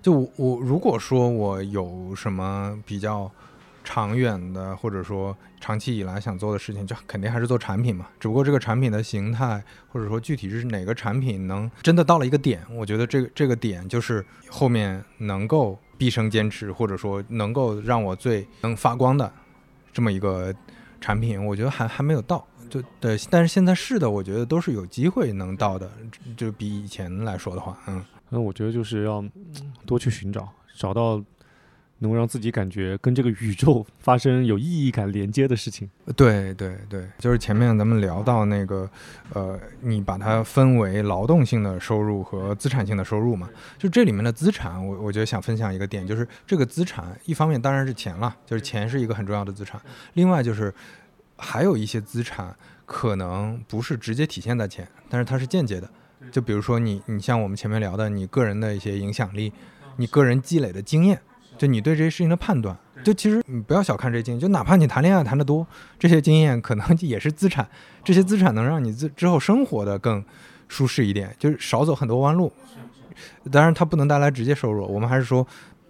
[0.00, 3.30] 就我我如果说我有什么比较
[3.82, 8.06] 长远的，或者说长期以来想做的事情，就肯定还是做产品嘛。
[8.20, 19.32] 只不过这个产品的形态，或者说具体是哪个产品能真的到了一个点，我觉得这个这个点就是后面能够毕生坚持，或者说能够让我最能发光的
[19.98, 20.54] 这么一个
[21.00, 22.46] 产品，我觉得还还没有到。
[22.70, 25.90] 就对，但是现在试的，我觉得都是有机会能到的，
[26.36, 28.04] 就比以前来说的话，嗯。
[28.28, 29.24] 那，我觉得就是要
[29.84, 31.20] 多去寻找，找到
[31.98, 35.88] 能够让自己感觉跟这个宇宙发生有意义感连接的事情。
[36.16, 38.88] 对对对，就是前面咱们聊到那个，
[39.32, 43.48] 呃，你把它分为劳动性的收入和资产性的收入嘛，
[43.78, 49.80] 就这里面的资产，我我觉得想分享一个点，就是这个资产一方面当然是钱了，就是钱是一个很重要的资产，
[50.14, 50.72] 另外就是
[51.36, 52.54] 还有一些资产
[52.86, 55.88] 可能不是直接体现在钱，但是它是间接的。
[56.32, 59.52] 就比如说你，你像我们前面聊的，你个人的一些影响力，
[59.96, 61.20] 你个人积累的经验，
[61.58, 62.74] 就你对这些事情的判断，
[63.04, 65.66] 就其实你不要小看这些经验，就哪怕你谈恋爱谈得多，
[65.98, 67.68] 这些经验可能 也是资产，
[68.02, 70.24] 这些资产能让你之之后生活的更
[70.68, 72.52] 舒适一点，就是少走很多弯路。
[73.50, 75.46] 当然，它不能带来直接收入，我们还是说。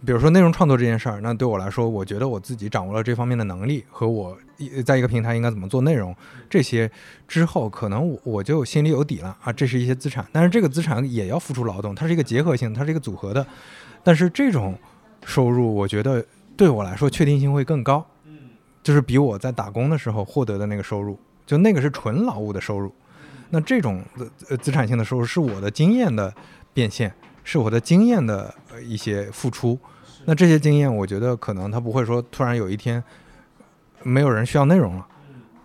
[0.07, 6.15] 比如说内容创作这件事儿，那对我来说，我觉得我自己掌握了这方面的能力和我一在一个平台应该怎么做内容，
[6.49, 6.89] 这些
[7.27, 13.45] 之后可能我我就心里有底了啊，这是一些资产，但是这个资产也要付出劳动，它是一个结合性，它是一个组合的，
[14.05, 14.79] 但是这种
[15.29, 16.25] 收入我觉得
[16.57, 18.05] 对我来说确定性会更高，
[18.83, 22.91] 就是比我在打工的时候获得的那个收入，就那个是纯劳务的收入，
[23.51, 24.03] 那这种
[24.49, 26.35] 呃资产性的收入是我的经验的
[26.73, 27.13] 变现。
[27.45, 29.79] 是我的经验的呃一些付出，
[30.27, 33.03] 那这些经验，我觉得可能他不会说突然有一天
[34.03, 35.07] 没有人需要内容了，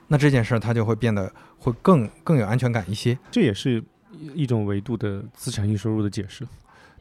[0.08, 3.20] 那这件事儿它就会变得会更更有安全感一些。
[3.30, 3.84] 这也是
[4.34, 6.48] 一种维度的资产性收入的解释，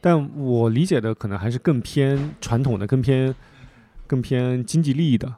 [0.03, 3.33] 但我理解的可能还是更偏传统的、更偏
[4.05, 5.33] 更偏经济利益的，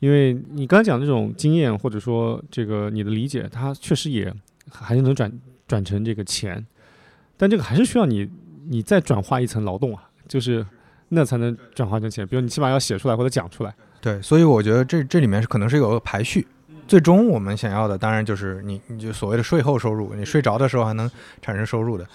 [0.00, 4.30] 因为你刚才讲这种经验或者说这个你的理解，它确实也
[4.70, 5.32] 还是能转
[5.66, 6.66] 转成这个钱，
[7.38, 8.28] 但这个还是需要你。
[8.68, 10.64] 你再转化一层劳动啊，就是
[11.08, 12.24] 那才能转化成钱。
[12.24, 13.74] 比如你起码要写出来或者讲出来。
[14.00, 16.46] 对，所以我觉得这这里面是可能是有个排序。
[16.86, 21.10] 最终我们想要的当然就是你你就所谓的税后收入，你睡着的时候还能
[21.42, 22.06] 产生收入的。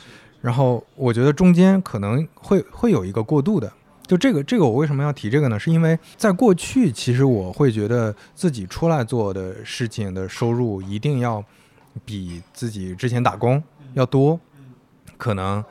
[0.46, 3.72] 然后我觉得中间可能会会有一个过渡的。
[4.06, 5.58] 就这个这个我为什么要提这个呢？
[5.58, 11.44] 是因为在过去其实我会觉得自己出来做的事情的收入一定要
[12.06, 13.62] 比自己之前打工
[13.96, 14.40] 要多，
[15.18, 15.64] 可能。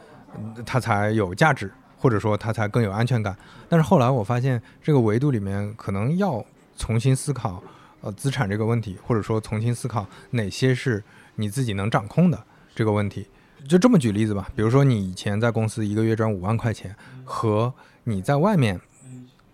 [0.66, 3.36] 它才有价值，或者说它才更有安全感。
[3.68, 6.44] 但是后来我发现，这个维度里面可能要
[6.76, 7.62] 重新思考，
[8.00, 11.00] 呃，资产这个问题，或者说重新思考哪些是
[11.36, 12.44] 你自己能掌控的
[12.74, 13.28] 这个问题。
[13.66, 17.72] 就这么举例子吧，比如说你以前在公司一个月赚五万块钱，和
[18.04, 18.80] 你在外面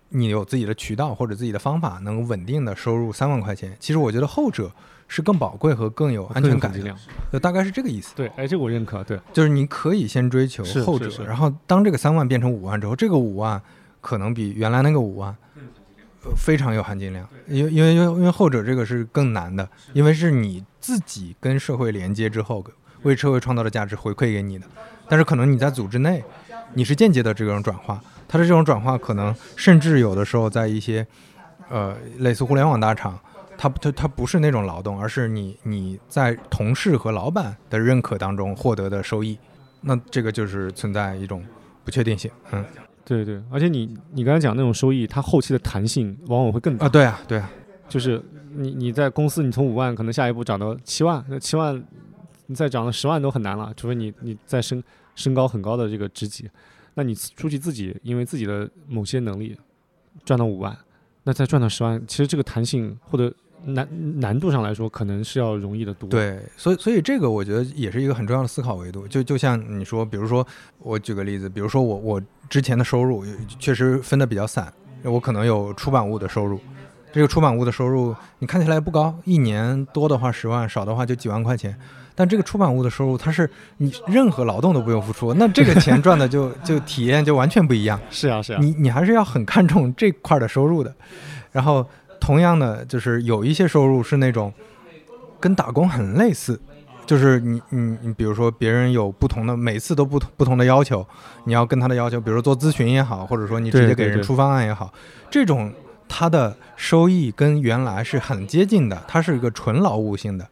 [0.09, 3.75] 你有自己的渠道或者自己的方法，能稳定的收入三万块钱。
[3.79, 4.69] 其实我觉得后者
[5.07, 6.95] 是更宝贵和更有安全感的，
[7.31, 8.13] 就大概是这个意思。
[8.15, 9.03] 对，哎，这个我认可。
[9.03, 13.61] 对，就是你可以先追求后者，然后当这个三万变成五万之后，这个五万
[14.01, 15.35] 可能比原来那个五万
[16.23, 22.65] 呃非常有含金量，因为因为因为因为后者这个是更难的，因为是你自己跟社会连接之后，
[23.03, 24.65] 为社会创造的价值回馈给你的，
[25.07, 26.23] 但是可能你在组织内，
[26.73, 28.01] 你是间接的这种转化。
[28.27, 31.05] 它的这种转化可能甚至有的时候在一些，
[31.69, 33.19] 呃，类似互联网大厂，
[33.57, 39.37] 它它它不是那种劳动，而是你你在同事和老板的认可当中获得的收益，
[39.81, 41.43] 那这个就是存在一种
[41.83, 42.31] 不确定性。
[42.51, 42.63] 嗯，
[43.03, 46.89] 对对，而且你你刚才讲那种收益，它后期的弹性往往会更大啊。
[46.89, 47.51] 对啊，对啊，
[47.89, 48.23] 就是
[48.55, 51.83] 你你在公司，你从五万可能下一步涨到七万，那七万
[52.51, 54.83] 你再涨到十万都很难了，除非你你再升
[55.15, 56.49] 升高很高的这个职级。
[56.95, 59.57] 那你出去自己，因为自己的某些能力
[60.25, 60.77] 赚到五万，
[61.23, 63.33] 那再赚到十万，其实这个弹性或者
[63.63, 63.87] 难
[64.19, 66.09] 难度上来说，可能是要容易的多。
[66.09, 69.07] 对，所以所以这个我觉得也是一个很重要的思考维度。
[69.07, 70.45] 就就像你说，比如说
[70.79, 73.23] 我举个例子，比如说我我之前的收入
[73.57, 74.73] 确实分的比较散，
[75.03, 76.59] 我可能有出版物的收入，
[77.11, 81.75] 这个出版物的收入你看起来不高，一年多的话十万，少的话就几万块钱。
[82.13, 87.99] 但这个出版物的收入，它是你任何劳动都不用付出，那这个钱赚的就就体验就完全不一样。
[88.09, 90.93] 是啊，是啊，你你还是要很看重这块的收入的。
[91.51, 91.85] 然后
[92.19, 94.53] 同样的，就是有一些收入是那种
[95.39, 96.59] 跟打工很类似，
[97.05, 101.05] 就是你你你，比如说别人有不同的，每次都不同不同的要求，
[101.45, 104.93] 你要跟他的要求，比如说做咨询也好，或者说你直接给人出方案也好，
[105.29, 105.73] 这种
[106.13, 110.45] 它的收益跟原来是很接近的，它是一个纯劳务性的。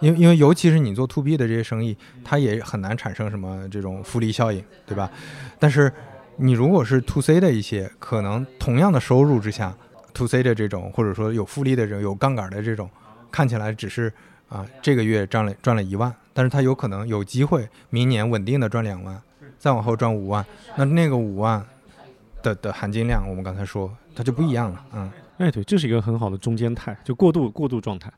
[0.00, 5.08] 因为因为尤其是你做 to B 的这些生意，它也很难产生什么这种复利效应，对吧？
[5.60, 5.90] 但是
[6.36, 9.72] 你如果是 to C 的一些，可能同样的收入之下
[10.12, 12.90] ，to C 的这种或者说有复利的这种有杠杆的这种，
[13.30, 14.12] 看起来只是
[14.48, 19.22] 啊这个月赚了赚了一万，但是它有可能有机会明年稳定的赚两万，
[19.56, 20.44] 再往后赚五万，
[20.76, 21.64] 那那个五万
[22.44, 28.12] 的的含金量，我们刚才说它就不一样了，嗯，哎对，这是一个很好的中间态，就过渡过渡状态。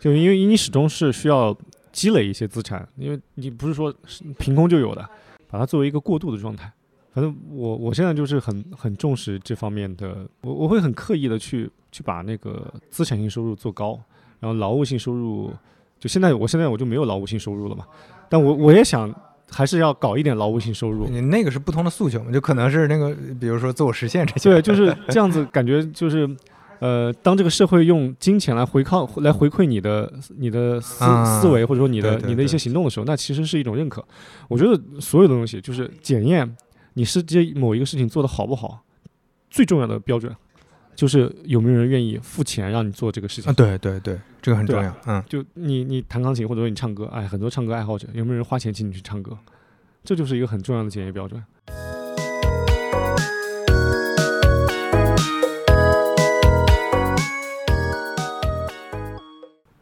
[0.00, 1.56] 就因为你始终是需要
[1.90, 3.94] 积累一些资产，因为你不是说
[4.38, 5.08] 凭空就有的，
[5.48, 6.70] 把它作为一个过渡的状态。
[7.12, 13.98] 反正我我现在就是很很重视这方面的，我我会很刻意的去去把那个资产性收入做高，
[14.38, 15.50] 然后劳务性收入，
[15.98, 17.84] 就现在我现在我就没有劳务性收入了嘛，
[18.28, 19.12] 但我我也想
[19.50, 21.06] 还是要搞一点劳务性收入。
[21.08, 24.50] 你那个是不同的诉求嘛，就可能是那个比如说自我实现这些。
[24.50, 26.28] 对，就是这样子，感觉就是。
[26.80, 34.00] 呃，当这个社会用金钱来回靠、来回馈你的、你的思思维，或者说你的、你的一些行动的时候，那其实是一种认可。
[34.46, 36.56] 我觉得所有的东西就是检验
[36.94, 38.84] 你是这某一个事情做的好不好，
[39.50, 40.32] 最重要的标准
[40.98, 43.48] 就是有没有人愿意付钱让你做这个事情。
[43.48, 44.92] 啊，对对对，这个很重要。
[45.06, 49.38] 嗯，就你你弹钢琴或者说你唱歌，哎，很多唱歌爱好者有没有人花钱请你去唱歌，
[50.02, 51.40] 这就是一个很重要的检验标准。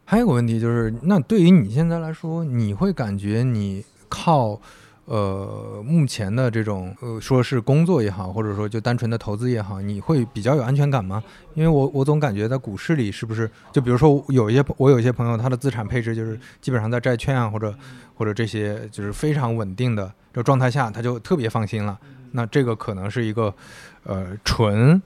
[0.05, 4.61] 还有个问题就是，那对于你现在来说，你会感觉你靠，
[5.07, 11.23] 呃，目前的这种，呃，说是工作也好，或者说就单纯的投资也好，你会比较有安全感吗？
[11.53, 17.73] 因为我我总感觉在股市里，是不是就比如说有一些我有一些朋友，他的资产配置就是基本上在债券啊，或者
[18.15, 21.97] 或者这些就是非常稳定的这状态下，他就特别放心了。
[22.33, 23.55] 那这个可能是一个，
[24.03, 25.01] 呃，纯，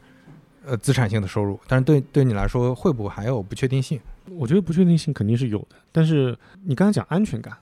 [0.66, 4.02] 呃，资产性的收入，但是对对你来说，会不会还有不确定性？
[4.32, 7.56] 我觉得不确定性肯定是有的，但是你刚才讲安全感，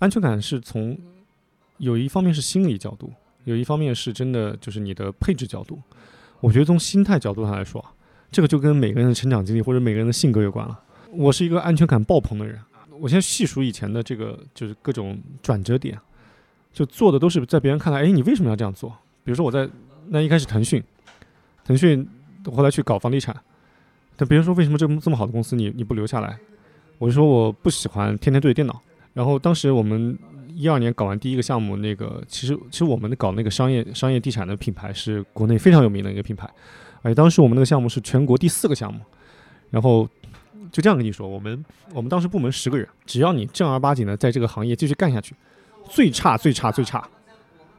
[0.00, 0.98] 安全感是从
[1.78, 3.12] 有一方面是心理角度，
[3.44, 5.80] 有一方面是真的就是你的配置角度。
[6.40, 7.84] 我觉得从心态角度上来说，
[8.30, 10.78] 这个就跟每个人的成长经历或者每个人的性格有关了。
[11.10, 12.58] 我是一个安全感爆棚的人，
[13.00, 15.98] 我先细数以前的这个就是各种转折点，
[16.72, 18.90] 就做的都是在别人看来，哎，你为什么要这样做？
[19.24, 19.68] 比如说我在
[20.08, 20.82] 那一开始腾讯，
[21.64, 22.06] 腾讯
[22.52, 23.34] 后来去搞房地产。
[24.16, 26.38] 但别人说为什么这么这么好的公司你你不留下来？
[26.98, 28.80] 我就说我不喜欢天天对着电脑。
[29.14, 30.18] 然后当时我们
[30.58, 36.50] 一二年搞完第一个项目，那个其实其实我们搞那个商业商业地产的品牌是国内非常有名的一个品牌，
[37.00, 39.00] 而且当时我们那个项目是全国第四个项目。
[39.70, 40.08] 然后
[40.72, 41.64] 就这样跟你说，我们
[41.94, 45.32] 我们当时部门十个人，只要你正儿八经的在这个行业继续干下去，
[45.88, 47.08] 最差最差最差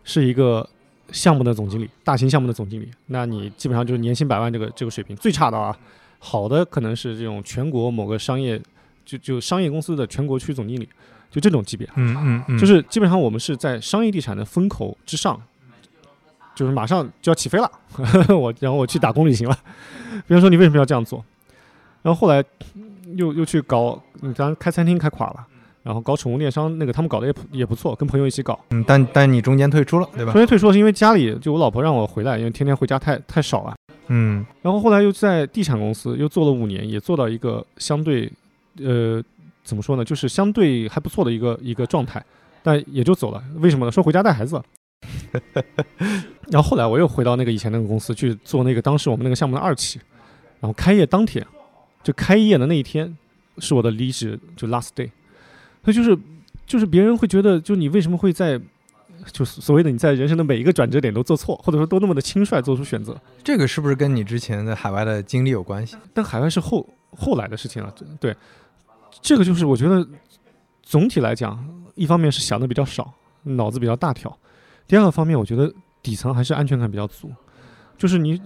[0.06, 0.66] 是一个
[1.12, 5.78] 项目的总经理，大型项目的总经理，那你基本上就是年薪百万这个这个水平，最差的啊。
[6.20, 8.62] 好的，可能是这种全国某个商业，
[9.04, 10.88] 就就商业公司的全国区总经理，
[11.30, 11.88] 就这种级别。
[11.96, 15.40] 嗯嗯嗯，就是基本上我们是在商业地产的风口之上，
[16.56, 17.72] 就是马上就要起飞了，
[18.36, 19.58] 我然后我去打工旅行了。
[20.28, 21.24] 别人说你为什么要这样做？
[22.02, 22.44] 然后后来
[23.16, 25.46] 又又去搞，你咱开餐厅开垮了，
[25.84, 28.60] 然后搞宠物电商，那个他们搞的也不也不错，跟朋友一起搞。
[28.72, 30.40] 嗯，但但你中间退出了，对吧中？
[30.42, 33.76] 间退出是因为家里就我老婆让我回来，因为天天回家太太少了。
[34.12, 38.32] 嗯然后后来又在地产公司又做了五年，也做到一个相对，
[38.84, 39.22] 呃，
[39.70, 42.24] 怎么说呢，就是相对还不错的一个一个状态，
[42.64, 43.44] 但也就走了。
[43.58, 43.92] 为什么呢？
[43.92, 44.64] 说回家带孩子了。
[46.50, 50.00] 然后后来我又回到那个以前那个公司去做那个当时我们那个项目的二期，
[50.60, 51.46] 然后开业当天，
[52.04, 53.16] 就开业的那一天
[53.60, 55.12] 是我的离职，就 last day。
[55.84, 56.18] 所以就是
[56.66, 58.60] 就是别人会觉得，就你为什么会在，
[59.32, 63.16] 就所谓的你在人生的每一个转折点都做错，或者说都那么的轻率做出选择。
[63.44, 65.96] 这个是不是跟你之前在海外的经历有关系？
[66.14, 68.36] 但海外是后后来的事情了，对，
[69.22, 70.08] 这个就是我觉得
[70.82, 71.64] 总体来讲，
[71.96, 73.14] 一方面是想的比较少，
[73.44, 74.30] 脑子比较大条；
[74.88, 75.72] 第二个方面，我觉得
[76.02, 77.30] 底层还是安全感比较足，
[77.98, 78.42] 就是你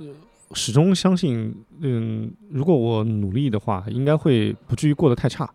[0.54, 5.50] 始终相信，嗯，如果我努力的话，应该会不至于过得太差，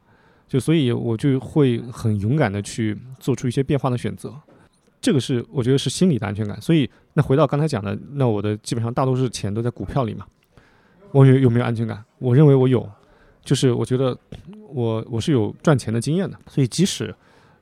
[0.49, 4.35] 就所以我就会很勇敢的去做出一些变化的选择。
[5.01, 10.27] 这个是我觉得是心理的安全感，所以那回到刚才讲的，那我的基本上大多数钱都在股票里嘛，
[11.13, 12.05] 我有有没有安全感？
[12.19, 12.89] 我认为我有，
[13.45, 14.17] 就是我觉得
[14.69, 17.15] 我我是有赚钱的经验的，所以即使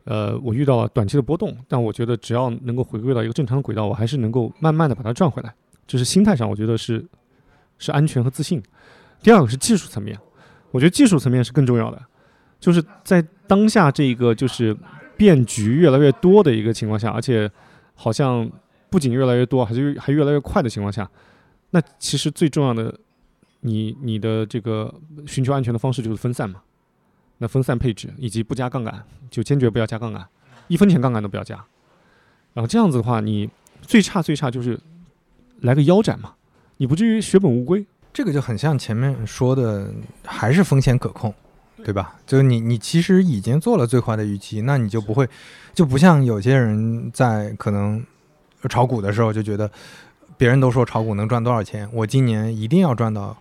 [0.04, 5.54] 呃我遇到了短期的波动，但我觉得只要能够回归到一个正常的轨道，我还是能够慢慢的把它赚回来。
[5.86, 7.06] 就是心态上，我觉得是
[7.78, 8.60] 是安全和自信。
[9.22, 10.18] 第二个是技术层面，
[10.72, 12.02] 我觉得技术层面是更重要的，
[12.58, 14.76] 就是在当下这个就是
[15.16, 17.48] 变局越来越多的一个情况下，而且
[17.94, 18.50] 好像
[18.90, 21.08] 不仅越来越多，还是还越来越快的情况下，
[21.70, 22.92] 那其实最重要的
[23.66, 24.94] 你你的这个
[25.26, 26.62] 寻求安全的方式就是分散嘛。
[27.38, 30.26] 那分散配置以及不加杠杆，就坚决不要加杠杆，
[30.68, 31.54] 一分钱杠杆都不要加。
[32.54, 33.50] 然后这样子的话，你
[33.82, 34.80] 最差最差就是
[35.60, 36.32] 来个腰斩嘛，
[36.78, 37.84] 你不至于血本无归。
[38.10, 39.92] 这个就很像前面说的，
[40.24, 41.34] 还是风险可控，
[41.84, 42.16] 对吧？
[42.26, 45.28] 就是你你其实已经做了最坏的预期，那你就不会，
[45.74, 48.02] 就不像有些人在可能
[48.70, 49.70] 炒股的时候就觉得，
[50.38, 53.36] 别人都说炒股能赚多少钱，我今年一定要赚到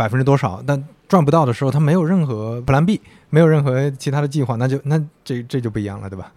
[0.00, 2.98] 百分之多少，但赚不到的时候，他没有任何 Plan B，
[3.28, 6.32] 没有任何其他的计划，那就那这这就不一样了，对吧？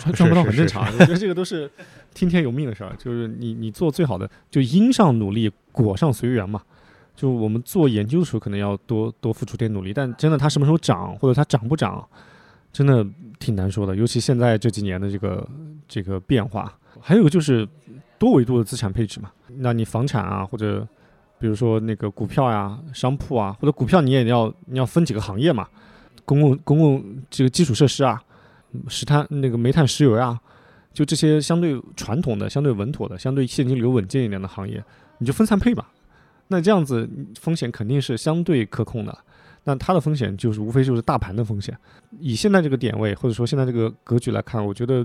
[0.00, 1.70] 赚 赚不到很正常，我觉得这个都是
[2.14, 2.96] 听天由命的事儿。
[2.96, 6.62] 就是你你做最好的，就因上努力，果上随缘嘛。
[7.14, 12.02] 就我们做研究的时候，可能要多多付出点努力，但真的它什么时候涨，或者它涨不涨，
[12.72, 13.06] 真的
[13.38, 13.94] 挺难说的。
[13.94, 15.46] 尤其现在这几年的这个
[15.86, 16.72] 这个变化，
[17.02, 17.68] 还有就是
[18.18, 19.30] 多维度的资产配置嘛。
[19.58, 20.86] 那你房产啊，或者
[21.38, 25.68] 比如说那个股票呀、商铺啊，或者股票你也要你要分几个行业嘛，
[26.24, 28.22] 公共公共这个基础设施啊，
[28.88, 30.38] 石炭那个煤炭石油呀、
[30.92, 34.82] 就这些相对传统的、相对稳妥的、相对现金流稳健一点的行业，
[35.18, 35.90] 你就分散配吧。
[36.48, 37.08] 那这样子
[37.38, 39.16] 风险肯定是相对可控的。
[39.64, 41.76] 那它的风险就是无非就是大盘的风险。
[42.20, 45.04] 以现在这个点位或者说现在这个格局来看，我觉得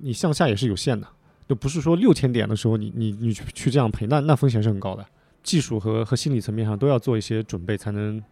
[0.00, 1.06] 你向下也是有限的，
[1.46, 5.04] 就不是说六千点的时候你你你去去这样赔，那那风险是很高的。
[5.48, 8.22] 技术和和心理层面上都要做一些准备，才能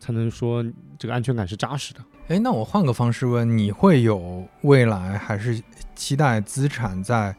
[0.00, 0.60] 才能说
[0.98, 2.00] 这个安全感是扎实的。
[2.26, 5.62] 哎，那我换个方式问，你会有未来还是
[5.94, 7.32] 期待资产在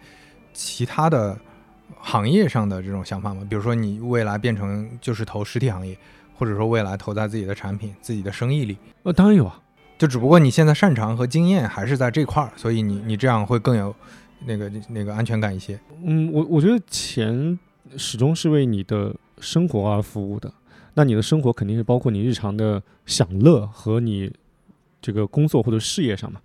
[0.53, 1.37] 其他的
[1.99, 3.45] 行业上的这种想法吗？
[3.49, 5.97] 比如说，你未来变成就是投实体行业，
[6.33, 9.59] 或者说未来投在自己的产品、自己的生意里，呃，当然有啊，
[9.97, 13.93] 就只不过你现在擅长和经验还是在这块儿，所以你你这样会更有
[14.45, 15.77] 那个那个安全感一些。
[16.03, 17.59] 嗯，我我觉得钱
[17.97, 20.51] 始终是为你的生活而服务的。
[20.93, 24.31] 那你的生活肯定是包括你日常的享乐和你
[25.01, 26.39] 这个工作或者事业上嘛。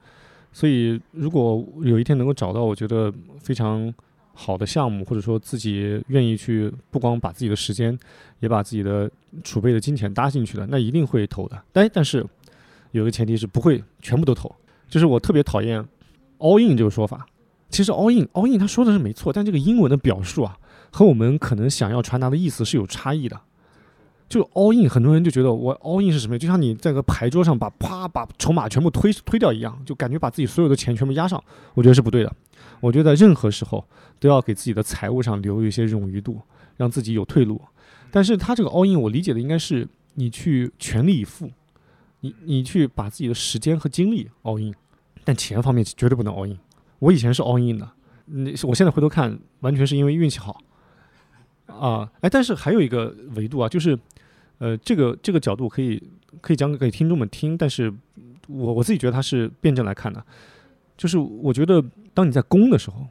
[0.52, 3.94] 所以，如果有一天能够找到我觉得非常
[4.32, 7.96] 好的项目，或者说自己愿意去不光把自己的时间，
[8.40, 9.08] 也把自己的
[9.44, 11.62] 储备的金钱搭进去的，那一定会投的。
[11.70, 12.26] 但但是
[12.90, 14.52] 有个前提是不会全部都投，
[14.88, 15.86] 就是我特别讨厌
[16.38, 17.24] all in 这个说法。
[17.68, 20.58] 其实 all in all in 他说的是没错，但这个英文的表述啊，
[20.92, 23.40] 和我们可能想要传达的意思是有差异的。
[24.28, 26.38] 就 all in，很多人就觉得我 all in 是什么？
[26.38, 31.42] 就像你在个牌桌上把啪把筹码全部推推掉一样，就感觉把自己所有的钱全部压上，
[31.74, 32.32] 我觉得是不对的。
[32.78, 33.84] 我觉得在任何时候
[34.20, 36.40] 都要给自己的财务上留一些冗余度，
[36.76, 37.60] 让自己有退路。
[38.12, 41.50] 但是他这个 all in，我理解的应该是你去全力以赴，
[42.20, 44.72] 你你去把自己的时间和精力 all in，
[45.24, 46.56] 但钱方面绝对不能 all in。
[47.00, 47.90] 我以前是 all in 的，
[48.26, 50.60] 那我现在回头看，完全是因为运气好
[51.70, 52.10] 啊。
[52.20, 53.98] 哎，但是还有一个维度啊，就是
[54.58, 56.02] 呃，这个这个角度可以
[56.40, 57.92] 可以讲给听众们听，但是
[58.46, 60.22] 我我自己觉得它是辩证来看的，
[60.96, 61.82] 就是我觉得
[62.12, 63.06] 当你在攻的时候，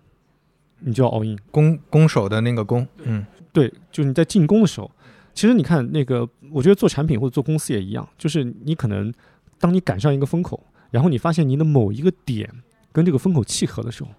[0.79, 1.37] 你就要 all in。
[1.51, 4.89] 攻攻守的那个攻，嗯，对，就是你在进攻的时候，
[5.33, 9.11] 其实你看那个，我觉得做产品或者做公司也一样，就是你可能
[9.59, 10.61] 当你赶上一个风口，
[10.91, 12.49] 然后你发现你的某一个点
[12.91, 14.09] 跟这个风口契合的时候，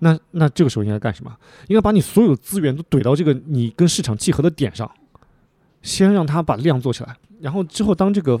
[0.00, 1.36] 那那这个时候应该干什么？
[1.68, 4.90] 应该把你所有资源都怼到这个你跟市场契合的点上，
[5.82, 8.40] 先让它把量做起来，然后之后当这个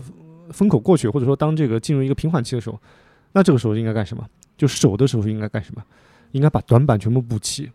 [0.52, 2.80] 风口过去，或者说当这个进入一个平缓期的时候，
[3.32, 4.24] 那这个时候应该干什么？
[4.56, 5.82] 就守的时候应该干什么？
[6.32, 7.70] 应该把短板全部补齐。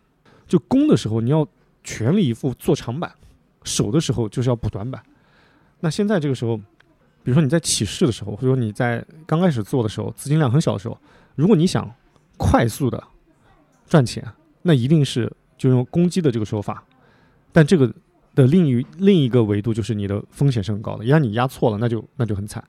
[0.46, 1.46] 就攻的时候你要
[1.82, 3.10] 全力以赴做长板，
[3.62, 5.02] 守的时候就是要补短板。
[5.80, 10.98] 那现在这个时候，比如说你在起势的时候，或者说你在刚开始做的时候，资金量很小的时候，
[11.34, 11.90] 如果你想
[12.36, 13.02] 快速的
[13.86, 14.24] 赚钱，
[14.62, 16.84] 那一定是就用攻击的这个手法。
[17.52, 17.92] 但这个
[18.34, 22.62] 的另一另一个维度就是你的风险是很高的，一旦你压错了，那就那就很惨。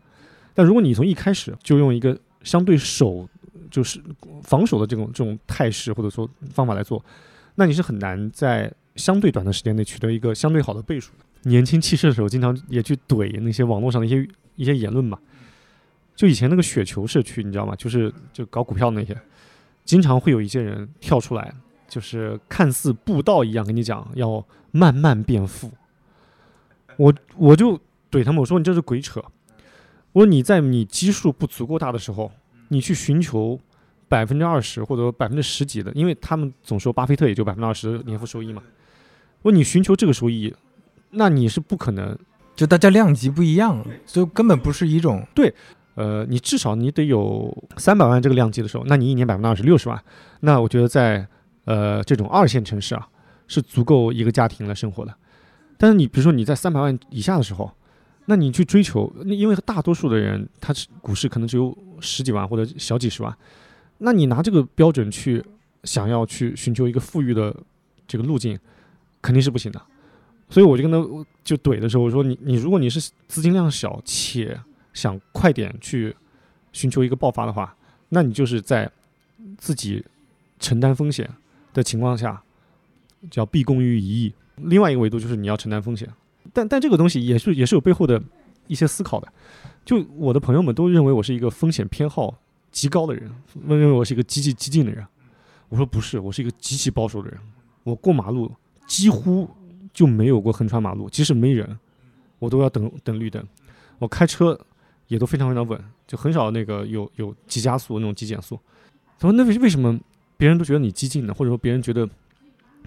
[0.53, 3.27] 但如果你从一开始就用一个相对守
[3.71, 3.99] 就是
[4.43, 7.03] 防守的这种这种态势或者说方法来做，
[7.55, 11.11] 那你是很难在相对短的时间内取得一个相对好的倍数。
[11.43, 15.17] 年轻气盛的时候，经常也去怼那些网络上的一些一些言论嘛。
[16.15, 17.75] 就以前那个雪球社区，你知道吗？
[17.75, 19.15] 就是就搞股票那些，
[19.85, 21.53] 经常会有一些人跳出来，
[21.87, 25.71] 就是看似布道一样跟你讲要慢慢变富。
[26.97, 27.79] 我我就
[28.11, 29.23] 怼他们，我说你这是鬼扯。
[30.11, 32.31] 我说你在你基数不足够大的时候，
[32.69, 33.59] 你去寻求
[34.07, 38.63] 百分之二十或者百分之十几的，因为他们总说巴菲特也就百分之二十年复收益嘛。
[39.41, 40.55] 我说你寻求这个收益，
[41.11, 42.17] 那你是不可能，
[42.55, 45.27] 就大家量级不一样，就根本不是一种。
[45.95, 50.01] 呃，你至少你得有三百万这个量级的时候，那你一年百分之二十六十万，
[50.41, 51.25] 那我觉得在
[51.63, 53.07] 呃这种二线城市啊，
[53.47, 55.13] 是足够一个家庭来生活的。
[55.77, 57.71] 但是你比如说你在三百万以下的时候，
[58.25, 63.37] 那你去追求，那因为大多数的人他是股市可能只有十几万或者小几十万，
[63.99, 65.43] 那你拿这个标准去
[65.83, 67.55] 想要去寻求一个富裕的
[68.07, 68.59] 这个路径，
[69.21, 69.81] 肯定是不行的。
[70.49, 74.59] 所以我就跟他就怼的时候，我说你你如果你是资金量小且
[74.95, 76.15] 想快点去
[76.71, 77.75] 寻求一个爆发的话，
[78.09, 78.91] 那你就是在
[79.59, 80.03] 自己
[80.59, 81.29] 承担风险
[81.71, 82.41] 的情况下，
[83.29, 84.33] 叫毕恭于一役。
[84.55, 86.09] 另外一个维度就是你要承担风险，
[86.51, 88.19] 但但这个东西也是也是有背后的
[88.67, 89.31] 一些思考的。
[89.83, 92.33] 就我的朋友们都认为我是一个风险偏好
[92.71, 93.29] 极高的人，
[93.67, 95.05] 认为我是一个极其激进的人。
[95.69, 97.39] 我说不是，我是一个极其保守的人。
[97.83, 98.51] 我过马路
[98.87, 99.49] 几乎
[99.93, 101.77] 就没有过横穿马路，即使没人，
[102.39, 103.45] 我都要等等绿灯。
[103.99, 104.59] 我开车
[105.07, 108.59] 也都非常非常稳，就很少那个有有急加速那种急减速。
[109.19, 109.99] 他说：“那为为什么
[110.37, 111.33] 别人都觉得你激进呢？
[111.33, 112.09] 或者说别人觉得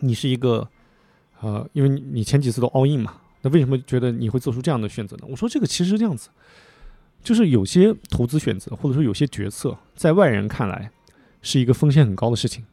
[0.00, 0.68] 你是一个
[1.40, 6.28] 呃，因为你前几次都 all in 嘛，那为什么觉得你会做出这样的选择呢？”我说：“这个其实是这样子，
[7.22, 10.90] 就是有些投资选择或者说有些决策，在外人看来
[11.40, 12.64] 是一个风险很高的事情，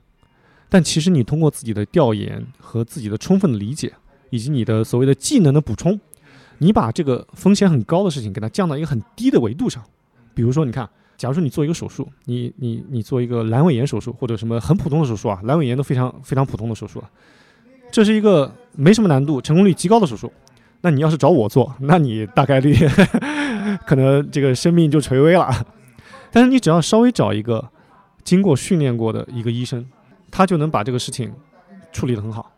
[0.68, 3.94] 但其实你通过自己的调研和自己的充分的理解，
[4.32, 6.00] 以及你的所谓的技能的补充。”
[6.57, 9.84] 你把这个风险很高的事情给它降到一个很低的维度上，
[10.34, 17.10] 比如说，你看，假如说你做一个手术，你你你做一个阑尾炎手术或者什么很普通的手术啊，阑尾炎都非常非常普通的手术了，
[17.91, 20.32] 这是一个没什么难度、成功率极高的手术。
[20.82, 22.76] 那你要是找我做，那你大概率
[23.88, 25.49] 可能这个生命就垂危了。
[26.32, 27.69] 但是你只要稍微找一个
[28.23, 29.84] 经过训练过的一个医生，
[30.30, 31.34] 他就能把这个事情
[31.91, 32.52] 处理得很好。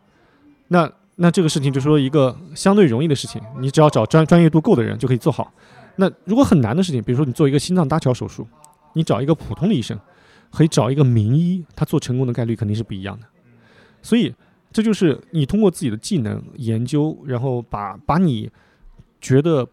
[0.66, 0.90] 那
[1.20, 5.52] 那这个事情就说一个相对容易的事情，你只要找专专业度够的人就可以做好。
[5.96, 8.46] 那如果很难的事情，比如说你做一个心脏搭桥手术，
[8.92, 9.98] 你找一个普通的医生，
[10.48, 13.26] 和找一个名医，他做成功的概率肯定是不一样的。
[14.00, 14.32] 所以
[14.70, 18.48] 这就是你通过自己的技能研究，然后把把你
[19.20, 19.66] 觉得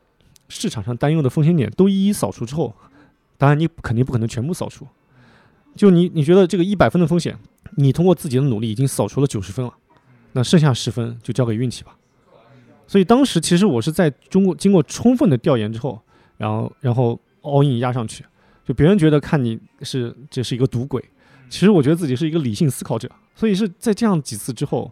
[0.50, 2.74] 市场上担忧的风险点都一一扫除之后，
[3.38, 4.88] 当然你肯定不可能全部扫除。
[5.76, 7.38] 就你你觉得这个一百分的风险，
[7.78, 9.72] 你通过自己的努力已经扫除了九十分了。
[10.36, 11.98] 那剩下十分就交给运气吧。
[12.86, 15.99] 所以当时其实我是在中国经过充分的调研之后，
[16.38, 18.24] 然后然后 all in 压上去。
[18.66, 21.03] 就别人觉得看你是这是一个赌鬼，
[21.49, 23.10] 其实我觉得自己是一个理性思考者。
[23.34, 24.91] 所以是在这样几次之后，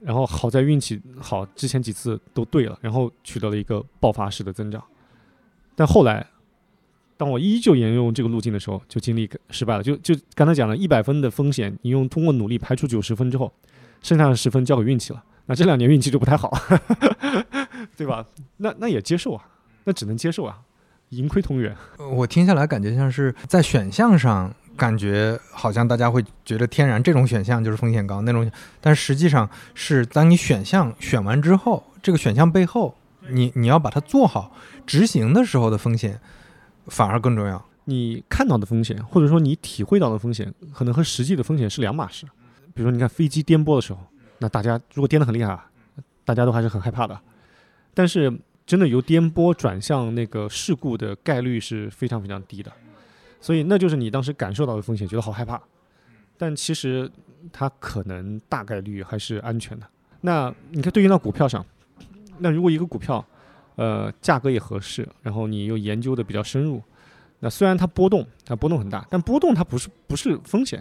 [0.00, 4.82] 然后好在运气好，之前几次都对了，然后取得了一个爆发式的增长。
[5.76, 6.26] 但后来，
[7.16, 9.82] 当我依旧沿用这个路径的时候，就经历失败了。
[9.82, 13.52] 就就刚才讲了一百分的风险，你用通过努力排除九十分之后。
[14.02, 16.52] 剩下的十分交给运气了，那这两年运气就不太好，
[17.96, 18.24] 对吧？
[18.58, 19.44] 那那也接受啊，
[19.84, 20.58] 那只能接受啊，
[21.10, 21.76] 盈亏同源。
[22.10, 28.50] 我听下来感觉像是在选项上，感觉好像大家会觉得天然这种选项就是风险高那种，
[28.80, 32.94] 但实际上是当你选项选完之后，这个选项背后，
[33.30, 34.52] 你你要把它做好，
[34.86, 36.20] 执行的时候的风险
[36.86, 37.64] 反而更重要。
[37.86, 42.26] 你看到的风险，或者说你体会到的风险，可能和实际的风险是两码事。
[42.78, 43.98] 比如说你看飞机颠簸的时候，
[44.38, 45.58] 那大家如果颠得很厉害，
[46.24, 47.20] 大家都还是很害怕的。
[47.92, 48.32] 但是
[48.64, 52.70] 真的由颠簸转向那个事故的概率是非常非常低的，
[53.40, 55.60] 所以那就是你当时感受到的风险，觉得好害怕。
[56.36, 57.10] 但其实
[57.52, 59.84] 它可能大概率还是安全的。
[60.20, 61.66] 那你看对应到股票上，
[62.38, 63.26] 那如果一个股票，
[63.74, 66.80] 呃，价格也合适，然后你又研究的比较深入，
[67.40, 70.80] 那虽然它波动，它波动很大，但波动它不是不是风险。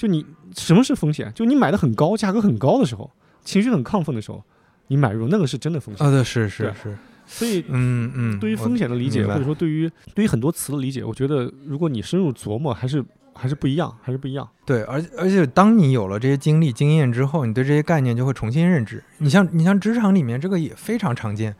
[0.00, 0.24] 就你
[0.56, 1.30] 什么是风险？
[1.34, 3.10] 就你买的很高，价格很高的时候，
[3.44, 4.42] 情绪很亢奋的时候，
[4.86, 6.06] 你买入那个是真的风险。
[6.06, 6.96] 啊，对，是是是，
[7.26, 13.04] 所以嗯嗯，对于风险的理解，或者说对于对于很多词的理解，我觉得如果你深入琢磨，还是
[13.34, 14.48] 还是不一样，还是不一样。
[14.64, 19.04] 对，而而且当你有了这些经历经验之后，你对这些概念就会重新认知。
[19.18, 21.54] 你像你像职场里面这个也非常常见，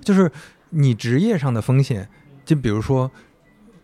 [0.00, 0.32] 就是
[0.70, 2.08] 你职业上的风险，
[2.42, 3.10] 就比如说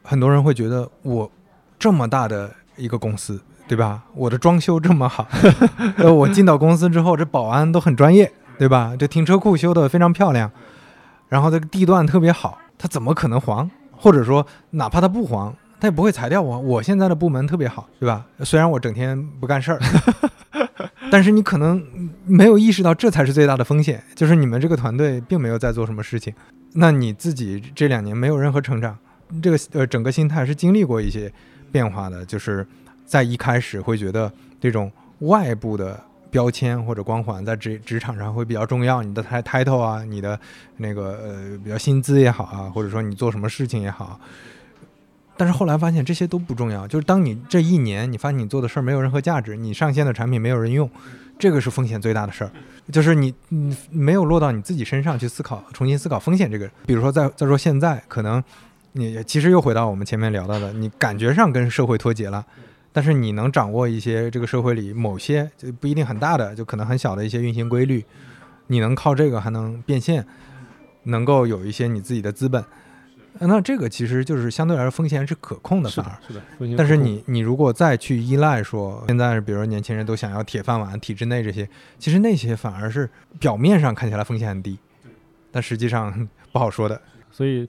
[0.02, 1.30] 很多人会觉得我
[1.78, 4.02] 这么大的一个公司，对吧？
[4.14, 5.28] 我的装修这么好，
[5.98, 8.94] 呃，我进到公司之后，这保安都很专业，对吧？
[8.98, 10.50] 这停车库修得非常漂亮，
[11.28, 13.70] 然后这个地段特别好，他怎么可能黄？
[13.92, 16.58] 或者说，哪怕他不黄，他也不会裁掉我。
[16.60, 18.24] 我现在的部门特别好，对吧？
[18.40, 19.80] 虽然我整天不干事儿，
[21.10, 21.84] 但是你可能
[22.24, 26.32] 没有意识到，这才是最大的风险，就是你们这个团队并没有在做什么事情。
[26.74, 28.96] 那你自己这两年没有任何成长，
[29.42, 31.32] 这个呃整个心态是经历过一些
[31.72, 32.64] 变化的，就是
[33.08, 34.30] 在一开始会觉得
[34.60, 35.98] 这种外部的
[36.30, 40.38] 标签或者光环在职职场上会比较重要，你的 title 啊，你的
[40.76, 44.20] 那个呃比较薪资也好啊，或者说你做什么事情也好。
[45.38, 50.90] 但是后来发现这些都不重要，就是当你这一年你发现你做的事儿没有任何价值，你上线的产品没有人用，
[51.38, 52.50] 这个是风险最大的事儿，
[52.92, 56.68] 就是你你没有落到你自己身上去思考，重新思考风险这个。
[56.84, 58.42] 比如说再再说现在，可能
[58.92, 62.44] 你其实又回到我们前面聊到的，你感觉上跟社会脱节了，
[62.92, 68.04] 但是你能掌握一些这个社会里某些就不一定很大的，就可能很小的一些运行规律，
[68.68, 70.26] 你能靠这个还能变现，
[71.04, 72.64] 能够有一些你自己的资本。
[73.40, 76.76] 呃那这个其实就是相对来说风险是可控的，反而的，是的。
[76.76, 81.68] 但是你你如果再去依赖说，现在比如说年轻人都想要铁饭碗、体制内这些，
[82.00, 83.08] 其实那些反而是
[83.38, 84.76] 表面上看起来风险很低，
[85.52, 87.00] 但实际上不好说的。
[87.30, 87.68] 所以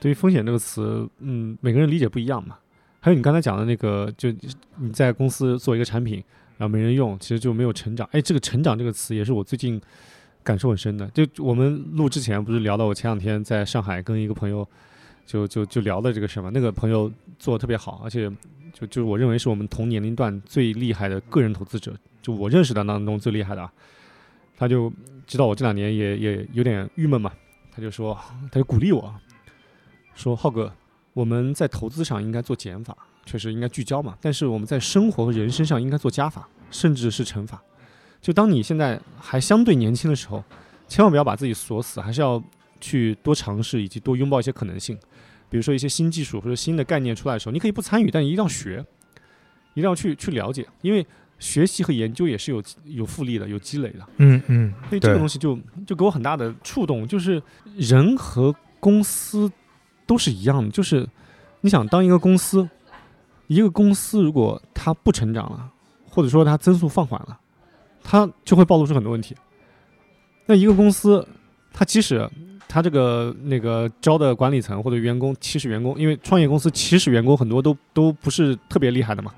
[0.00, 2.56] 对于风险这个词，嗯，每个人理解不一样嘛。
[3.04, 4.32] 还有你刚才讲的那个，就
[4.78, 6.24] 你在公司做一个产品，
[6.56, 8.08] 然后没人用，其实就没有成长。
[8.12, 9.78] 哎，这个“成长”这个词也是我最近
[10.42, 11.06] 感受很深的。
[11.08, 14.66] 就我们录之前不是聊到我前两天在上海跟一个朋友
[15.26, 18.32] 就就就聊的这个事嘛，那个朋友做的特别好，而且
[18.72, 23.70] 就就我认为是我们同年龄段最厉害的个人投资者，就我认识的当中最厉害的。
[24.56, 24.90] 他就
[25.26, 27.30] 知道我这两年也也有点郁闷嘛，
[27.70, 28.18] 他就说，
[28.50, 29.14] 他就鼓励我，
[30.14, 30.72] 说浩哥，
[31.14, 37.62] 我们在投资上应该做减法，确实应该聚焦嘛，但是我们在生活和人生上应该做加法，甚至是乘法。
[38.20, 40.42] 就当你现在还相对年轻的时候，
[40.88, 42.42] 千万不要把自己锁死，还是要
[42.80, 44.98] 去多尝试以及多拥抱一些可能性。
[45.48, 48.84] 比如说一些新技术或者新的概念出来的时候，你可以不参与，但一定要学，
[49.74, 51.06] 一定要去去了解，因为
[51.38, 54.00] 学习和研究也是有有复利的，有积累的。
[54.16, 57.40] 嗯嗯，所以这个东西就就给我很大的触动，就是
[57.76, 59.50] 人和公司
[60.06, 61.08] 都是一样的，就是
[61.60, 62.68] 你想当一个公司，
[63.46, 65.70] 一个公司如果它不成长了，
[66.08, 67.38] 或者说它增速放缓了，
[68.02, 69.34] 它就会暴露出很多问题。
[70.46, 71.26] 那一个公司，
[71.72, 72.28] 它即使
[72.68, 79.32] 它这个那个招的管理层或者员工其实员工，因为创业公司其实员工很多都都不是特别厉害的嘛，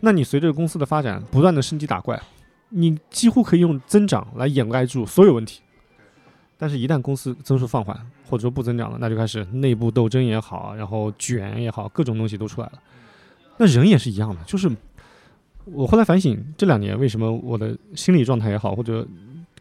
[0.00, 2.20] 那你随着公司的发展不断的升级打怪，
[2.68, 5.60] 你几乎可以用增长来掩盖住所有问题。
[6.60, 7.96] 但是，一旦公司增速放缓，
[8.28, 12.72] 或者说不增长了，那就开始内部斗争也好，然后卷也好，各种东西都出来了。
[13.58, 14.68] 那人也是一样的，就是
[15.64, 19.06] 我后来反省，这两年为什么我的心理状态也好，或者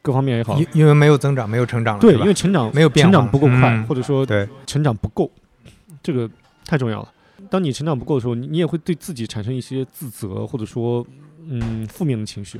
[0.01, 5.31] 各方面也好，因因为没有增长，没有成长了，对，因为成长没有变化成长不够快，嗯或者说对成长不够，
[6.01, 6.27] 这个
[6.65, 7.13] 太重要了。
[7.51, 11.05] 当你成长不够的时候，你你也会对自己产生一些自责，或者说
[11.45, 12.59] 嗯负面的情绪。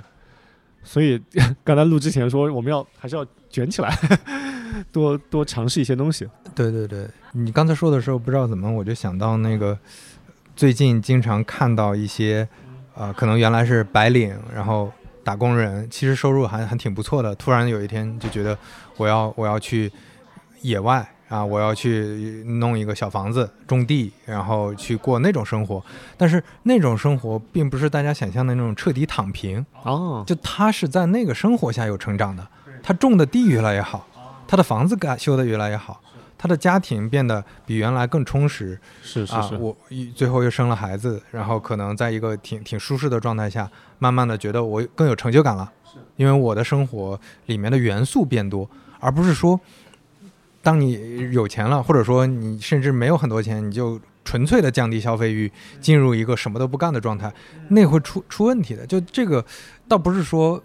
[0.84, 1.22] 所以
[1.64, 3.98] 刚才录之前说，我们要还是要卷起来，
[4.92, 6.28] 多多尝试一些东西。
[6.56, 9.78] 对对对，你刚才说的时候，不知道怎么我就想到那个
[10.56, 12.48] 最近经常看到一些，
[12.96, 14.92] 呃，可能原来是白领，然后
[15.24, 18.58] 打工人，其实收入还还挺不错的，突然有一天就觉得
[18.98, 19.92] 我要我要去
[20.62, 25.84] 野外啊，我要去弄一个小房子种地，然后去过那种生活，
[26.16, 32.48] 但是那种生活并不是大家想象的那种彻底躺平，哦，就他是在那个生活下有成长的，
[32.82, 34.08] 他种的地越来越好，
[34.48, 36.00] 他的房子改修的越来越好，
[36.38, 39.04] 他的家庭变得比原来更充实啊。
[39.04, 45.70] 是是是，我一最后又生了孩子，然后可能在一个挺挺舒适的状态下，慢慢的觉得我更有成就感了，
[46.16, 48.70] 因为我的生活里面的元素变多，
[49.02, 49.60] 而不是说，
[50.68, 55.50] 当你有钱了，或者说你甚至没有很多钱，你就纯粹的降低消费欲，
[55.80, 57.34] 进入一个什么都不干的状态，
[57.70, 58.86] 那会出出问题的。
[58.86, 59.46] 就这个，
[59.88, 60.62] 倒不是说。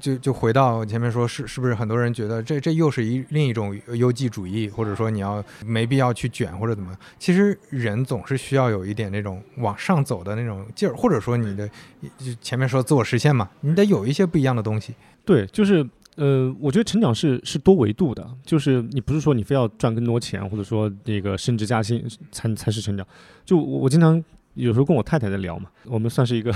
[0.00, 6.96] 就就回到前面说，是是不是很多人觉得这这又是一另一种优绩主义，或者说你要没必要去卷或者怎么？
[7.18, 11.68] 其实人总是需要有一点那种往上走的那种劲儿，或者说你的
[12.16, 14.94] 就前面说自我实现嘛，你得有一些不一样的东西。
[15.22, 15.86] 对，就是
[16.16, 23.06] 呃，我觉得成长是是多维度的，就是你不是说你非要赚更多钱，或者说那个升职加薪才才是成长。
[23.44, 24.22] 就我我经常
[24.54, 26.54] 有时候跟我太太在聊嘛，我们算是一个。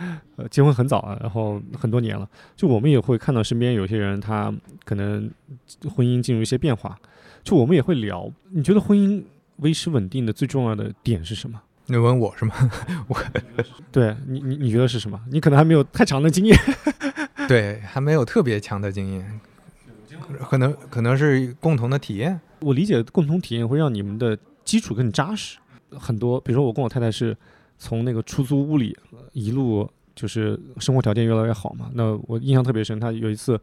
[0.36, 4.54] 呃，结婚很早啊，然后很多年了，就我们也会看到身边有些人，他
[4.84, 5.28] 可能
[5.92, 6.96] 婚姻进入一些变化，
[7.42, 8.30] 就我们也会聊。
[8.52, 9.20] 你觉得婚姻
[9.56, 11.60] 维持稳定的最重要的点是什么？
[11.86, 12.54] 你问我是吗？
[13.08, 13.20] 我
[13.90, 15.20] 对你，你你觉得是什么？
[15.32, 16.56] 你可能还没有太长的经验，
[17.50, 19.40] 对，还没有特别强的经验，
[20.48, 22.38] 可能可能是共同的体验。
[22.60, 25.58] 我理解共同体验会让你们的基础更扎实。
[25.90, 27.36] 很多，比如说我跟我太太是。
[27.80, 28.98] 从那个出租屋里
[29.34, 31.88] 一路就是生活条件越来越好嘛。
[31.94, 33.56] 那我印象特别深，她有一次，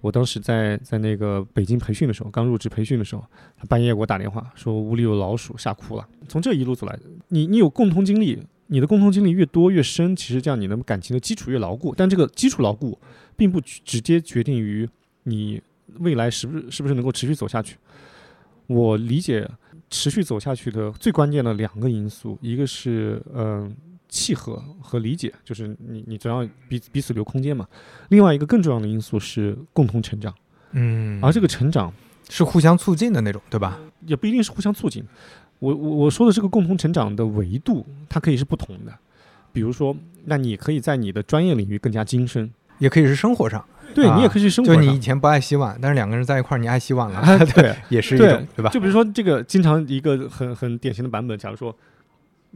[0.00, 3.24] 我当时在在那个北京培训的时候，刚入职培训的时候，
[3.56, 6.04] 她半夜给我打电话说屋里有老鼠，吓哭了。
[6.26, 6.98] 从这一路走来，
[7.28, 8.36] 你你有共同经历，
[8.66, 11.94] 你的共同经历越多越深，其实这样你的感情的基础越牢固。
[11.96, 12.98] 但这个基础牢固，
[13.36, 14.88] 并不直接决定于
[15.24, 15.60] 你
[15.98, 17.76] 未来是不是是不是能够持续走下去。
[18.66, 19.48] 我理解。
[19.94, 23.70] 持续走下去的最关键的两个因素，一个是嗯
[24.08, 27.68] 契合和理解，就是你你总要彼彼此留空间嘛。
[28.08, 30.34] 另外一个更重要的因素是共同成长，
[30.70, 31.92] 嗯，而这个成长
[32.30, 33.78] 是互相促进的那种，对吧？
[34.06, 35.04] 也不一定是互相促进。
[35.58, 38.98] 我我我说的这个共同成长的维度，它可以是不同的。
[39.52, 39.94] 比如说，
[40.24, 43.64] 那你可以在你的专业领域更加精深，也可以是生活上。
[43.94, 44.74] 对你也可以去生活。
[44.74, 47.38] 就你以前不爱洗碗，但是两个人在一块儿，你爱洗碗了。
[47.54, 48.70] 对，也是一种，对吧？
[48.70, 51.76] 就比如说这个，经常一个很很典型的版本，假如说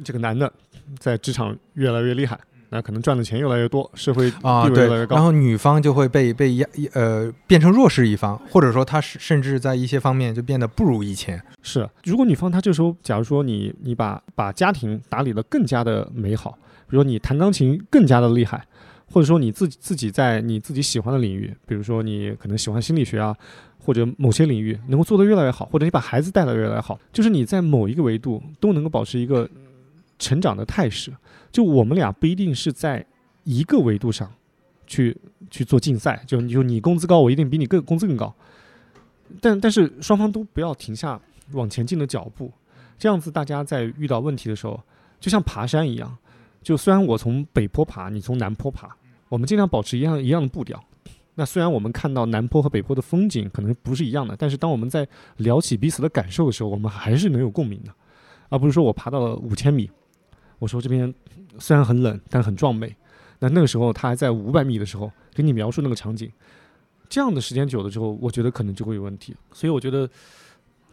[0.03, 0.51] 这个男的
[0.99, 2.41] 在职场越来越厉害，
[2.71, 11.39] 那可能赚的钱越来越多，社会地位越来越高，然后女方就会被被压呃变成弱势一方，或者说她甚至在一些方面就变得不如以前。
[11.61, 16.53] 是，如果女方她这时候，假如说你你把把家庭打理的更加的美好，
[16.89, 18.65] 比如说你弹钢琴更加的厉害。
[19.13, 23.35] 或者说你自己自己在你自己喜欢的领域，比如说你可能喜欢心理学啊，
[23.79, 29.49] 或者某些领域能够做得越来越好，或者你把孩子带得越来越好，就是你在某一个维度都能够保持一个
[30.19, 31.13] 成长的态势。
[31.53, 33.07] 就我们俩不一定是在
[33.45, 34.31] 一个维度上
[34.87, 35.17] 去
[35.51, 38.35] 去做竞赛，就就你工资高，我一定比你更工资更高。
[39.41, 41.19] 但但是双方都不要停下
[41.53, 42.53] 往前进的脚步，
[42.99, 44.81] 这样子大家在遇到问题的时候，
[45.21, 46.19] 就像爬山一样。
[46.67, 48.89] 就虽然我从北坡爬，你从南坡爬，
[49.29, 50.83] 我们尽量保持一样一样的步调。
[51.37, 55.07] 那虽然我们看到南坡和北坡的风景可能不是一样的，但是当我们在
[55.37, 57.95] 聊起彼此的感受的时候，我们还是能有共鸣的，
[58.49, 59.89] 而不是说我爬到了五千米，
[60.59, 61.15] 我说这边
[61.61, 62.93] 虽然很冷，但很壮美。
[63.39, 66.29] 那那个时候他还在五百米的时候给你描述那个场景，
[67.09, 69.37] 这样的时间久了之后，我觉得可能就会有问题。
[69.53, 70.11] 所以我觉得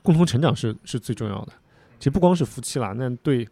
[0.03, 1.53] 共同成长是是最重要的。
[1.97, 3.47] 其实不光是夫妻啦，那对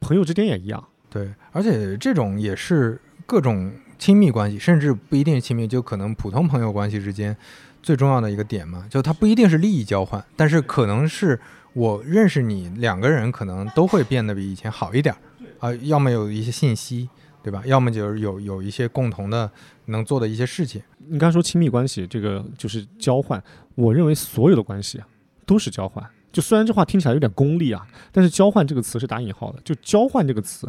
[0.00, 0.84] 朋友之间也一样。
[1.14, 7.36] 对，而且这种也是各种亲密关系，甚至不一定亲密，就可能普通朋友关系之间
[7.80, 8.84] 最重要的一个点嘛。
[8.90, 11.38] 就它不一定是利益交换，但是可能是
[11.72, 15.14] 我认识你，两个人可能都会变得比以前好一点
[15.60, 15.72] 啊。
[15.82, 17.08] 要么有一些信息，
[17.44, 17.62] 对吧？
[17.64, 19.48] 要么就是有有一些共同的
[19.84, 20.82] 能做的一些事情。
[21.06, 23.40] 你刚才说亲密关系，这个就是交换。
[23.76, 25.06] 我认为所有的关系啊
[25.46, 26.04] 都是交换。
[26.32, 29.60] 就虽然这话听起来有点功利啊，但是交换这个词是打引号的。
[29.62, 30.68] 就交换这个词。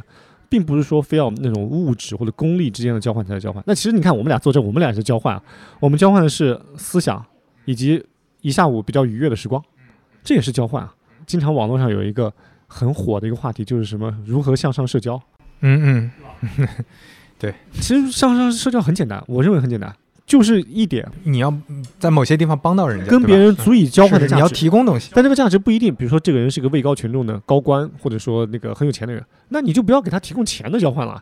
[0.50, 3.64] 并不是说非要那种物质或者功利之间的交换才是交换。
[3.66, 5.42] 那其实你看，我们俩坐这，我们俩也是交换啊。
[5.80, 7.26] 我们交换的是思想，
[7.66, 8.04] 以及
[8.42, 9.64] 一下午比较愉悦的时光，
[10.24, 10.94] 这也是交换啊。
[11.26, 12.32] 经常网络上有一个
[12.68, 15.22] 很火的一个话题，就是什么如何向上社交。
[15.62, 16.12] 嗯
[16.42, 16.68] 嗯，
[17.40, 19.96] 对，其实向上社交很简单，我认为很简单。
[20.26, 21.54] 就是一点，你要
[22.00, 25.12] 在某些地方帮到人家，跟别人足以交换的价值，你要提供东西。
[25.14, 31.22] 但这个价值不一定，比如说这个人是个位高权重的高官，或者说那个很有钱的人，那你就不要给他提供钱的交换了。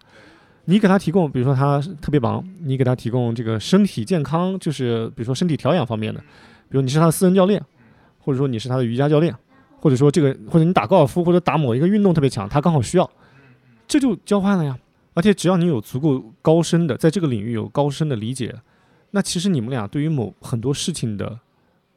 [0.66, 6.22] 你给他提供，比如说他特别忙，你给他提供这个身体健康，就是比如说身体调养方面的，
[6.70, 7.62] 比如你是他的私人教练，
[8.20, 9.36] 或者说你是他的瑜伽教练，
[9.82, 13.12] 或者说这个或者你打高尔夫或者打某一个运动特别强，他刚好需要，
[13.86, 14.78] 这就交换了呀。
[15.14, 18.56] 而且只要你有足够高深的在这个领域有高深的理解。
[19.16, 21.40] 那其实你们俩对于某很多事情的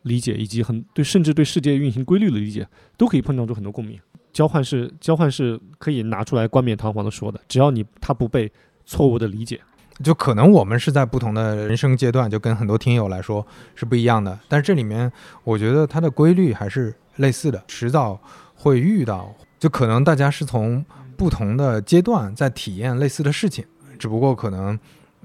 [0.02, 2.68] 理解，以及很对甚至对世界运行规律的理解，
[2.98, 3.98] 都可以碰撞出很多共鸣。
[4.32, 8.52] 交换是交换是可以拿出来冠冕堂皇的说的，只要你他不被
[8.84, 9.58] 错误的理解。
[10.04, 14.38] 就可能我们是在不同的人生阶段，就跟很多听友来说是不一样的。
[14.46, 15.10] 但是这里面，
[15.42, 18.20] 我觉得它的规律还是类似的，迟早
[18.54, 19.34] 会遇到。
[19.58, 20.84] 就可能大家是从
[21.16, 23.64] 不同的阶段在体验类似的事情，
[23.98, 24.78] 只不过可能，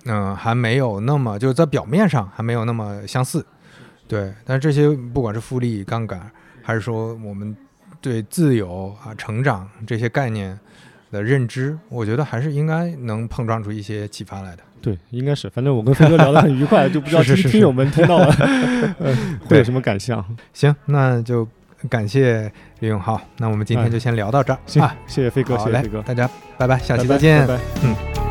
[0.05, 3.45] 嗯，还没有那么就是在表面上还没有那么相似。
[4.07, 6.29] 对，但是这些不管是复利、杠杆，
[6.61, 7.55] 还是说我们
[7.99, 10.59] 对自由啊、成长这些概念。
[11.11, 14.63] 的认知，我觉得还是应该能碰撞出一些启发来的。
[14.81, 15.49] 对，应该是。
[15.49, 18.31] 反正我跟飞哥聊得很愉快， 就不知道听听友们听到了
[19.45, 20.25] 会有什么感想。
[20.53, 21.45] 行，那就
[21.89, 22.49] 感谢
[22.79, 23.19] 李永浩。
[23.39, 24.59] 那我们今天就先聊到这儿。
[24.65, 27.45] 行，谢谢飞哥，谢谢飞哥，大家拜拜，下期再见。
[27.45, 27.63] 拜拜。
[27.83, 28.30] 嗯。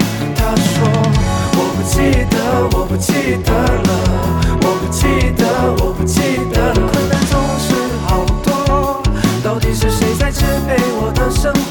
[1.81, 1.97] 不记
[2.29, 2.37] 得，
[2.77, 3.11] 我不记
[3.43, 3.89] 得了，
[4.61, 5.43] 我不记得，
[5.83, 6.21] 我不记
[6.53, 6.75] 得了。
[6.75, 7.73] 困难总是
[8.05, 9.01] 好多，
[9.43, 11.51] 到底是谁在支配我的生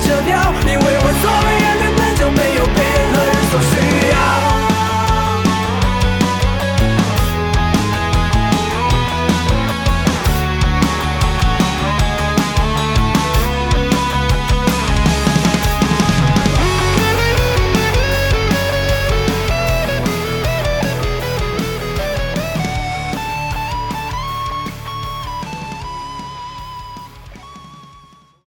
[0.00, 0.87] 撤掉你